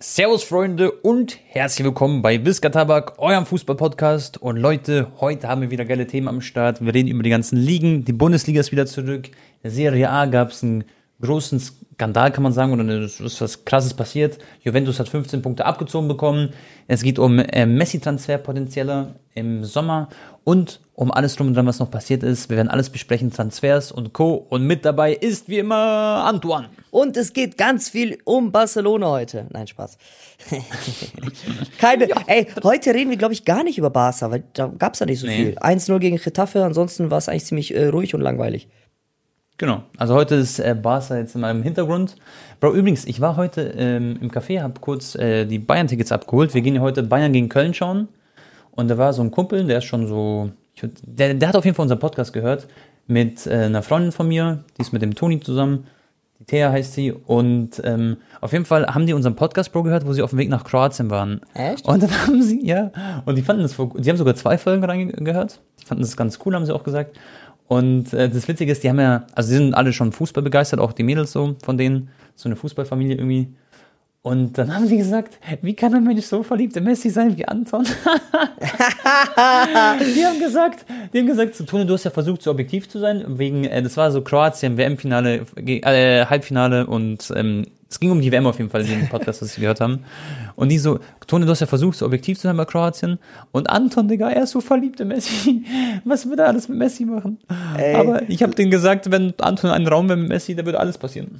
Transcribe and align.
Servus 0.00 0.42
Freunde 0.42 0.90
und 0.90 1.38
herzlich 1.46 1.84
willkommen 1.84 2.20
bei 2.20 2.44
Wiska 2.44 2.68
Tabak, 2.68 3.16
eurem 3.20 3.46
Fußball-Podcast. 3.46 4.42
Und 4.42 4.56
Leute, 4.56 5.12
heute 5.20 5.46
haben 5.46 5.60
wir 5.60 5.70
wieder 5.70 5.84
geile 5.84 6.08
Themen 6.08 6.26
am 6.26 6.40
Start. 6.40 6.84
Wir 6.84 6.92
reden 6.92 7.08
über 7.08 7.22
die 7.22 7.30
ganzen 7.30 7.56
Ligen. 7.56 8.04
Die 8.04 8.12
Bundesliga 8.12 8.58
ist 8.58 8.72
wieder 8.72 8.86
zurück. 8.86 9.28
In 9.28 9.62
der 9.62 9.70
Serie 9.70 10.10
A 10.10 10.26
gab 10.26 10.50
es 10.50 10.64
einen 10.64 10.82
großen 11.20 11.62
Skandal, 11.94 12.32
kann 12.32 12.42
man 12.42 12.52
sagen, 12.52 12.72
oder 12.72 12.84
es 13.00 13.20
ist 13.20 13.40
was 13.40 13.64
Krasses 13.64 13.94
passiert. 13.94 14.38
Juventus 14.62 14.98
hat 14.98 15.08
15 15.08 15.42
Punkte 15.42 15.64
abgezogen 15.64 16.08
bekommen. 16.08 16.50
Es 16.88 17.02
geht 17.02 17.18
um 17.18 17.38
äh, 17.38 17.66
Messi-Transfer 17.66 18.38
potenzieller 18.38 19.14
im 19.34 19.64
Sommer 19.64 20.08
und 20.42 20.80
um 20.94 21.10
alles 21.10 21.36
drum 21.36 21.48
und 21.48 21.54
dran, 21.54 21.66
was 21.66 21.78
noch 21.78 21.90
passiert 21.90 22.22
ist. 22.22 22.50
Wir 22.50 22.56
werden 22.56 22.68
alles 22.68 22.90
besprechen, 22.90 23.30
Transfers 23.30 23.92
und 23.92 24.12
Co. 24.12 24.34
Und 24.34 24.66
mit 24.66 24.84
dabei 24.84 25.12
ist 25.12 25.48
wie 25.48 25.58
immer 25.58 25.76
Antoine. 26.26 26.68
Und 26.90 27.16
es 27.16 27.32
geht 27.32 27.56
ganz 27.56 27.88
viel 27.88 28.18
um 28.24 28.52
Barcelona 28.52 29.08
heute. 29.10 29.46
Nein, 29.50 29.66
Spaß. 29.66 29.96
Keine. 31.78 32.08
Ja. 32.08 32.16
Ey, 32.26 32.48
heute 32.62 32.92
reden 32.92 33.10
wir, 33.10 33.16
glaube 33.16 33.34
ich, 33.34 33.44
gar 33.44 33.64
nicht 33.64 33.78
über 33.78 33.90
Barca, 33.90 34.30
weil 34.30 34.44
da 34.52 34.72
gab 34.78 34.94
es 34.94 35.00
ja 35.00 35.06
nicht 35.06 35.20
so 35.20 35.26
nee. 35.26 35.36
viel. 35.36 35.58
1-0 35.58 35.98
gegen 35.98 36.16
Getafe, 36.16 36.64
ansonsten 36.64 37.10
war 37.10 37.18
es 37.18 37.28
eigentlich 37.28 37.46
ziemlich 37.46 37.74
äh, 37.74 37.86
ruhig 37.86 38.14
und 38.14 38.20
langweilig. 38.20 38.68
Genau. 39.56 39.82
Also 39.96 40.14
heute 40.14 40.34
ist 40.34 40.58
äh, 40.58 40.74
Barca 40.80 41.16
jetzt 41.16 41.34
in 41.34 41.40
meinem 41.40 41.62
Hintergrund. 41.62 42.16
Bro, 42.60 42.74
übrigens, 42.74 43.04
ich 43.04 43.20
war 43.20 43.36
heute 43.36 43.74
ähm, 43.76 44.18
im 44.20 44.30
Café, 44.30 44.60
habe 44.60 44.80
kurz 44.80 45.14
äh, 45.14 45.46
die 45.46 45.58
Bayern-Tickets 45.58 46.10
abgeholt. 46.10 46.54
Wir 46.54 46.60
gehen 46.62 46.74
ja 46.74 46.80
heute 46.80 47.02
Bayern 47.02 47.32
gegen 47.32 47.48
Köln 47.48 47.72
schauen. 47.72 48.08
Und 48.72 48.88
da 48.88 48.98
war 48.98 49.12
so 49.12 49.22
ein 49.22 49.30
Kumpel, 49.30 49.64
der 49.64 49.78
ist 49.78 49.84
schon 49.84 50.08
so, 50.08 50.50
würd, 50.80 50.92
der, 51.02 51.34
der 51.34 51.48
hat 51.48 51.56
auf 51.56 51.64
jeden 51.64 51.76
Fall 51.76 51.84
unseren 51.84 52.00
Podcast 52.00 52.32
gehört 52.32 52.66
mit 53.06 53.46
äh, 53.46 53.64
einer 53.64 53.82
Freundin 53.82 54.12
von 54.12 54.26
mir, 54.26 54.64
die 54.76 54.82
ist 54.82 54.92
mit 54.92 55.02
dem 55.02 55.14
Toni 55.14 55.38
zusammen. 55.40 55.86
Die 56.40 56.44
Thea 56.46 56.72
heißt 56.72 56.94
sie. 56.94 57.12
Und 57.12 57.80
ähm, 57.84 58.16
auf 58.40 58.52
jeden 58.52 58.64
Fall 58.64 58.86
haben 58.86 59.06
die 59.06 59.12
unseren 59.12 59.36
Podcast 59.36 59.72
Bro 59.72 59.84
gehört, 59.84 60.06
wo 60.06 60.12
sie 60.12 60.22
auf 60.22 60.30
dem 60.30 60.38
Weg 60.38 60.48
nach 60.48 60.64
Kroatien 60.64 61.10
waren. 61.10 61.40
Echt? 61.54 61.86
Und 61.86 62.02
dann 62.02 62.10
haben 62.26 62.42
sie, 62.42 62.66
ja, 62.66 62.90
und 63.24 63.36
die 63.36 63.42
fanden 63.42 63.62
das, 63.62 63.76
die 63.76 64.10
haben 64.10 64.16
sogar 64.16 64.34
zwei 64.34 64.58
Folgen 64.58 64.82
reingehört. 64.84 65.60
Die 65.80 65.86
fanden 65.86 66.02
das 66.02 66.16
ganz 66.16 66.40
cool, 66.44 66.54
haben 66.54 66.66
sie 66.66 66.74
auch 66.74 66.82
gesagt. 66.82 67.16
Und 67.66 68.12
äh, 68.12 68.28
das 68.28 68.46
Witzige 68.46 68.72
ist, 68.72 68.84
die 68.84 68.90
haben 68.90 69.00
ja, 69.00 69.26
also 69.34 69.48
sie 69.48 69.56
sind 69.56 69.74
alle 69.74 69.92
schon 69.92 70.12
Fußball 70.12 70.42
begeistert, 70.42 70.80
auch 70.80 70.92
die 70.92 71.02
Mädels 71.02 71.32
so 71.32 71.56
von 71.62 71.78
denen, 71.78 72.10
so 72.34 72.48
eine 72.48 72.56
Fußballfamilie 72.56 73.16
irgendwie. 73.16 73.48
Und 74.24 74.56
dann 74.56 74.74
haben 74.74 74.86
sie 74.86 74.96
gesagt, 74.96 75.38
wie 75.60 75.74
kann 75.74 75.94
ein 75.94 76.02
Mensch 76.02 76.24
so 76.24 76.42
verliebt 76.42 76.74
in 76.76 76.84
Messi 76.84 77.10
sein 77.10 77.36
wie 77.36 77.44
Anton? 77.46 77.84
die 80.16 80.24
haben 80.24 80.40
gesagt, 80.40 80.86
die 81.12 81.18
haben 81.18 81.26
gesagt, 81.26 81.54
zu 81.54 81.64
Tone, 81.64 81.84
du 81.84 81.92
hast 81.92 82.04
ja 82.04 82.10
versucht, 82.10 82.40
so 82.40 82.50
objektiv 82.50 82.88
zu 82.88 82.98
sein, 82.98 83.22
wegen, 83.38 83.64
äh, 83.64 83.82
das 83.82 83.98
war 83.98 84.10
so 84.10 84.22
Kroatien, 84.22 84.78
WM-Finale, 84.78 85.44
äh, 85.56 86.24
Halbfinale 86.24 86.86
und 86.86 87.30
ähm, 87.36 87.66
es 87.94 88.00
ging 88.00 88.10
um 88.10 88.20
die 88.20 88.32
WM 88.32 88.44
auf 88.46 88.58
jeden 88.58 88.70
Fall, 88.70 88.80
in 88.82 88.88
dem 88.88 89.08
Podcast, 89.08 89.40
was 89.40 89.54
sie 89.54 89.60
gehört 89.60 89.80
haben. 89.80 90.04
Und 90.56 90.68
die 90.70 90.78
so, 90.78 90.98
Tone, 91.28 91.46
du 91.46 91.50
hast 91.52 91.60
ja 91.60 91.68
versucht, 91.68 91.96
so 91.96 92.06
objektiv 92.06 92.38
zu 92.38 92.48
sein 92.48 92.56
bei 92.56 92.64
Kroatien. 92.64 93.20
Und 93.52 93.70
Anton, 93.70 94.08
Digga, 94.08 94.30
er 94.30 94.42
ist 94.42 94.50
so 94.50 94.60
verliebt 94.60 94.98
in 95.00 95.08
Messi. 95.08 95.64
Was 96.04 96.28
wird 96.28 96.40
er 96.40 96.48
alles 96.48 96.68
mit 96.68 96.78
Messi 96.78 97.04
machen? 97.04 97.38
Ey. 97.78 97.94
Aber 97.94 98.28
ich 98.28 98.42
habe 98.42 98.54
denen 98.54 98.72
gesagt, 98.72 99.12
wenn 99.12 99.32
Anton 99.38 99.70
einen 99.70 99.86
Raum 99.86 100.08
wäre 100.08 100.18
mit 100.18 100.28
Messi, 100.28 100.56
da 100.56 100.64
würde 100.64 100.80
alles 100.80 100.98
passieren. 100.98 101.38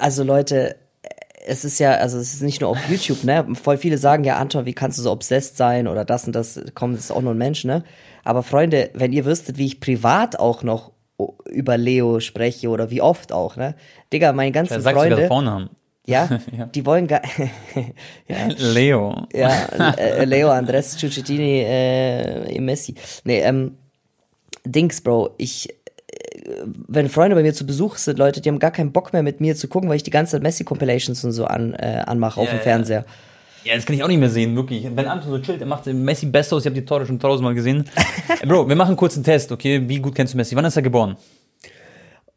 Also 0.00 0.24
Leute, 0.24 0.74
es 1.46 1.64
ist 1.64 1.78
ja, 1.78 1.92
also 1.92 2.18
es 2.18 2.34
ist 2.34 2.42
nicht 2.42 2.60
nur 2.60 2.70
auf 2.70 2.88
YouTube, 2.88 3.22
ne? 3.22 3.46
Voll 3.54 3.76
viele 3.76 3.98
sagen 3.98 4.24
ja, 4.24 4.38
Anton, 4.38 4.66
wie 4.66 4.72
kannst 4.72 4.98
du 4.98 5.02
so 5.02 5.12
obsessed 5.12 5.56
sein 5.56 5.86
oder 5.86 6.04
das 6.04 6.26
und 6.26 6.34
das, 6.34 6.60
komm, 6.74 6.92
das 6.92 7.04
ist 7.04 7.10
auch 7.12 7.22
nur 7.22 7.34
ein 7.34 7.38
Mensch, 7.38 7.64
ne? 7.64 7.84
Aber 8.24 8.42
Freunde, 8.42 8.90
wenn 8.94 9.12
ihr 9.12 9.24
wüsstet, 9.24 9.56
wie 9.56 9.66
ich 9.66 9.78
privat 9.78 10.36
auch 10.38 10.64
noch 10.64 10.93
über 11.50 11.76
Leo 11.78 12.20
spreche 12.20 12.68
oder 12.68 12.90
wie 12.90 13.00
oft 13.00 13.32
auch, 13.32 13.56
ne? 13.56 13.74
Digga, 14.12 14.32
meine 14.32 14.52
ganzen 14.52 14.80
Sagst 14.80 14.98
Freunde. 14.98 15.16
Du 15.16 15.28
Vornamen. 15.28 15.70
Ja, 16.06 16.28
ja, 16.56 16.66
die 16.66 16.84
wollen 16.84 17.06
gar. 17.06 17.22
ja. 18.28 18.48
Leo. 18.56 19.26
Ja, 19.32 19.66
äh, 19.96 20.24
Leo, 20.24 20.50
Andres, 20.50 20.96
Ciuccettini, 20.98 21.62
äh, 21.66 22.60
Messi. 22.60 22.94
Nee, 23.24 23.40
ähm, 23.40 23.78
Dings, 24.64 25.00
Bro, 25.00 25.34
ich 25.38 25.68
wenn 26.88 27.08
Freunde 27.08 27.36
bei 27.36 27.42
mir 27.42 27.54
zu 27.54 27.66
Besuch 27.66 27.96
sind, 27.96 28.18
Leute, 28.18 28.40
die 28.40 28.48
haben 28.48 28.58
gar 28.58 28.70
keinen 28.70 28.92
Bock 28.92 29.12
mehr 29.12 29.22
mit 29.22 29.40
mir 29.40 29.56
zu 29.56 29.68
gucken, 29.68 29.88
weil 29.88 29.96
ich 29.96 30.02
die 30.02 30.10
ganze 30.10 30.32
Zeit 30.32 30.42
Messi-Compilations 30.42 31.24
und 31.24 31.32
so 31.32 31.46
an, 31.46 31.74
äh, 31.74 32.02
anmache 32.06 32.40
ja, 32.40 32.44
auf 32.44 32.50
dem 32.50 32.60
Fernseher. 32.60 33.04
Ja, 33.64 33.74
das 33.74 33.86
kann 33.86 33.96
ich 33.96 34.02
auch 34.02 34.08
nicht 34.08 34.18
mehr 34.18 34.30
sehen, 34.30 34.54
wirklich. 34.54 34.84
Wenn 34.94 35.06
Anton 35.06 35.30
so 35.30 35.38
chillt, 35.38 35.60
er 35.60 35.66
macht 35.66 35.86
Messi 35.86 36.26
best 36.26 36.52
aus, 36.52 36.62
ich 36.62 36.66
habe 36.66 36.78
die 36.78 36.84
Tore 36.84 37.06
schon 37.06 37.18
tausendmal 37.18 37.54
gesehen. 37.54 37.88
Bro, 38.46 38.68
wir 38.68 38.76
machen 38.76 38.88
einen 38.88 38.96
kurzen 38.96 39.24
Test, 39.24 39.50
okay? 39.52 39.82
Wie 39.88 39.98
gut 40.00 40.14
kennst 40.14 40.34
du 40.34 40.36
Messi? 40.36 40.54
Wann 40.54 40.66
ist 40.66 40.76
er 40.76 40.82
geboren? 40.82 41.16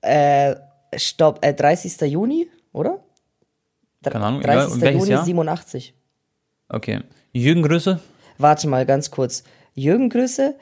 Äh, 0.01 0.55
stopp, 0.95 1.43
äh, 1.43 1.53
30. 1.53 1.99
Juni, 2.09 2.47
oder? 2.71 3.01
Keine 4.03 4.25
Ahnung, 4.25 4.41
30. 4.41 4.77
Egal, 4.77 4.93
Juni 4.93 5.09
Jahr? 5.09 5.25
87. 5.25 5.93
Okay. 6.69 7.01
Jürgen 7.33 7.61
Größe? 7.61 7.99
Warte 8.37 8.67
mal, 8.67 8.85
ganz 8.85 9.11
kurz. 9.11 9.43
Jürgen 9.73 10.09
Größe, 10.09 10.55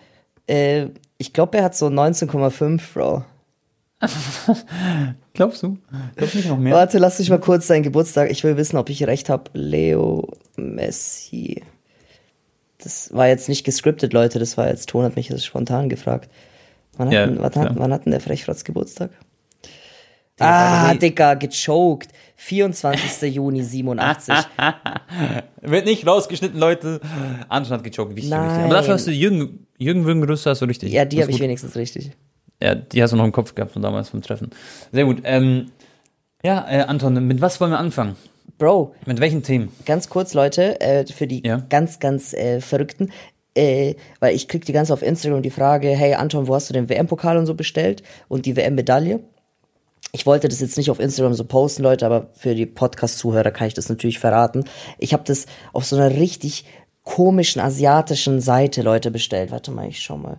äh, 0.48 0.88
ich 1.18 1.32
glaube, 1.32 1.58
er 1.60 1.66
hat 1.66 1.76
so 1.76 1.88
19,5, 1.88 2.82
Bro. 2.94 3.24
Glaubst 5.36 5.62
du? 5.64 5.78
Glaubst 6.16 6.36
nicht 6.36 6.48
noch 6.48 6.58
mehr? 6.58 6.74
Warte, 6.74 6.98
lass 6.98 7.20
mich 7.20 7.30
mal 7.30 7.40
kurz 7.40 7.68
seinen 7.68 7.84
Geburtstag. 7.84 8.32
Ich 8.32 8.44
will 8.44 8.56
wissen, 8.56 8.78
ob 8.78 8.90
ich 8.90 9.06
recht 9.06 9.30
habe. 9.30 9.52
Leo 9.54 10.30
Messi. 10.56 11.62
Das 12.78 13.14
war 13.14 13.28
jetzt 13.28 13.50
nicht 13.50 13.66
gescriptet, 13.66 14.14
Leute. 14.14 14.40
Das 14.40 14.58
war 14.58 14.70
jetzt, 14.70 14.90
Ton 14.90 15.04
hat 15.04 15.18
mich 15.18 15.28
das 15.28 15.44
spontan 15.44 15.90
gefragt. 15.90 16.30
Wann 16.98 17.08
hat, 17.08 17.14
ja, 17.14 17.26
denn, 17.28 17.40
wann, 17.40 17.56
hat, 17.56 17.78
wann 17.78 17.92
hat 17.92 18.06
denn 18.06 18.12
der 18.12 18.22
Frechfratz 18.22 18.64
Geburtstag? 18.64 19.12
ah, 20.40 20.94
Dicker, 20.94 21.36
gechoked. 21.36 22.10
24. 22.38 23.34
Juni 23.34 23.64
87. 23.64 24.36
Wird 25.62 25.86
nicht 25.86 26.08
rausgeschnitten, 26.08 26.60
Leute. 26.60 27.02
Hat 27.50 27.84
gechoked. 27.84 28.16
Wichtig, 28.16 28.30
Nein. 28.30 28.50
wichtig. 28.50 28.64
Aber 28.66 28.74
dafür 28.74 28.94
hast 28.94 29.08
du 29.08 29.12
Jürgen, 29.12 29.68
Jürgen 29.78 30.06
Würgengröße 30.06 30.50
hast 30.50 30.62
du 30.62 30.66
richtig. 30.66 30.92
Ja, 30.92 31.06
die 31.06 31.22
habe 31.22 31.32
ich 31.32 31.40
wenigstens 31.40 31.76
richtig. 31.76 32.12
Ja, 32.62 32.76
die 32.76 33.04
hast 33.04 33.12
du 33.12 33.18
noch 33.18 33.26
im 33.26 33.32
Kopf 33.32 33.56
gehabt 33.56 33.72
von 33.72 33.82
damals 33.82 34.10
vom 34.10 34.22
Treffen. 34.22 34.50
Sehr 34.92 35.06
gut. 35.06 35.22
Ähm, 35.24 35.72
ja, 36.44 36.66
äh, 36.70 36.82
Anton, 36.82 37.26
mit 37.26 37.42
was 37.42 37.60
wollen 37.60 37.72
wir 37.72 37.80
anfangen? 37.80 38.16
Bro. 38.58 38.96
Mit 39.06 39.20
welchen 39.20 39.44
Themen? 39.44 39.70
Ganz 39.86 40.10
kurz, 40.10 40.34
Leute, 40.34 40.80
äh, 40.80 41.06
für 41.06 41.28
die 41.28 41.46
ja. 41.46 41.64
ganz, 41.70 42.00
ganz 42.00 42.34
äh, 42.34 42.62
Verrückten. 42.62 43.12
Äh, 43.58 43.96
weil 44.20 44.36
ich 44.36 44.48
krieg 44.48 44.66
die 44.66 44.74
ganze 44.74 44.94
auf 44.94 45.02
Instagram 45.02 45.42
die 45.42 45.50
Frage, 45.50 45.90
hey 45.90 46.14
Anton, 46.16 46.48
wo 46.48 46.56
hast 46.56 46.70
du 46.70 46.74
den 46.74 46.90
WM-Pokal 46.90 47.38
und 47.38 47.46
so 47.46 47.54
bestellt 47.54 48.04
und 48.28 48.46
die 48.46 48.56
WM-Medaille? 48.56 49.22
Ich 50.12 50.26
wollte 50.26 50.48
das 50.48 50.62
jetzt 50.62 50.78
nicht 50.78 50.90
auf 50.90 51.00
Instagram 51.00 51.34
so 51.34 51.44
posten, 51.44 51.84
Leute, 51.84 52.06
aber 52.06 52.30
für 52.34 52.56
die 52.56 52.66
Podcast-Zuhörer 52.66 53.52
kann 53.52 53.68
ich 53.68 53.74
das 53.74 53.90
natürlich 53.90 54.20
verraten. 54.20 54.64
Ich 54.98 55.14
habe 55.14 55.24
das 55.26 55.46
auf 55.74 55.86
so 55.86 55.96
einer 55.96 56.12
richtig 56.12 56.66
komischen 57.06 57.62
asiatischen 57.62 58.42
Seite, 58.42 58.82
Leute, 58.82 59.12
bestellt. 59.12 59.52
Warte 59.52 59.72
mal, 59.72 59.88
ich 59.88 60.02
schau 60.02 60.18
mal. 60.18 60.38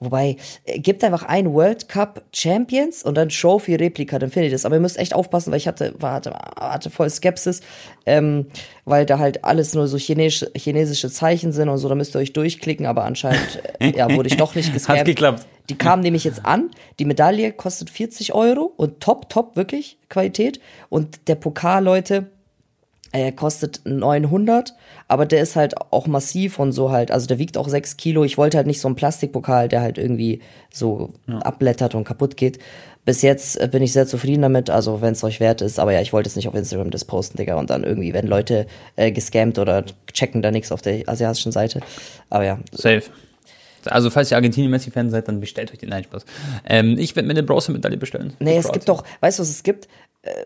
Wobei, 0.00 0.36
äh, 0.64 0.78
gibt 0.78 1.02
einfach 1.04 1.24
ein 1.24 1.52
World 1.52 1.88
Cup 1.88 2.22
Champions 2.32 3.02
und 3.02 3.16
dann 3.16 3.28
Trophy 3.28 3.74
Replika, 3.74 4.18
dann 4.18 4.30
findet 4.30 4.50
ihr 4.50 4.54
das. 4.54 4.64
Aber 4.64 4.76
ihr 4.76 4.80
müsst 4.80 4.98
echt 4.98 5.14
aufpassen, 5.14 5.50
weil 5.50 5.58
ich 5.58 5.66
hatte, 5.66 5.94
war, 5.98 6.14
hatte, 6.14 6.32
hatte 6.56 6.90
voll 6.90 7.10
Skepsis, 7.10 7.60
ähm, 8.06 8.46
weil 8.84 9.06
da 9.06 9.18
halt 9.18 9.44
alles 9.44 9.74
nur 9.74 9.86
so 9.86 9.98
chinesische, 9.98 10.50
chinesische 10.56 11.10
Zeichen 11.10 11.52
sind 11.52 11.68
und 11.68 11.78
so, 11.78 11.88
da 11.88 11.94
müsst 11.94 12.14
ihr 12.16 12.20
euch 12.20 12.32
durchklicken, 12.32 12.86
aber 12.86 13.04
anscheinend, 13.04 13.60
äh, 13.80 13.96
ja, 13.96 14.10
wurde 14.14 14.28
ich 14.28 14.36
doch 14.36 14.54
nicht 14.54 14.72
gescampt. 14.72 15.00
Hat 15.00 15.06
geklappt. 15.06 15.46
Die 15.68 15.76
kam 15.76 16.00
nämlich 16.00 16.24
jetzt 16.24 16.46
an, 16.46 16.70
die 16.98 17.04
Medaille 17.04 17.52
kostet 17.52 17.90
40 17.90 18.32
Euro 18.34 18.72
und 18.76 19.00
top, 19.00 19.28
top, 19.28 19.56
wirklich, 19.56 19.98
Qualität. 20.08 20.60
Und 20.88 21.28
der 21.28 21.34
Pokal, 21.34 21.84
Leute, 21.84 22.30
er 23.12 23.32
kostet 23.32 23.80
900, 23.84 24.74
aber 25.08 25.24
der 25.24 25.40
ist 25.42 25.56
halt 25.56 25.74
auch 25.92 26.06
massiv 26.06 26.58
und 26.58 26.72
so 26.72 26.90
halt, 26.90 27.10
also 27.10 27.26
der 27.26 27.38
wiegt 27.38 27.56
auch 27.56 27.68
6 27.68 27.96
Kilo. 27.96 28.24
Ich 28.24 28.36
wollte 28.36 28.56
halt 28.56 28.66
nicht 28.66 28.80
so 28.80 28.88
einen 28.88 28.96
Plastikpokal, 28.96 29.68
der 29.68 29.80
halt 29.80 29.98
irgendwie 29.98 30.40
so 30.72 31.14
ja. 31.26 31.38
abblättert 31.38 31.94
und 31.94 32.04
kaputt 32.04 32.36
geht. 32.36 32.58
Bis 33.04 33.22
jetzt 33.22 33.58
äh, 33.58 33.68
bin 33.68 33.82
ich 33.82 33.94
sehr 33.94 34.06
zufrieden 34.06 34.42
damit, 34.42 34.68
also 34.68 35.00
wenn 35.00 35.12
es 35.12 35.24
euch 35.24 35.40
wert 35.40 35.62
ist. 35.62 35.78
Aber 35.78 35.92
ja, 35.92 36.02
ich 36.02 36.12
wollte 36.12 36.28
es 36.28 36.36
nicht 36.36 36.46
auf 36.46 36.54
Instagram 36.54 36.90
das 36.90 37.06
posten, 37.06 37.38
Digga. 37.38 37.54
Und 37.54 37.70
dann 37.70 37.82
irgendwie, 37.82 38.12
wenn 38.12 38.26
Leute 38.26 38.66
äh, 38.96 39.10
gescammt 39.10 39.58
oder 39.58 39.84
checken 40.12 40.42
da 40.42 40.50
nichts 40.50 40.72
auf 40.72 40.82
der 40.82 41.08
asiatischen 41.08 41.50
Seite. 41.50 41.80
Aber 42.28 42.44
ja. 42.44 42.58
Safe. 42.72 43.04
Also, 43.86 44.10
falls 44.10 44.30
ihr 44.30 44.36
Argentinien-Messi-Fan 44.36 45.08
seid, 45.08 45.28
dann 45.28 45.40
bestellt 45.40 45.72
euch 45.72 45.78
den. 45.78 45.88
Nein, 45.88 46.04
Spaß. 46.04 46.26
Ähm, 46.66 46.98
ich 46.98 47.16
werde 47.16 47.26
mir 47.26 47.32
eine 47.32 47.42
Bronze-Medaille 47.42 47.96
bestellen. 47.96 48.34
Nee, 48.40 48.58
es 48.58 48.70
gibt 48.70 48.88
doch, 48.88 49.04
weißt 49.20 49.38
du, 49.38 49.42
was 49.42 49.50
es 49.50 49.62
gibt? 49.62 49.88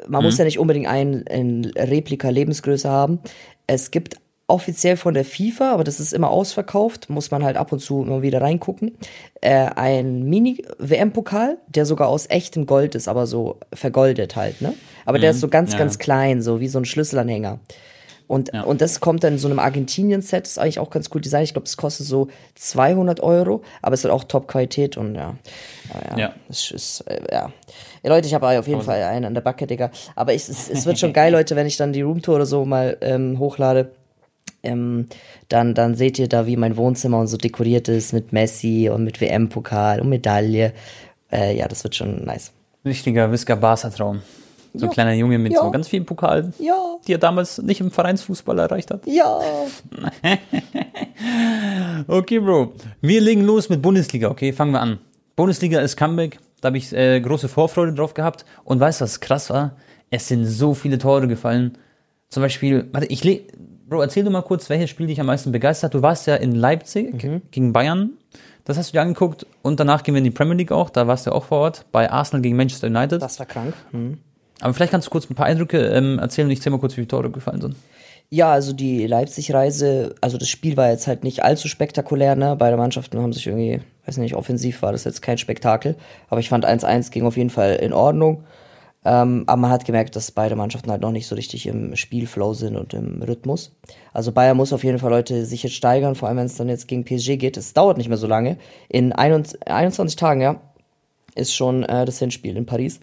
Man 0.07 0.21
mhm. 0.21 0.27
muss 0.27 0.39
ja 0.39 0.45
nicht 0.45 0.59
unbedingt 0.59 0.87
ein, 0.87 1.25
ein 1.29 1.71
Replika 1.77 2.29
Lebensgröße 2.29 2.89
haben. 2.89 3.21
Es 3.67 3.91
gibt 3.91 4.17
offiziell 4.53 4.97
von 4.97 5.15
der 5.15 5.25
FIFA, 5.25 5.73
aber 5.73 5.85
das 5.85 5.99
ist 5.99 6.13
immer 6.13 6.31
ausverkauft, 6.31 7.09
muss 7.09 7.31
man 7.31 7.43
halt 7.43 7.57
ab 7.57 7.73
und 7.73 7.79
zu 7.79 8.03
immer 8.03 8.21
wieder 8.23 8.43
reingucken. 8.43 8.93
Äh, 9.41 9.71
ein 9.77 10.25
Mini-WM-Pokal, 10.25 11.59
der 11.69 11.87
sogar 11.87 12.09
aus 12.09 12.29
echtem 12.29 12.67
Gold 12.67 12.95
ist, 12.95 13.09
aber 13.09 13.27
so 13.27 13.59
vergoldet 13.73 14.37
halt, 14.37 14.61
ne? 14.61 14.75
Aber 15.07 15.19
mhm. 15.19 15.23
der 15.23 15.31
ist 15.31 15.41
so 15.41 15.49
ganz, 15.49 15.73
ja. 15.73 15.79
ganz 15.79 15.99
klein, 15.99 16.43
so 16.43 16.61
wie 16.61 16.69
so 16.69 16.79
ein 16.79 16.85
Schlüsselanhänger. 16.85 17.61
Und, 18.33 18.51
ja. 18.55 18.63
und 18.63 18.81
das 18.81 19.01
kommt 19.01 19.25
dann 19.25 19.35
in 19.35 19.39
so 19.39 19.47
einem 19.47 19.59
Argentinien-Set, 19.59 20.47
ist 20.47 20.59
eigentlich 20.59 20.79
auch 20.79 20.89
ganz 20.89 21.11
cool 21.13 21.21
designt. 21.21 21.45
Ich 21.45 21.53
glaube, 21.53 21.67
das 21.67 21.77
kostet 21.77 22.07
so 22.07 22.29
200 22.55 23.21
Euro, 23.21 23.61
aber 23.83 23.93
es 23.93 24.05
hat 24.05 24.11
auch 24.11 24.25
Top-Qualität 24.25 24.97
und 24.97 25.17
ja. 25.17 25.37
Ja, 26.11 26.19
ja. 26.19 26.35
Es 26.49 26.71
ist, 26.71 27.03
äh, 27.03 27.21
ja. 27.31 27.53
ja. 28.03 28.09
Leute, 28.11 28.29
ich 28.29 28.33
habe 28.33 28.59
auf 28.59 28.67
jeden 28.67 28.81
Fall 28.81 29.03
einen 29.03 29.27
an 29.27 29.35
der 29.35 29.43
Backe, 29.43 29.67
Digga. 29.67 29.91
Aber 30.17 30.33
ich, 30.33 30.49
es, 30.49 30.71
es 30.71 30.87
wird 30.87 30.99
schon 30.99 31.13
geil, 31.23 31.31
Leute, 31.31 31.57
wenn 31.57 31.67
ich 31.67 31.77
dann 31.77 31.93
die 31.93 32.01
Roomtour 32.01 32.37
oder 32.37 32.47
so 32.47 32.65
mal 32.65 32.97
ähm, 33.03 33.39
hochlade. 33.39 33.93
Ähm, 34.63 35.09
dann, 35.51 35.75
dann 35.75 35.95
seht 35.95 36.19
ihr 36.19 36.27
da, 36.27 36.47
wie 36.47 36.57
mein 36.57 36.79
Wohnzimmer 36.79 37.19
und 37.19 37.27
so 37.27 37.37
dekoriert 37.37 37.89
ist 37.91 38.15
mit 38.15 38.33
Messi 38.33 38.89
und 38.91 39.05
mit 39.05 39.21
WM-Pokal 39.21 40.01
und 40.01 40.09
Medaille. 40.09 40.73
Äh, 41.31 41.55
ja, 41.55 41.69
das 41.69 41.85
wird 41.85 41.97
schon 41.97 42.25
nice. 42.25 42.51
Richtiger 42.83 43.31
Whisker-Barca-Traum. 43.31 44.23
So 44.75 44.87
ein 44.87 44.89
ja. 44.89 44.95
kleiner 44.95 45.13
Junge 45.13 45.39
mit 45.39 45.53
ja. 45.53 45.61
so 45.61 45.71
ganz 45.71 45.89
vielen 45.89 46.07
Pokalen, 46.07 46.55
ja. 46.59 46.97
die 47.07 47.13
er 47.13 47.19
damals 47.19 47.59
nicht 47.59 47.81
im 47.81 47.91
Vereinsfußball 47.91 48.59
erreicht 48.59 48.91
hat. 48.91 49.07
Ja. 49.07 49.41
okay, 52.07 52.39
Bro. 52.39 52.73
Wir 53.03 53.21
legen 53.21 53.43
los 53.43 53.69
mit 53.69 53.83
Bundesliga, 53.83 54.31
okay? 54.31 54.53
Fangen 54.53 54.73
wir 54.73 54.81
an. 54.81 54.99
Bundesliga 55.37 55.81
ist 55.81 55.97
Comeback. 55.97 56.39
Da 56.63 56.69
habe 56.69 56.79
ich 56.79 56.93
äh, 56.95 57.21
große 57.21 57.49
Vorfreude 57.49 57.93
drauf 57.93 58.15
gehabt. 58.15 58.47
Und 58.65 58.81
weißt 58.81 59.01
du, 59.01 59.05
was 59.05 59.21
krass 59.21 59.51
war? 59.51 59.77
Es 60.11 60.29
sind 60.29 60.47
so 60.47 60.75
viele 60.75 60.99
Tore 60.99 61.29
gefallen. 61.29 61.77
Zum 62.29 62.43
Beispiel, 62.43 62.89
warte, 62.93 63.07
ich 63.09 63.25
leg, 63.25 63.53
Bro, 63.89 64.01
erzähl 64.01 64.25
du 64.25 64.31
mal 64.31 64.43
kurz, 64.43 64.71
welches 64.71 64.89
Spiel 64.89 65.07
dich 65.07 65.21
am 65.21 65.27
meisten 65.27 65.53
begeistert. 65.53 65.93
Du 65.93 66.01
warst 66.01 66.27
ja 66.27 66.37
in 66.37 66.53
Leipzig 66.53 67.23
mhm. 67.23 67.43
gegen 67.51 67.75
Bayern. 67.75 68.13
Das 68.65 68.79
hast 68.79 68.91
du 68.91 68.93
dir 68.93 69.03
angeguckt. 69.03 69.47
Und 69.61 69.81
danach 69.81 70.03
gehen 70.03 70.15
wir 70.15 70.19
in 70.19 70.25
die 70.25 70.31
Premier 70.31 70.55
League 70.55 70.73
auch. 70.73 70.89
Da 70.89 71.07
warst 71.07 71.27
du 71.27 71.33
auch 71.33 71.45
vor 71.45 71.59
Ort. 71.59 71.85
Bei 71.93 72.11
Arsenal 72.11 72.41
gegen 72.41 72.57
Manchester 72.57 72.87
United. 72.87 73.21
Das 73.21 73.39
war 73.39 73.45
krank. 73.45 73.75
Mhm. 73.91 74.19
Aber 74.63 74.73
vielleicht 74.75 74.93
kannst 74.93 75.09
du 75.09 75.11
kurz 75.11 75.29
ein 75.29 75.35
paar 75.35 75.47
Eindrücke 75.47 75.79
ähm, 75.89 76.19
erzählen 76.19 76.47
und 76.47 76.53
ich 76.53 76.63
zähle 76.63 76.77
mal 76.77 76.81
kurz, 76.81 76.93
wie 76.93 76.97
viele 76.97 77.09
Tore 77.09 77.31
gefallen 77.31 77.61
sind. 77.61 77.77
Ja, 78.31 78.51
also 78.51 78.73
die 78.73 79.07
Leipzig-Reise, 79.07 80.15
also 80.23 80.39
das 80.39 80.49
Spiel 80.49 80.77
war 80.79 80.89
jetzt 80.89 81.07
halt 81.07 81.23
nicht 81.23 81.43
allzu 81.43 81.69
spektakulär, 81.69 82.35
ne? 82.35 82.57
Beide 82.57 82.79
Mannschaften 82.79 83.21
haben 83.21 83.35
sich 83.35 83.47
irgendwie, 83.47 83.83
weiß 84.07 84.17
nicht, 84.17 84.35
offensiv 84.35 84.81
war 84.81 84.93
das 84.93 85.05
jetzt 85.05 85.21
kein 85.21 85.37
Spektakel. 85.37 85.97
Aber 86.31 86.41
ich 86.41 86.49
fand 86.49 86.65
1-1 86.65 87.11
ging 87.11 87.27
auf 87.27 87.37
jeden 87.37 87.51
Fall 87.51 87.75
in 87.75 87.93
Ordnung. 87.93 88.45
Ähm, 89.05 89.45
aber 89.47 89.61
man 89.61 89.71
hat 89.71 89.85
gemerkt, 89.85 90.15
dass 90.17 90.31
beide 90.31 90.57
Mannschaften 90.57 90.91
halt 90.91 91.03
noch 91.03 91.11
nicht 91.11 91.27
so 91.27 91.35
richtig 91.35 91.67
im 91.67 91.97
Spielflow 91.97 92.55
sind 92.55 92.77
und 92.77 92.95
im 92.95 93.23
Rhythmus. 93.23 93.77
Also 94.13 94.33
Bayern 94.33 94.57
muss 94.57 94.73
auf 94.73 94.85
jeden 94.85 94.99
Fall 94.99 95.11
Leute 95.11 95.45
sich 95.45 95.65
jetzt 95.65 95.75
steigern, 95.75 96.15
vor 96.15 96.29
allem 96.29 96.39
wenn 96.39 96.47
es 96.47 96.57
dann 96.57 96.69
jetzt 96.69 96.87
gegen 96.89 97.05
PSG 97.05 97.37
geht. 97.37 97.57
Es 97.57 97.75
dauert 97.75 97.99
nicht 97.99 98.09
mehr 98.09 98.17
so 98.17 98.29
lange. 98.29 98.59
In 98.89 99.13
21 99.13 100.17
Tagen, 100.17 100.41
ja, 100.41 100.61
ist 101.35 101.55
schon 101.55 101.83
äh, 101.83 102.05
das 102.05 102.19
Hinspiel 102.19 102.57
in 102.57 102.65
Paris. 102.65 103.01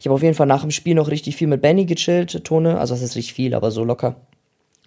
Ich 0.00 0.06
habe 0.06 0.14
auf 0.14 0.22
jeden 0.22 0.34
Fall 0.34 0.46
nach 0.46 0.62
dem 0.62 0.70
Spiel 0.70 0.94
noch 0.94 1.08
richtig 1.08 1.36
viel 1.36 1.48
mit 1.48 1.62
Benny 1.62 1.86
gechillt, 1.86 2.44
Tone. 2.44 2.78
Also 2.78 2.94
das 2.94 3.02
ist 3.02 3.16
richtig 3.16 3.34
viel, 3.34 3.54
aber 3.54 3.70
so 3.70 3.84
locker. 3.84 4.16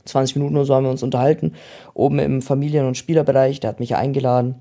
20 0.06 0.36
Minuten 0.36 0.56
oder 0.56 0.66
so 0.66 0.76
haben 0.76 0.84
wir 0.84 0.92
uns 0.92 1.04
unterhalten. 1.04 1.54
Oben 1.94 2.20
im 2.20 2.42
Familien- 2.42 2.86
und 2.86 2.96
Spielerbereich, 2.96 3.60
der 3.60 3.70
hat 3.70 3.80
mich 3.80 3.90
ja 3.90 3.98
eingeladen. 3.98 4.56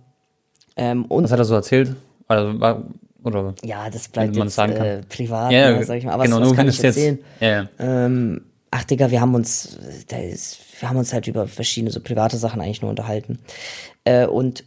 Ähm, 0.76 1.04
und 1.06 1.24
Was 1.24 1.32
hat 1.32 1.38
er 1.38 1.44
so 1.44 1.54
erzählt? 1.54 1.94
Also, 2.28 2.58
war, 2.60 2.82
oder 3.22 3.54
ja, 3.64 3.88
das 3.90 4.08
bleibt 4.08 4.36
jetzt 4.36 4.58
äh, 4.58 5.02
privat, 5.02 5.52
ja, 5.52 5.72
ne, 5.72 5.84
sag 5.84 5.98
ich 5.98 6.04
mal. 6.04 6.12
Aber 6.12 6.24
genau, 6.24 6.40
was, 6.40 6.50
was 6.50 6.56
kann 6.56 6.68
ich 6.68 6.82
erzählen? 6.82 7.18
Jetzt, 7.40 7.42
ja. 7.42 7.68
Ähm, 7.78 8.42
ach 8.70 8.84
Digga, 8.84 9.10
wir 9.10 9.20
haben 9.20 9.34
uns, 9.34 9.78
ist, 10.10 10.58
wir 10.80 10.88
haben 10.88 10.96
uns 10.96 11.12
halt 11.12 11.26
über 11.26 11.46
verschiedene 11.46 11.90
so 11.90 12.00
private 12.00 12.36
Sachen 12.36 12.60
eigentlich 12.60 12.82
nur 12.82 12.90
unterhalten. 12.90 13.38
Äh, 14.04 14.26
und 14.26 14.64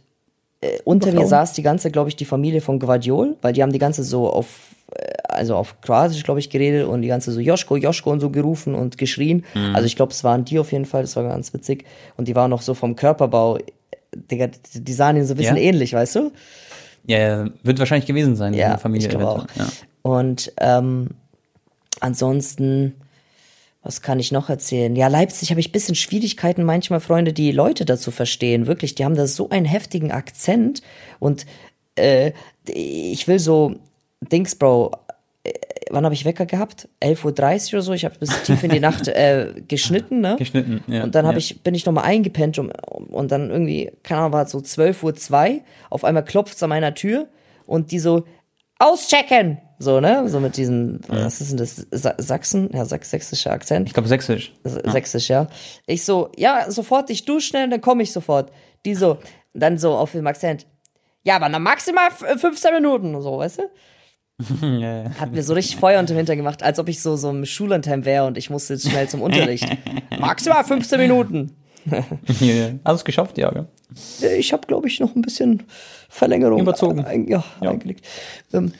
äh, 0.60 0.78
unter 0.84 1.12
mir 1.12 1.26
saß 1.26 1.52
die 1.52 1.62
ganze, 1.62 1.90
glaube 1.90 2.08
ich, 2.08 2.16
die 2.16 2.24
Familie 2.24 2.60
von 2.60 2.78
Guardiol, 2.78 3.36
weil 3.42 3.52
die 3.52 3.62
haben 3.62 3.72
die 3.72 3.78
ganze 3.78 4.02
so 4.02 4.28
auf 4.28 4.74
äh, 4.92 5.12
also 5.28 5.54
auf 5.54 5.80
Kroatisch, 5.80 6.22
glaube 6.24 6.40
ich, 6.40 6.50
geredet 6.50 6.86
und 6.86 7.02
die 7.02 7.08
ganze 7.08 7.32
so 7.32 7.40
Joschko, 7.40 7.76
Joschko 7.76 8.10
und 8.10 8.20
so 8.20 8.30
gerufen 8.30 8.74
und 8.74 8.98
geschrien. 8.98 9.44
Mhm. 9.54 9.74
Also 9.74 9.86
ich 9.86 9.96
glaube, 9.96 10.12
es 10.12 10.24
waren 10.24 10.44
die 10.44 10.58
auf 10.58 10.72
jeden 10.72 10.84
Fall, 10.84 11.02
das 11.02 11.16
war 11.16 11.24
ganz 11.24 11.52
witzig. 11.52 11.84
Und 12.16 12.28
die 12.28 12.34
waren 12.34 12.50
noch 12.50 12.62
so 12.62 12.74
vom 12.74 12.96
Körperbau, 12.96 13.58
Digga, 14.14 14.48
die 14.72 14.92
sahen 14.92 15.16
ihnen 15.16 15.26
so 15.26 15.34
ein 15.34 15.36
bisschen 15.36 15.56
ja. 15.56 15.62
ähnlich, 15.62 15.92
weißt 15.92 16.16
du? 16.16 16.32
Ja, 17.06 17.48
wird 17.62 17.78
wahrscheinlich 17.78 18.06
gewesen 18.06 18.36
sein, 18.36 18.54
ja, 18.54 18.76
Familie. 18.78 19.08
Ich 19.08 19.16
auch. 19.16 19.46
Ja. 19.56 19.68
Und 20.02 20.52
ähm, 20.60 21.08
ansonsten, 22.00 22.94
was 23.88 24.02
kann 24.02 24.20
ich 24.20 24.32
noch 24.32 24.50
erzählen? 24.50 24.94
Ja, 24.94 25.08
Leipzig 25.08 25.50
habe 25.50 25.60
ich 25.60 25.72
bisschen 25.72 25.94
Schwierigkeiten, 25.94 26.62
manchmal 26.62 27.00
Freunde, 27.00 27.32
die 27.32 27.52
Leute 27.52 27.86
dazu 27.86 28.10
verstehen. 28.10 28.66
Wirklich, 28.66 28.94
die 28.94 29.04
haben 29.06 29.16
da 29.16 29.26
so 29.26 29.48
einen 29.48 29.64
heftigen 29.64 30.12
Akzent 30.12 30.82
und 31.18 31.46
äh, 31.96 32.32
ich 32.66 33.26
will 33.26 33.38
so, 33.38 33.76
Dings, 34.20 34.56
Bro, 34.56 34.92
äh, 35.42 35.52
wann 35.90 36.04
habe 36.04 36.14
ich 36.14 36.26
Wecker 36.26 36.44
gehabt? 36.44 36.86
11.30 37.02 37.68
Uhr 37.68 37.72
oder 37.72 37.82
so. 37.82 37.92
Ich 37.94 38.04
habe 38.04 38.18
bis 38.18 38.42
tief 38.42 38.62
in 38.62 38.70
die 38.70 38.80
Nacht 38.80 39.08
äh, 39.08 39.54
geschnitten, 39.66 40.20
ne? 40.20 40.36
Geschnitten, 40.38 40.82
ja. 40.86 41.02
Und 41.04 41.14
dann 41.14 41.24
hab 41.24 41.32
ja. 41.32 41.38
ich, 41.38 41.62
bin 41.62 41.74
ich 41.74 41.86
nochmal 41.86 42.04
eingepennt 42.04 42.58
um, 42.58 42.70
und 43.08 43.32
dann 43.32 43.48
irgendwie, 43.48 43.90
keine 44.02 44.20
Ahnung, 44.20 44.32
war 44.34 44.44
es 44.44 44.50
so 44.50 44.58
12.02 44.58 45.54
Uhr. 45.54 45.60
Auf 45.88 46.04
einmal 46.04 46.26
klopft 46.26 46.56
es 46.56 46.62
an 46.62 46.68
meiner 46.68 46.94
Tür 46.94 47.26
und 47.64 47.90
die 47.90 48.00
so, 48.00 48.24
auschecken! 48.78 49.62
So, 49.78 50.00
ne? 50.00 50.28
So 50.28 50.40
mit 50.40 50.56
diesem, 50.56 51.00
ja. 51.08 51.24
was 51.24 51.40
ist 51.40 51.50
denn 51.50 51.58
das? 51.58 51.86
Sa 51.90 52.14
Sachsen? 52.18 52.70
Ja, 52.72 52.84
sächsischer 52.84 53.52
Akzent. 53.52 53.88
Ich 53.88 53.94
glaube 53.94 54.08
sächsisch. 54.08 54.52
Sächsisch, 54.64 55.28
ja. 55.28 55.46
Ich 55.86 56.04
so, 56.04 56.30
ja, 56.36 56.70
sofort, 56.70 57.10
ich 57.10 57.24
dusche 57.24 57.48
schnell, 57.48 57.70
dann 57.70 57.80
komme 57.80 58.02
ich 58.02 58.12
sofort. 58.12 58.50
Die 58.84 58.94
so, 58.94 59.18
dann 59.54 59.78
so 59.78 59.94
auf 59.94 60.12
dem 60.12 60.26
Akzent, 60.26 60.66
ja, 61.28 61.36
aber 61.36 61.48
dann 61.48 61.62
maximal 61.62 62.10
15 62.10 62.74
Minuten, 62.74 63.20
so, 63.20 63.38
weißt 63.38 63.58
du? 63.58 63.62
Hat 65.20 65.32
mir 65.32 65.42
so 65.42 65.54
richtig 65.54 65.76
Feuer 65.76 66.00
unter 66.00 66.14
dem 66.14 66.18
Hintern 66.18 66.36
gemacht, 66.36 66.62
als 66.62 66.78
ob 66.78 66.88
ich 66.88 67.02
so, 67.02 67.16
so 67.16 67.30
im 67.30 67.44
Schullandheim 67.44 68.04
wäre 68.04 68.26
und 68.26 68.38
ich 68.38 68.50
musste 68.50 68.74
jetzt 68.74 68.88
schnell 68.88 69.08
zum 69.08 69.20
Unterricht. 69.20 69.66
Maximal 70.18 70.64
15 70.64 70.98
Minuten. 71.00 71.56
ja, 72.40 72.70
Hast 72.84 72.96
es 72.96 73.04
geschafft, 73.04 73.36
ja, 73.36 73.50
gell? 73.50 73.66
Ich 74.38 74.52
habe, 74.52 74.66
glaube 74.66 74.88
ich, 74.88 75.00
noch 75.00 75.14
ein 75.16 75.22
bisschen 75.22 75.64
Verlängerung 76.08 76.60
Überzogen. 76.60 77.04
Ein, 77.04 77.26
ja, 77.26 77.42
ja, 77.60 77.70
eingelegt. 77.70 78.06
Ähm, 78.52 78.72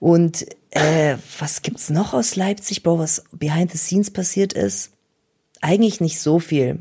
und 0.00 0.46
äh, 0.70 1.16
was 1.38 1.62
gibt's 1.62 1.90
noch 1.90 2.14
aus 2.14 2.34
Leipzig, 2.34 2.82
Bro, 2.82 2.98
was 2.98 3.24
behind 3.32 3.70
the 3.70 3.78
scenes 3.78 4.10
passiert 4.10 4.54
ist? 4.54 4.92
Eigentlich 5.60 6.00
nicht 6.00 6.20
so 6.20 6.38
viel. 6.38 6.80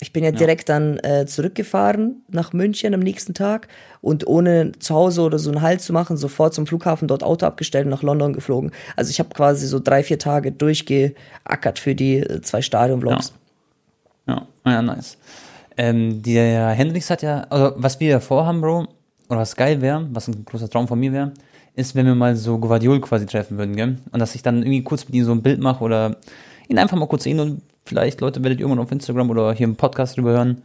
Ich 0.00 0.12
bin 0.12 0.24
ja, 0.24 0.30
ja. 0.30 0.36
direkt 0.36 0.68
dann 0.68 0.98
äh, 0.98 1.26
zurückgefahren 1.26 2.24
nach 2.28 2.52
München 2.52 2.92
am 2.92 3.00
nächsten 3.00 3.34
Tag 3.34 3.68
und 4.00 4.26
ohne 4.26 4.72
zu 4.80 4.96
Hause 4.96 5.22
oder 5.22 5.38
so 5.38 5.50
einen 5.50 5.62
Halt 5.62 5.80
zu 5.80 5.92
machen, 5.92 6.16
sofort 6.16 6.54
zum 6.54 6.66
Flughafen 6.66 7.06
dort 7.06 7.22
Auto 7.22 7.46
abgestellt 7.46 7.84
und 7.84 7.90
nach 7.90 8.02
London 8.02 8.32
geflogen. 8.32 8.72
Also 8.96 9.10
ich 9.10 9.20
habe 9.20 9.28
quasi 9.28 9.68
so 9.68 9.78
drei, 9.78 10.02
vier 10.02 10.18
Tage 10.18 10.50
durchgeackert 10.50 11.78
für 11.78 11.94
die 11.94 12.16
äh, 12.16 12.40
zwei 12.40 12.62
Stadionvlogs. 12.62 13.32
Ja. 14.26 14.48
ja, 14.66 14.72
ja, 14.72 14.82
nice. 14.82 15.18
Ähm, 15.76 16.20
der 16.22 16.70
Hendrix 16.70 17.08
hat 17.08 17.22
ja, 17.22 17.46
also 17.48 17.74
was 17.76 18.00
wir 18.00 18.08
ja 18.08 18.20
vorhaben, 18.20 18.60
Bro, 18.60 18.88
oder 19.28 19.38
was 19.38 19.54
geil 19.54 19.80
wäre, 19.80 20.08
was 20.10 20.26
ein 20.26 20.44
großer 20.44 20.68
Traum 20.68 20.88
von 20.88 20.98
mir 20.98 21.12
wäre, 21.12 21.32
ist, 21.74 21.94
wenn 21.94 22.06
wir 22.06 22.14
mal 22.14 22.36
so 22.36 22.58
Guardiol 22.58 23.00
quasi 23.00 23.26
treffen 23.26 23.58
würden, 23.58 23.76
gell? 23.76 23.98
Und 24.10 24.20
dass 24.20 24.34
ich 24.34 24.42
dann 24.42 24.58
irgendwie 24.58 24.82
kurz 24.82 25.06
mit 25.06 25.14
ihm 25.14 25.24
so 25.24 25.32
ein 25.32 25.42
Bild 25.42 25.60
mache 25.60 25.82
oder 25.82 26.16
ihn 26.68 26.78
einfach 26.78 26.96
mal 26.96 27.06
kurz 27.06 27.24
sehen 27.24 27.40
und 27.40 27.62
vielleicht, 27.84 28.20
Leute, 28.20 28.42
werdet 28.42 28.58
ihr 28.58 28.64
irgendwann 28.64 28.84
auf 28.84 28.92
Instagram 28.92 29.30
oder 29.30 29.52
hier 29.52 29.64
im 29.64 29.76
Podcast 29.76 30.16
drüber 30.16 30.30
hören. 30.30 30.62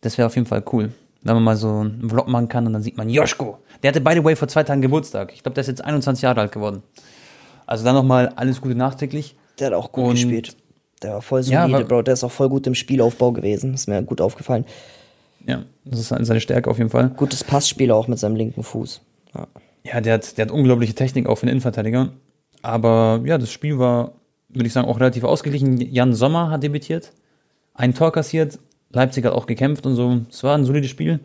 Das 0.00 0.18
wäre 0.18 0.26
auf 0.26 0.34
jeden 0.34 0.46
Fall 0.46 0.62
cool. 0.72 0.92
Wenn 1.22 1.34
man 1.34 1.44
mal 1.44 1.56
so 1.56 1.68
einen 1.68 2.08
Vlog 2.08 2.28
machen 2.28 2.48
kann 2.48 2.66
und 2.66 2.72
dann 2.72 2.82
sieht 2.82 2.96
man 2.96 3.08
Joschko. 3.08 3.58
Der 3.82 3.88
hatte, 3.90 4.00
by 4.00 4.12
the 4.14 4.24
way, 4.24 4.34
vor 4.36 4.48
zwei 4.48 4.64
Tagen 4.64 4.82
Geburtstag. 4.82 5.32
Ich 5.34 5.42
glaube, 5.42 5.54
der 5.54 5.62
ist 5.62 5.68
jetzt 5.68 5.84
21 5.84 6.22
Jahre 6.22 6.40
alt 6.40 6.52
geworden. 6.52 6.82
Also 7.66 7.84
dann 7.84 7.94
nochmal 7.94 8.28
alles 8.36 8.60
Gute 8.60 8.74
nachträglich. 8.74 9.36
Der 9.58 9.68
hat 9.68 9.74
auch 9.74 9.92
gut 9.92 10.04
und 10.04 10.10
gespielt. 10.14 10.56
Der 11.02 11.14
war 11.14 11.22
voll 11.22 11.42
solide, 11.42 11.78
ja, 11.78 11.84
Bro. 11.84 12.02
Der 12.02 12.14
ist 12.14 12.24
auch 12.24 12.30
voll 12.30 12.48
gut 12.48 12.66
im 12.66 12.74
Spielaufbau 12.74 13.32
gewesen. 13.32 13.74
Ist 13.74 13.88
mir 13.88 14.02
gut 14.02 14.20
aufgefallen. 14.20 14.64
Ja, 15.46 15.64
das 15.84 16.00
ist 16.00 16.08
seine 16.08 16.40
Stärke 16.40 16.70
auf 16.70 16.78
jeden 16.78 16.90
Fall. 16.90 17.10
Gutes 17.10 17.42
Passspiel 17.42 17.90
auch 17.90 18.06
mit 18.08 18.18
seinem 18.18 18.36
linken 18.36 18.62
Fuß. 18.62 19.00
Ja, 19.34 19.46
ja 19.84 20.00
der, 20.00 20.14
hat, 20.14 20.38
der 20.38 20.46
hat 20.46 20.52
unglaubliche 20.52 20.94
Technik 20.94 21.26
auch 21.26 21.36
für 21.36 21.42
einen 21.42 21.52
Innenverteidiger. 21.52 22.12
Aber 22.62 23.20
ja, 23.24 23.38
das 23.38 23.50
Spiel 23.50 23.78
war 23.78 24.12
würde 24.52 24.66
ich 24.66 24.72
sagen, 24.72 24.88
auch 24.88 25.00
relativ 25.00 25.24
ausgeglichen. 25.24 25.80
Jan 25.80 26.14
Sommer 26.14 26.50
hat 26.50 26.62
debütiert, 26.62 27.12
ein 27.74 27.94
Tor 27.94 28.12
kassiert, 28.12 28.58
Leipzig 28.90 29.24
hat 29.24 29.32
auch 29.32 29.46
gekämpft 29.46 29.86
und 29.86 29.94
so. 29.94 30.20
Es 30.30 30.44
war 30.44 30.56
ein 30.56 30.64
solides 30.64 30.90
Spiel. 30.90 31.20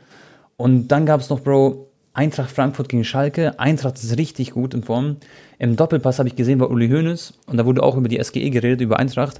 Und 0.55 0.87
dann 0.87 1.05
gab 1.05 1.19
es 1.19 1.29
noch, 1.29 1.41
Bro, 1.41 1.89
Eintracht 2.13 2.49
Frankfurt 2.49 2.89
gegen 2.89 3.03
Schalke. 3.03 3.59
Eintracht 3.59 3.97
ist 3.97 4.17
richtig 4.17 4.51
gut 4.51 4.73
in 4.73 4.83
Form. 4.83 5.17
Im 5.59 5.75
Doppelpass 5.75 6.19
habe 6.19 6.29
ich 6.29 6.35
gesehen 6.35 6.59
bei 6.59 6.65
Uli 6.65 6.87
Hoeneß 6.89 7.33
und 7.45 7.57
da 7.57 7.65
wurde 7.65 7.83
auch 7.83 7.95
über 7.95 8.07
die 8.07 8.23
SGE 8.23 8.49
geredet, 8.49 8.81
über 8.81 8.97
Eintracht. 8.97 9.39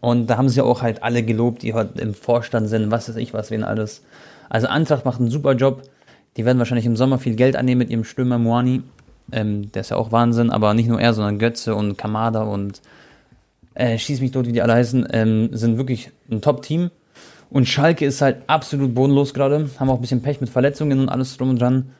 Und 0.00 0.28
da 0.28 0.36
haben 0.36 0.48
sie 0.48 0.62
auch 0.62 0.82
halt 0.82 1.02
alle 1.02 1.22
gelobt, 1.22 1.62
die 1.62 1.74
halt 1.74 2.00
im 2.00 2.14
Vorstand 2.14 2.68
sind, 2.68 2.90
was 2.90 3.08
weiß 3.08 3.16
ich, 3.16 3.34
was 3.34 3.50
wen 3.50 3.62
alles. 3.62 4.02
Also 4.48 4.66
Eintracht 4.66 5.04
macht 5.04 5.20
einen 5.20 5.30
super 5.30 5.52
Job. 5.52 5.82
Die 6.36 6.44
werden 6.44 6.58
wahrscheinlich 6.58 6.86
im 6.86 6.96
Sommer 6.96 7.18
viel 7.18 7.34
Geld 7.34 7.56
annehmen 7.56 7.78
mit 7.78 7.90
ihrem 7.90 8.04
Stürmer 8.04 8.38
Moani. 8.38 8.82
Ähm, 9.32 9.72
der 9.72 9.80
ist 9.80 9.90
ja 9.90 9.96
auch 9.96 10.12
Wahnsinn, 10.12 10.50
aber 10.50 10.74
nicht 10.74 10.88
nur 10.88 11.00
er, 11.00 11.14
sondern 11.14 11.38
Götze 11.38 11.74
und 11.74 11.96
Kamada 11.98 12.42
und 12.42 12.80
äh, 13.74 13.98
Schieß 13.98 14.20
mich 14.20 14.30
tot, 14.30 14.46
wie 14.46 14.52
die 14.52 14.62
alle 14.62 14.74
heißen, 14.74 15.06
ähm, 15.12 15.50
sind 15.52 15.76
wirklich 15.76 16.10
ein 16.30 16.40
Top-Team. 16.40 16.90
Und 17.50 17.66
Schalke 17.66 18.04
ist 18.04 18.22
halt 18.22 18.38
absolut 18.46 18.94
bodenlos 18.94 19.34
gerade. 19.34 19.68
Haben 19.78 19.90
auch 19.90 19.96
ein 19.96 20.00
bisschen 20.00 20.22
Pech 20.22 20.40
mit 20.40 20.50
Verletzungen 20.50 20.98
und 20.98 21.08
alles 21.08 21.36
drum 21.36 21.50
und 21.50 21.60
dran. 21.60 21.90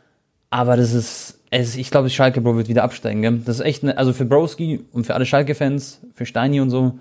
Aber 0.50 0.76
das 0.76 0.92
ist, 0.92 1.40
es, 1.50 1.76
ich 1.76 1.90
glaube, 1.90 2.10
Schalke 2.10 2.40
Bro 2.40 2.56
wird 2.56 2.68
wieder 2.68 2.82
absteigen. 2.82 3.22
Gell? 3.22 3.42
Das 3.44 3.56
ist 3.56 3.64
echt, 3.64 3.82
eine, 3.82 3.98
also 3.98 4.12
für 4.12 4.24
Broski 4.24 4.80
und 4.92 5.06
für 5.06 5.14
alle 5.14 5.26
Schalke-Fans, 5.26 6.00
für 6.14 6.26
Steini 6.26 6.60
und 6.60 6.70
so, 6.70 6.98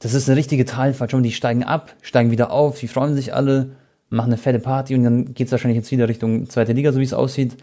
das 0.00 0.14
ist 0.14 0.28
eine 0.28 0.36
richtige 0.36 0.64
Talfahrt. 0.64 1.12
Schon, 1.12 1.22
die 1.22 1.32
steigen 1.32 1.62
ab, 1.62 1.94
steigen 2.02 2.30
wieder 2.30 2.50
auf, 2.50 2.80
die 2.80 2.88
freuen 2.88 3.14
sich 3.14 3.34
alle, 3.34 3.70
machen 4.12 4.28
eine 4.28 4.38
fette 4.38 4.58
Party 4.58 4.94
und 4.94 5.04
dann 5.04 5.34
geht 5.34 5.46
es 5.46 5.52
wahrscheinlich 5.52 5.76
jetzt 5.76 5.90
wieder 5.90 6.08
Richtung 6.08 6.48
zweite 6.48 6.72
Liga, 6.72 6.92
so 6.92 7.00
wie 7.00 7.04
es 7.04 7.14
aussieht. 7.14 7.56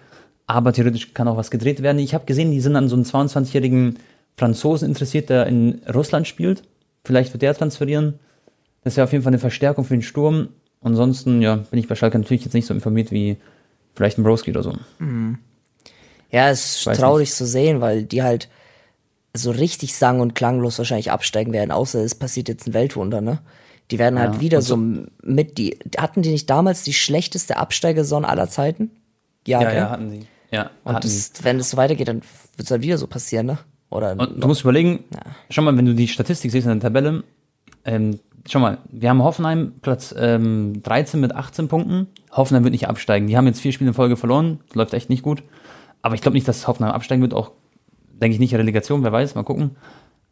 Aber 0.47 0.73
theoretisch 0.73 1.13
kann 1.13 1.27
auch 1.27 1.37
was 1.37 1.51
gedreht 1.51 1.81
werden. 1.83 1.99
Ich 1.99 2.13
habe 2.13 2.25
gesehen, 2.25 2.51
die 2.51 2.59
sind 2.59 2.75
an 2.75 2.89
so 2.89 2.95
einen 2.95 3.05
22-jährigen 3.05 3.99
Franzosen 4.35 4.87
interessiert, 4.87 5.29
der 5.29 5.45
in 5.45 5.81
Russland 5.93 6.27
spielt. 6.27 6.63
Vielleicht 7.05 7.33
wird 7.33 7.43
der 7.43 7.53
transferieren. 7.53 8.19
Das 8.83 8.95
ja 8.95 9.03
auf 9.03 9.11
jeden 9.11 9.23
Fall 9.23 9.31
eine 9.31 9.39
Verstärkung 9.39 9.85
für 9.85 9.93
den 9.93 10.01
Sturm. 10.01 10.49
Ansonsten, 10.81 11.41
ja, 11.41 11.57
bin 11.57 11.79
ich 11.79 11.87
bei 11.87 11.95
Schalke 11.95 12.17
natürlich 12.17 12.45
jetzt 12.45 12.53
nicht 12.53 12.65
so 12.65 12.73
informiert 12.73 13.11
wie 13.11 13.37
vielleicht 13.93 14.17
ein 14.17 14.23
Broski 14.23 14.51
oder 14.51 14.63
so. 14.63 14.73
Mhm. 14.97 15.37
Ja, 16.31 16.49
es 16.49 16.77
ist 16.77 16.95
traurig 16.95 17.29
nicht. 17.29 17.35
zu 17.35 17.45
sehen, 17.45 17.81
weil 17.81 18.03
die 18.03 18.23
halt 18.23 18.49
so 19.35 19.51
richtig 19.51 19.95
sang- 19.95 20.19
und 20.19 20.35
klanglos 20.35 20.77
wahrscheinlich 20.77 21.11
absteigen 21.11 21.53
werden, 21.53 21.71
außer 21.71 22.03
es 22.03 22.15
passiert 22.15 22.47
jetzt 22.47 22.67
ein 22.67 22.73
Weltwunder, 22.73 23.21
ne? 23.21 23.39
Die 23.91 23.99
werden 23.99 24.19
halt 24.19 24.35
ja, 24.35 24.41
wieder 24.41 24.61
so, 24.61 24.75
so 24.75 25.05
mit 25.23 25.57
die 25.57 25.79
hatten 25.97 26.21
die 26.21 26.31
nicht 26.31 26.49
damals 26.49 26.83
die 26.83 26.93
schlechteste 26.93 27.57
Absteigersaison 27.57 28.23
aller 28.23 28.47
Zeiten? 28.47 28.91
Ja, 29.47 29.61
ja, 29.61 29.73
ja 29.73 29.89
hatten 29.89 30.09
sie. 30.11 30.27
Ja, 30.51 30.71
und 30.83 31.03
das, 31.03 31.31
wenn 31.43 31.59
es 31.59 31.71
so 31.71 31.77
weitergeht, 31.77 32.07
dann 32.07 32.21
wird 32.55 32.65
es 32.65 32.71
halt 32.71 32.81
wieder 32.81 32.97
so 32.97 33.07
passieren, 33.07 33.45
ne? 33.45 33.59
Oder 33.89 34.15
und 34.17 34.43
du 34.43 34.47
musst 34.47 34.61
überlegen, 34.61 35.05
ja. 35.13 35.21
schau 35.49 35.61
mal, 35.63 35.75
wenn 35.75 35.85
du 35.85 35.95
die 35.95 36.07
Statistik 36.07 36.51
siehst 36.51 36.67
in 36.67 36.79
der 36.79 36.79
Tabelle, 36.79 37.23
ähm, 37.85 38.19
schau 38.47 38.59
mal, 38.59 38.77
wir 38.91 39.09
haben 39.09 39.23
Hoffenheim 39.23 39.73
Platz 39.81 40.13
ähm, 40.17 40.81
13 40.83 41.19
mit 41.19 41.35
18 41.35 41.67
Punkten. 41.67 42.07
Hoffenheim 42.31 42.63
wird 42.63 42.73
nicht 42.73 42.87
absteigen. 42.87 43.27
Die 43.27 43.37
haben 43.37 43.47
jetzt 43.47 43.61
vier 43.61 43.71
Spiele 43.71 43.89
in 43.89 43.93
Folge 43.93 44.15
verloren. 44.15 44.59
läuft 44.73 44.93
echt 44.93 45.09
nicht 45.09 45.23
gut. 45.23 45.43
Aber 46.01 46.15
ich 46.15 46.21
glaube 46.21 46.35
nicht, 46.35 46.47
dass 46.47 46.67
Hoffenheim 46.67 46.93
absteigen 46.93 47.21
wird. 47.21 47.33
Auch, 47.33 47.51
denke 48.11 48.33
ich 48.33 48.39
nicht, 48.39 48.53
Relegation, 48.53 49.03
wer 49.03 49.11
weiß, 49.11 49.35
mal 49.35 49.43
gucken. 49.43 49.75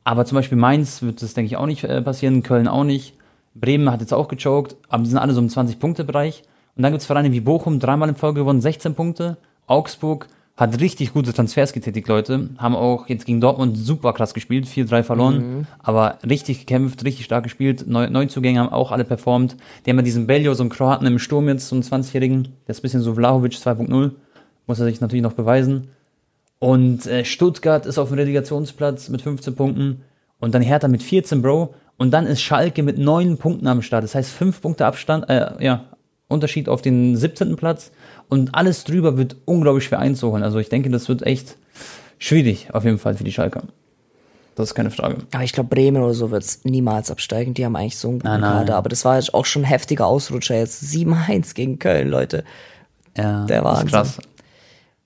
Aber 0.03 0.25
zum 0.25 0.35
Beispiel 0.35 0.57
Mainz 0.57 1.01
wird 1.01 1.21
das, 1.21 1.33
denke 1.33 1.47
ich, 1.47 1.57
auch 1.57 1.65
nicht 1.65 1.83
äh, 1.83 2.01
passieren. 2.01 2.43
Köln 2.43 2.67
auch 2.67 2.83
nicht. 2.83 3.15
Bremen 3.59 3.91
hat 3.91 4.01
jetzt 4.01 4.13
auch 4.13 4.27
gechoked. 4.27 4.75
Aber 4.89 5.03
die 5.03 5.09
sind 5.09 5.17
alle 5.17 5.33
so 5.33 5.41
im 5.41 5.47
20-Punkte-Bereich. 5.47 6.43
Und 6.75 6.83
dann 6.83 6.91
gibt 6.91 7.01
es 7.01 7.07
Vereine 7.07 7.31
wie 7.31 7.39
Bochum, 7.39 7.79
dreimal 7.79 8.09
in 8.09 8.15
Folge 8.15 8.41
gewonnen, 8.41 8.61
16 8.61 8.93
Punkte. 8.93 9.37
Augsburg 9.65 10.27
hat 10.57 10.79
richtig 10.81 11.13
gute 11.13 11.33
Transfers 11.33 11.71
getätigt, 11.71 12.07
Leute. 12.07 12.49
Haben 12.57 12.75
auch 12.75 13.07
jetzt 13.07 13.25
gegen 13.25 13.39
Dortmund 13.39 13.77
super 13.77 14.13
krass 14.13 14.33
gespielt, 14.33 14.65
4-3 14.65 15.03
verloren, 15.03 15.37
mhm. 15.37 15.67
aber 15.79 16.17
richtig 16.27 16.59
gekämpft, 16.61 17.05
richtig 17.05 17.25
stark 17.25 17.43
gespielt. 17.43 17.85
Neu 17.87 18.09
Neuzugänge 18.09 18.59
haben 18.59 18.73
auch 18.73 18.91
alle 18.91 19.05
performt. 19.05 19.55
Die 19.85 19.91
haben 19.91 19.97
ja 19.97 20.03
diesen 20.03 20.25
Bello, 20.25 20.55
so 20.55 20.63
einen 20.63 20.71
Kroaten 20.71 21.05
im 21.05 21.19
Sturm 21.19 21.47
jetzt, 21.47 21.67
so 21.67 21.75
einen 21.75 21.83
20-Jährigen. 21.83 22.43
Der 22.65 22.71
ist 22.71 22.79
ein 22.79 22.81
bisschen 22.81 23.01
so 23.01 23.13
Vlahovic 23.13 23.53
2.0. 23.53 24.11
Muss 24.65 24.79
er 24.79 24.85
sich 24.85 24.99
natürlich 24.99 25.23
noch 25.23 25.33
beweisen. 25.33 25.89
Und 26.59 27.05
äh, 27.05 27.23
Stuttgart 27.23 27.85
ist 27.85 27.99
auf 27.99 28.09
dem 28.09 28.17
Relegationsplatz 28.17 29.09
mit 29.09 29.21
15 29.21 29.55
Punkten. 29.55 30.01
Und 30.39 30.53
dann 30.53 30.61
Hertha 30.61 30.87
mit 30.87 31.03
14, 31.03 31.41
Bro. 31.41 31.73
Und 31.97 32.11
dann 32.11 32.27
ist 32.27 32.41
Schalke 32.41 32.83
mit 32.83 32.97
9 32.97 33.37
Punkten 33.37 33.67
am 33.67 33.81
Start. 33.81 34.03
Das 34.03 34.15
heißt 34.15 34.31
5 34.31 34.61
Punkte 34.61 34.85
Abstand, 34.85 35.29
äh, 35.29 35.51
ja, 35.63 35.85
Unterschied 36.27 36.69
auf 36.69 36.81
den 36.81 37.15
17. 37.15 37.55
Platz. 37.55 37.91
Und 38.29 38.53
alles 38.53 38.83
drüber 38.83 39.17
wird 39.17 39.37
unglaublich 39.45 39.85
schwer 39.85 39.99
einzuholen. 39.99 40.43
Also 40.43 40.59
ich 40.59 40.69
denke, 40.69 40.89
das 40.89 41.07
wird 41.09 41.23
echt 41.23 41.57
schwierig, 42.19 42.67
auf 42.73 42.83
jeden 42.83 42.99
Fall 42.99 43.15
für 43.15 43.23
die 43.23 43.31
Schalker. 43.31 43.63
Das 44.55 44.69
ist 44.69 44.75
keine 44.75 44.89
Frage. 44.89 45.17
Aber 45.31 45.43
ich 45.43 45.53
glaube, 45.53 45.69
Bremen 45.69 46.01
oder 46.01 46.15
so 46.15 46.31
wird 46.31 46.43
es 46.43 46.65
niemals 46.65 47.11
absteigen. 47.11 47.53
Die 47.53 47.63
haben 47.63 47.75
eigentlich 47.75 47.97
so 47.97 48.09
einen 48.09 48.19
guten 48.19 48.41
Kader. 48.41 48.75
Aber 48.75 48.89
das 48.89 49.05
war 49.05 49.15
jetzt 49.15 49.35
auch 49.35 49.45
schon 49.45 49.61
ein 49.61 49.65
heftiger 49.65 50.07
Ausrutscher 50.07 50.55
jetzt. 50.55 50.83
7-1 50.83 51.53
gegen 51.53 51.77
Köln, 51.77 52.09
Leute. 52.09 52.43
Ja, 53.15 53.45
Der 53.45 53.63
war 53.63 53.85
krass. 53.85 54.17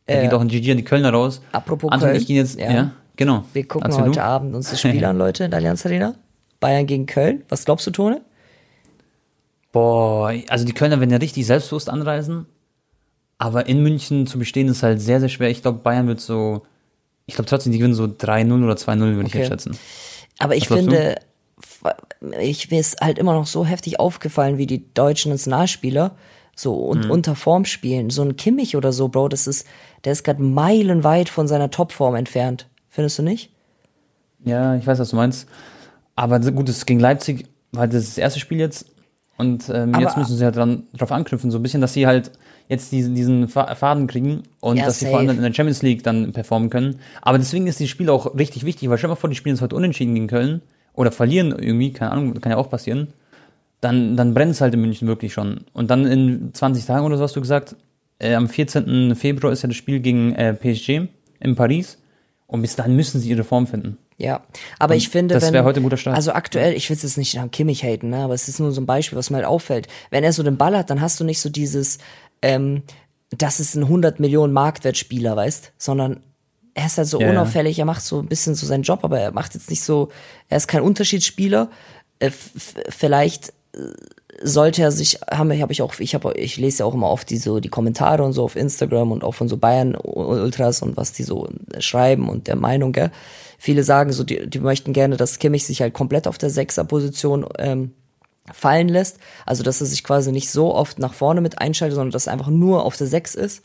Da 0.05 0.13
äh, 0.13 0.21
geht 0.23 0.33
auch 0.33 0.39
ein 0.39 0.47
GG 0.47 0.71
an 0.71 0.77
die 0.77 0.83
Kölner 0.85 1.11
raus. 1.11 1.41
Apropos 1.51 1.91
Anton, 1.91 2.09
Köln. 2.11 2.21
Ich 2.21 2.29
jetzt, 2.29 2.59
ja. 2.59 2.71
ja. 2.71 2.91
Genau. 3.21 3.45
Wir 3.53 3.67
gucken 3.67 3.89
Erzähl 3.89 4.03
heute 4.03 4.19
du? 4.19 4.23
Abend 4.23 4.55
uns 4.55 4.69
das 4.69 4.79
Spiel 4.79 5.03
an, 5.05 5.17
Leute, 5.17 5.45
in 5.45 5.51
der 5.51 5.59
Allianz 5.59 5.85
Arena. 5.85 6.15
Bayern 6.59 6.85
gegen 6.85 7.05
Köln. 7.05 7.43
Was 7.49 7.65
glaubst 7.65 7.87
du, 7.87 7.91
Tone? 7.91 8.21
Boah, 9.71 10.33
also 10.49 10.65
die 10.65 10.73
Kölner 10.73 10.99
werden 10.99 11.11
ja 11.11 11.17
richtig 11.17 11.45
selbstbewusst 11.45 11.89
anreisen. 11.89 12.45
Aber 13.37 13.67
in 13.67 13.81
München 13.81 14.27
zu 14.27 14.37
bestehen 14.37 14.67
ist 14.67 14.83
halt 14.83 15.01
sehr, 15.01 15.19
sehr 15.19 15.29
schwer. 15.29 15.49
Ich 15.49 15.61
glaube, 15.61 15.79
Bayern 15.79 16.07
wird 16.07 16.19
so, 16.19 16.63
ich 17.25 17.35
glaube 17.35 17.49
trotzdem, 17.49 17.71
die 17.71 17.79
gewinnen 17.79 17.95
so 17.95 18.03
3-0 18.03 18.63
oder 18.63 18.75
2-0, 18.75 18.99
würde 18.99 19.19
okay. 19.19 19.27
ich 19.27 19.33
jetzt 19.35 19.47
schätzen. 19.47 19.77
Aber 20.37 20.55
ich 20.55 20.67
finde, 20.67 21.15
ich, 22.39 22.69
mir 22.69 22.79
ist 22.79 23.01
halt 23.01 23.17
immer 23.17 23.33
noch 23.33 23.47
so 23.47 23.65
heftig 23.65 23.99
aufgefallen, 23.99 24.57
wie 24.57 24.67
die 24.67 24.93
deutschen 24.93 25.31
Nationalspieler 25.31 26.15
so 26.55 26.75
und 26.75 27.05
mhm. 27.05 27.11
unter 27.11 27.35
Form 27.35 27.65
spielen. 27.65 28.09
So 28.09 28.21
ein 28.21 28.35
Kimmich 28.35 28.75
oder 28.75 28.91
so, 28.91 29.07
Bro, 29.07 29.29
das 29.29 29.47
ist, 29.47 29.65
der 30.03 30.13
ist 30.13 30.23
gerade 30.23 30.43
meilenweit 30.43 31.29
von 31.29 31.47
seiner 31.47 31.71
Topform 31.71 32.15
entfernt. 32.15 32.67
Findest 32.91 33.17
du 33.17 33.23
nicht? 33.23 33.49
Ja, 34.43 34.75
ich 34.75 34.85
weiß, 34.85 34.99
was 34.99 35.09
du 35.09 35.15
meinst. 35.15 35.47
Aber 36.15 36.39
gut, 36.39 36.67
das 36.67 36.85
gegen 36.85 36.99
Leipzig 36.99 37.47
war 37.71 37.87
das, 37.87 38.05
das 38.05 38.17
erste 38.17 38.39
Spiel 38.39 38.59
jetzt. 38.59 38.85
Und 39.37 39.71
ähm, 39.73 39.95
jetzt 39.99 40.17
müssen 40.17 40.35
sie 40.35 40.43
halt 40.43 40.55
dran, 40.55 40.83
drauf 40.93 41.11
anknüpfen, 41.11 41.49
so 41.49 41.57
ein 41.57 41.63
bisschen, 41.63 41.81
dass 41.81 41.93
sie 41.93 42.05
halt 42.05 42.31
jetzt 42.67 42.91
diesen, 42.91 43.15
diesen 43.15 43.47
Faden 43.47 44.05
kriegen 44.05 44.43
und 44.59 44.77
ja, 44.77 44.85
dass 44.85 44.99
safe. 44.99 45.05
sie 45.05 45.11
vor 45.11 45.19
allem 45.19 45.29
in 45.31 45.41
der 45.41 45.53
Champions 45.53 45.81
League 45.81 46.03
dann 46.03 46.31
performen 46.31 46.69
können. 46.69 46.99
Aber 47.21 47.39
deswegen 47.39 47.65
ist 47.65 47.79
dieses 47.79 47.89
Spiel 47.89 48.09
auch 48.09 48.37
richtig 48.37 48.65
wichtig, 48.65 48.89
weil 48.89 48.97
stell 48.97 49.07
dir 49.07 49.13
mal 49.13 49.19
vor, 49.19 49.29
die 49.29 49.35
spielen 49.35 49.55
jetzt 49.55 49.63
heute 49.63 49.75
unentschieden 49.75 50.13
gegen 50.13 50.27
Köln 50.27 50.61
oder 50.93 51.11
verlieren 51.11 51.55
irgendwie, 51.57 51.91
keine 51.91 52.11
Ahnung, 52.11 52.39
kann 52.39 52.51
ja 52.51 52.57
auch 52.57 52.69
passieren. 52.69 53.13
Dann, 53.79 54.15
dann 54.15 54.33
brennt 54.35 54.51
es 54.51 54.61
halt 54.61 54.75
in 54.75 54.81
München 54.81 55.07
wirklich 55.07 55.33
schon. 55.33 55.61
Und 55.73 55.89
dann 55.89 56.05
in 56.05 56.53
20 56.53 56.85
Tagen 56.85 57.05
oder 57.05 57.17
so 57.17 57.23
hast 57.23 57.35
du 57.35 57.41
gesagt, 57.41 57.75
äh, 58.19 58.35
am 58.35 58.47
14. 58.47 59.15
Februar 59.15 59.51
ist 59.51 59.63
ja 59.63 59.67
das 59.67 59.77
Spiel 59.77 60.01
gegen 60.01 60.35
äh, 60.35 60.53
PSG 60.53 61.07
in 61.39 61.55
Paris. 61.55 61.97
Und 62.51 62.61
bis 62.61 62.75
dahin 62.75 62.97
müssen 62.97 63.21
sie 63.21 63.29
ihre 63.29 63.45
Form 63.45 63.65
finden. 63.65 63.97
Ja, 64.17 64.43
aber 64.77 64.93
und 64.93 64.97
ich 64.97 65.07
finde, 65.07 65.35
das 65.35 65.53
wäre 65.53 65.63
heute 65.63 65.79
ein 65.79 65.83
guter 65.83 65.95
Start. 65.95 66.17
Also 66.17 66.33
aktuell, 66.33 66.73
ich 66.73 66.89
will 66.89 66.97
es 66.97 67.01
jetzt 67.01 67.17
nicht 67.17 67.39
an 67.39 67.49
Kimmich 67.49 67.81
haten, 67.81 68.09
ne, 68.09 68.17
aber 68.17 68.33
es 68.33 68.49
ist 68.49 68.59
nur 68.59 68.73
so 68.73 68.81
ein 68.81 68.85
Beispiel, 68.85 69.17
was 69.17 69.29
mir 69.29 69.37
halt 69.37 69.45
auffällt. 69.45 69.87
Wenn 70.09 70.25
er 70.25 70.33
so 70.33 70.43
den 70.43 70.57
Ball 70.57 70.77
hat, 70.77 70.89
dann 70.89 70.99
hast 70.99 71.17
du 71.21 71.23
nicht 71.23 71.39
so 71.39 71.47
dieses, 71.47 71.97
ähm, 72.41 72.83
das 73.29 73.61
ist 73.61 73.75
ein 73.75 73.83
100 73.83 74.19
Millionen 74.19 74.51
Marktwertspieler, 74.51 75.37
weißt, 75.37 75.71
sondern 75.77 76.19
er 76.73 76.87
ist 76.87 76.97
halt 76.97 77.07
so 77.07 77.21
ja, 77.21 77.29
unauffällig, 77.29 77.79
er 77.79 77.85
macht 77.85 78.03
so 78.03 78.19
ein 78.19 78.27
bisschen 78.27 78.53
so 78.53 78.65
seinen 78.65 78.83
Job, 78.83 78.99
aber 79.03 79.17
er 79.17 79.31
macht 79.31 79.53
jetzt 79.53 79.69
nicht 79.69 79.83
so, 79.83 80.09
er 80.49 80.57
ist 80.57 80.67
kein 80.67 80.81
Unterschiedsspieler. 80.81 81.69
Äh, 82.19 82.31
vielleicht 82.89 83.53
äh, 83.73 83.79
sollte 84.43 84.81
er 84.81 84.91
sich, 84.91 85.19
habe 85.29 85.59
hab 85.61 85.71
ich 85.71 85.81
auch, 85.81 85.99
ich 85.99 86.15
habe, 86.15 86.33
ich 86.33 86.57
lese 86.57 86.79
ja 86.79 86.85
auch 86.85 86.93
immer 86.93 87.09
oft 87.09 87.29
die 87.29 87.37
so 87.37 87.59
die 87.59 87.69
Kommentare 87.69 88.23
und 88.23 88.33
so 88.33 88.43
auf 88.43 88.55
Instagram 88.55 89.11
und 89.11 89.23
auch 89.23 89.33
von 89.33 89.47
so 89.47 89.57
Bayern 89.57 89.95
Ultras 89.95 90.81
und 90.81 90.97
was 90.97 91.11
die 91.11 91.23
so 91.23 91.47
schreiben 91.79 92.29
und 92.29 92.47
der 92.47 92.55
Meinung, 92.55 92.91
gell. 92.91 93.11
Viele 93.57 93.83
sagen 93.83 94.11
so, 94.11 94.23
die, 94.23 94.49
die 94.49 94.59
möchten 94.59 94.91
gerne, 94.91 95.17
dass 95.17 95.37
Kimmich 95.37 95.67
sich 95.67 95.81
halt 95.81 95.93
komplett 95.93 96.27
auf 96.27 96.39
der 96.39 96.49
Sechser-Position 96.49 97.45
ähm, 97.59 97.91
fallen 98.51 98.89
lässt. 98.89 99.19
Also, 99.45 99.61
dass 99.61 99.81
er 99.81 99.85
sich 99.87 100.03
quasi 100.03 100.31
nicht 100.31 100.49
so 100.49 100.73
oft 100.73 100.97
nach 100.97 101.13
vorne 101.13 101.41
mit 101.41 101.59
einschaltet, 101.59 101.95
sondern 101.95 102.11
dass 102.11 102.25
er 102.25 102.33
einfach 102.33 102.47
nur 102.47 102.83
auf 102.83 102.97
der 102.97 103.05
Sechs 103.05 103.35
ist. 103.35 103.61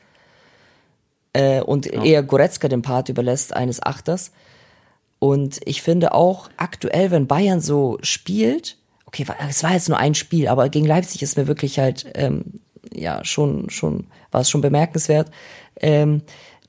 Äh, 1.33 1.63
und 1.63 1.87
ja. 1.87 2.03
eher 2.03 2.23
Goretzka 2.23 2.69
den 2.69 2.83
Part 2.83 3.09
überlässt 3.09 3.55
eines 3.55 3.83
Achters. 3.83 4.33
Und 5.19 5.61
ich 5.65 5.81
finde 5.81 6.13
auch 6.13 6.51
aktuell, 6.59 7.11
wenn 7.11 7.27
Bayern 7.27 7.61
so 7.61 7.97
spielt, 8.03 8.77
okay, 9.21 9.27
es 9.49 9.63
war 9.63 9.73
jetzt 9.73 9.89
nur 9.89 9.99
ein 9.99 10.15
Spiel, 10.15 10.49
aber 10.49 10.69
gegen 10.69 10.87
Leipzig 10.87 11.23
ist 11.23 11.37
mir 11.37 11.47
wirklich 11.47 11.79
halt, 11.79 12.07
ähm, 12.15 12.61
ja, 12.93 13.25
schon, 13.25 13.71
schon, 13.71 14.07
war 14.31 14.43
es 14.43 14.51
schon 14.51 14.61
bemerkenswert. 14.61 15.31
Ähm, 15.81 16.23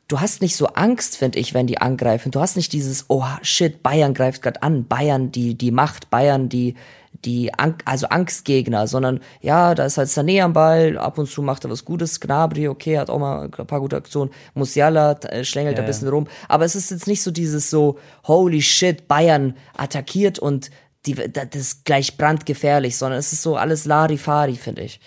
du 0.08 0.20
hast 0.20 0.42
nicht 0.42 0.56
so 0.56 0.68
Angst, 0.68 1.18
finde 1.18 1.40
ich, 1.40 1.54
wenn 1.54 1.68
die 1.68 1.80
angreifen. 1.80 2.32
Du 2.32 2.40
hast 2.40 2.56
nicht 2.56 2.74
dieses, 2.74 3.06
oh 3.10 3.26
shit, 3.42 3.84
Bayern 3.84 4.14
greift 4.14 4.42
gerade 4.42 4.64
an, 4.64 4.88
Bayern 4.88 5.32
die, 5.32 5.56
die 5.56 5.72
Macht, 5.72 6.10
Bayern 6.10 6.50
die, 6.50 6.76
die, 7.26 7.52
also 7.86 8.08
Angstgegner, 8.08 8.88
sondern 8.88 9.20
ja, 9.42 9.76
da 9.76 9.86
ist 9.86 9.98
halt 9.98 10.10
Sané 10.10 10.44
am 10.44 10.54
Ball, 10.54 10.98
ab 10.98 11.18
und 11.18 11.28
zu 11.28 11.42
macht 11.42 11.66
er 11.66 11.72
was 11.72 11.84
Gutes, 11.84 12.20
Gnabry, 12.20 12.68
okay, 12.68 12.98
hat 13.00 13.10
auch 13.10 13.20
mal 13.20 13.46
ein 13.46 13.68
paar 13.68 13.80
gute 13.80 13.96
Aktionen, 13.96 14.32
Musiala 14.54 15.14
äh, 15.14 15.44
schlängelt 15.44 15.78
ja, 15.78 15.84
ein 15.84 15.88
bisschen 15.88 16.10
rum, 16.10 16.28
aber 16.48 16.66
es 16.66 16.76
ist 16.76 16.92
jetzt 16.92 17.08
nicht 17.08 17.24
so 17.24 17.32
dieses 17.32 17.70
so, 17.70 17.98
holy 18.26 18.62
shit, 18.62 19.08
Bayern 19.08 19.56
attackiert 19.76 20.38
und 20.38 20.70
die, 21.08 21.16
das 21.16 21.48
ist 21.56 21.86
gleich 21.86 22.18
brandgefährlich, 22.18 22.98
sondern 22.98 23.20
es 23.20 23.34
ist 23.34 23.42
so 23.42 23.56
alles 23.56 23.86
Larifari, 23.86 24.56
finde 24.56 24.84
ich. 24.84 25.00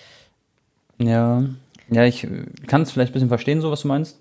Ja, 0.98 1.44
ja, 1.90 2.04
ich 2.04 2.26
kann 2.66 2.82
es 2.82 2.90
vielleicht 2.90 3.10
ein 3.10 3.14
bisschen 3.14 3.28
verstehen, 3.28 3.60
so 3.60 3.70
was 3.70 3.82
du 3.82 3.88
meinst. 3.88 4.18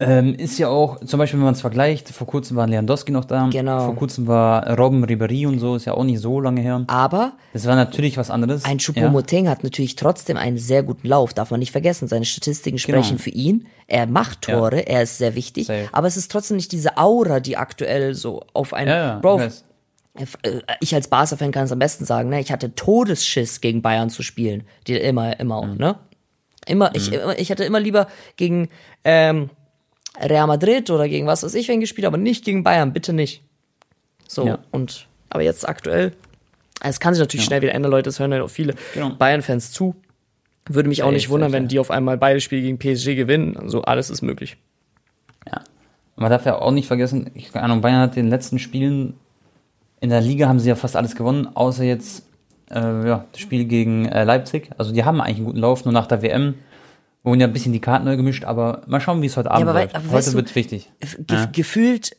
Ähm, 0.00 0.34
ist 0.36 0.58
ja 0.58 0.68
auch, 0.68 1.00
zum 1.04 1.18
Beispiel, 1.18 1.40
wenn 1.40 1.46
man 1.46 1.54
es 1.54 1.60
vergleicht, 1.60 2.10
vor 2.10 2.28
kurzem 2.28 2.56
war 2.56 2.68
Lewandowski 2.68 3.10
noch 3.10 3.24
da. 3.24 3.48
Genau. 3.50 3.86
Vor 3.86 3.96
kurzem 3.96 4.28
war 4.28 4.78
Robben 4.78 5.04
Ribéry 5.04 5.48
und 5.48 5.58
so, 5.58 5.74
ist 5.74 5.86
ja 5.86 5.94
auch 5.94 6.04
nicht 6.04 6.20
so 6.20 6.40
lange 6.40 6.60
her. 6.60 6.84
Aber. 6.86 7.32
Das 7.52 7.66
war 7.66 7.74
natürlich 7.74 8.16
was 8.16 8.30
anderes. 8.30 8.64
Ein 8.64 8.78
Choupo-Moting 8.78 9.46
ja. 9.46 9.50
hat 9.50 9.64
natürlich 9.64 9.96
trotzdem 9.96 10.36
einen 10.36 10.56
sehr 10.56 10.84
guten 10.84 11.08
Lauf, 11.08 11.34
darf 11.34 11.50
man 11.50 11.58
nicht 11.58 11.72
vergessen. 11.72 12.06
Seine 12.06 12.26
Statistiken 12.26 12.76
genau. 12.76 12.98
sprechen 12.98 13.16
genau. 13.16 13.22
für 13.22 13.30
ihn. 13.30 13.66
Er 13.88 14.06
macht 14.06 14.42
Tore, 14.42 14.76
ja. 14.76 14.82
er 14.82 15.02
ist 15.02 15.18
sehr 15.18 15.34
wichtig. 15.34 15.66
Safe. 15.66 15.88
Aber 15.90 16.06
es 16.06 16.16
ist 16.16 16.30
trotzdem 16.30 16.58
nicht 16.58 16.70
diese 16.70 16.96
Aura, 16.96 17.40
die 17.40 17.56
aktuell 17.56 18.14
so 18.14 18.44
auf 18.52 18.74
einen. 18.74 18.90
Ja, 18.90 19.18
Bro, 19.18 19.40
ich 20.80 20.94
als 20.94 21.08
Barca-Fan 21.08 21.52
kann 21.52 21.64
es 21.64 21.72
am 21.72 21.78
besten 21.78 22.04
sagen, 22.04 22.28
ne? 22.28 22.40
Ich 22.40 22.50
hatte 22.50 22.74
Todesschiss 22.74 23.60
gegen 23.60 23.82
Bayern 23.82 24.10
zu 24.10 24.22
spielen. 24.22 24.64
Die 24.86 24.96
immer, 24.96 25.38
immer, 25.38 25.62
mhm. 25.62 25.76
ne? 25.76 25.98
Immer, 26.66 26.90
mhm. 26.90 26.96
ich, 26.96 27.12
ich 27.12 27.50
hatte 27.50 27.64
immer 27.64 27.80
lieber 27.80 28.08
gegen, 28.36 28.68
ähm, 29.04 29.50
Real 30.20 30.46
Madrid 30.46 30.90
oder 30.90 31.08
gegen 31.08 31.26
was 31.26 31.42
weiß 31.42 31.54
ich, 31.54 31.68
wenn 31.68 31.80
gespielt, 31.80 32.06
aber 32.06 32.16
nicht 32.16 32.44
gegen 32.44 32.62
Bayern, 32.62 32.92
bitte 32.92 33.12
nicht. 33.12 33.42
So, 34.26 34.46
ja. 34.46 34.58
und 34.70 35.06
Aber 35.30 35.42
jetzt 35.42 35.68
aktuell, 35.68 36.12
es 36.82 37.00
kann 37.00 37.14
sich 37.14 37.20
natürlich 37.20 37.44
ja. 37.44 37.48
schnell 37.48 37.62
wieder 37.62 37.74
ändern, 37.74 37.90
Leute, 37.90 38.10
es 38.10 38.18
hören 38.18 38.32
ja 38.32 38.42
auch 38.42 38.50
viele 38.50 38.74
genau. 38.94 39.10
Bayern-Fans 39.10 39.72
zu. 39.72 39.94
Würde 40.68 40.88
mich 40.88 41.02
auch 41.02 41.10
nicht 41.10 41.30
wundern, 41.30 41.52
wenn 41.52 41.66
die 41.66 41.78
auf 41.78 41.90
einmal 41.90 42.18
beide 42.18 42.40
Spiele 42.40 42.60
gegen 42.60 42.78
PSG 42.78 43.14
gewinnen. 43.14 43.56
Also 43.56 43.82
alles 43.82 44.10
ist 44.10 44.20
möglich. 44.20 44.58
Ja. 45.46 45.62
Man 46.16 46.30
darf 46.30 46.44
ja 46.44 46.58
auch 46.58 46.72
nicht 46.72 46.86
vergessen, 46.86 47.30
ich 47.34 47.52
keine 47.52 47.64
Ahnung, 47.64 47.80
Bayern 47.80 48.00
hat 48.00 48.16
in 48.16 48.26
den 48.26 48.30
letzten 48.30 48.58
Spielen 48.58 49.14
in 50.00 50.10
der 50.10 50.20
Liga 50.20 50.48
haben 50.48 50.60
sie 50.60 50.68
ja 50.68 50.76
fast 50.76 50.96
alles 50.96 51.14
gewonnen, 51.14 51.48
außer 51.54 51.84
jetzt 51.84 52.24
äh, 52.70 53.08
ja, 53.08 53.24
das 53.32 53.40
Spiel 53.40 53.64
gegen 53.64 54.06
äh, 54.06 54.24
Leipzig. 54.24 54.70
Also 54.78 54.92
die 54.92 55.04
haben 55.04 55.20
eigentlich 55.20 55.38
einen 55.38 55.46
guten 55.46 55.58
Lauf, 55.58 55.84
nur 55.84 55.92
nach 55.92 56.06
der 56.06 56.22
WM 56.22 56.54
wurden 57.24 57.40
ja 57.40 57.46
ein 57.46 57.52
bisschen 57.52 57.72
die 57.72 57.80
Karten 57.80 58.04
neu 58.04 58.16
gemischt, 58.16 58.44
aber 58.44 58.82
mal 58.86 59.00
schauen, 59.00 59.22
wie 59.22 59.26
es 59.26 59.36
heute 59.36 59.50
Abend 59.50 59.66
ja, 59.66 59.72
läuft. 59.72 59.96
Heute 60.10 60.32
wird 60.34 60.54
wichtig. 60.54 60.90
Ge 61.00 61.36
ja. 61.36 61.46
Gefühlt, 61.46 62.16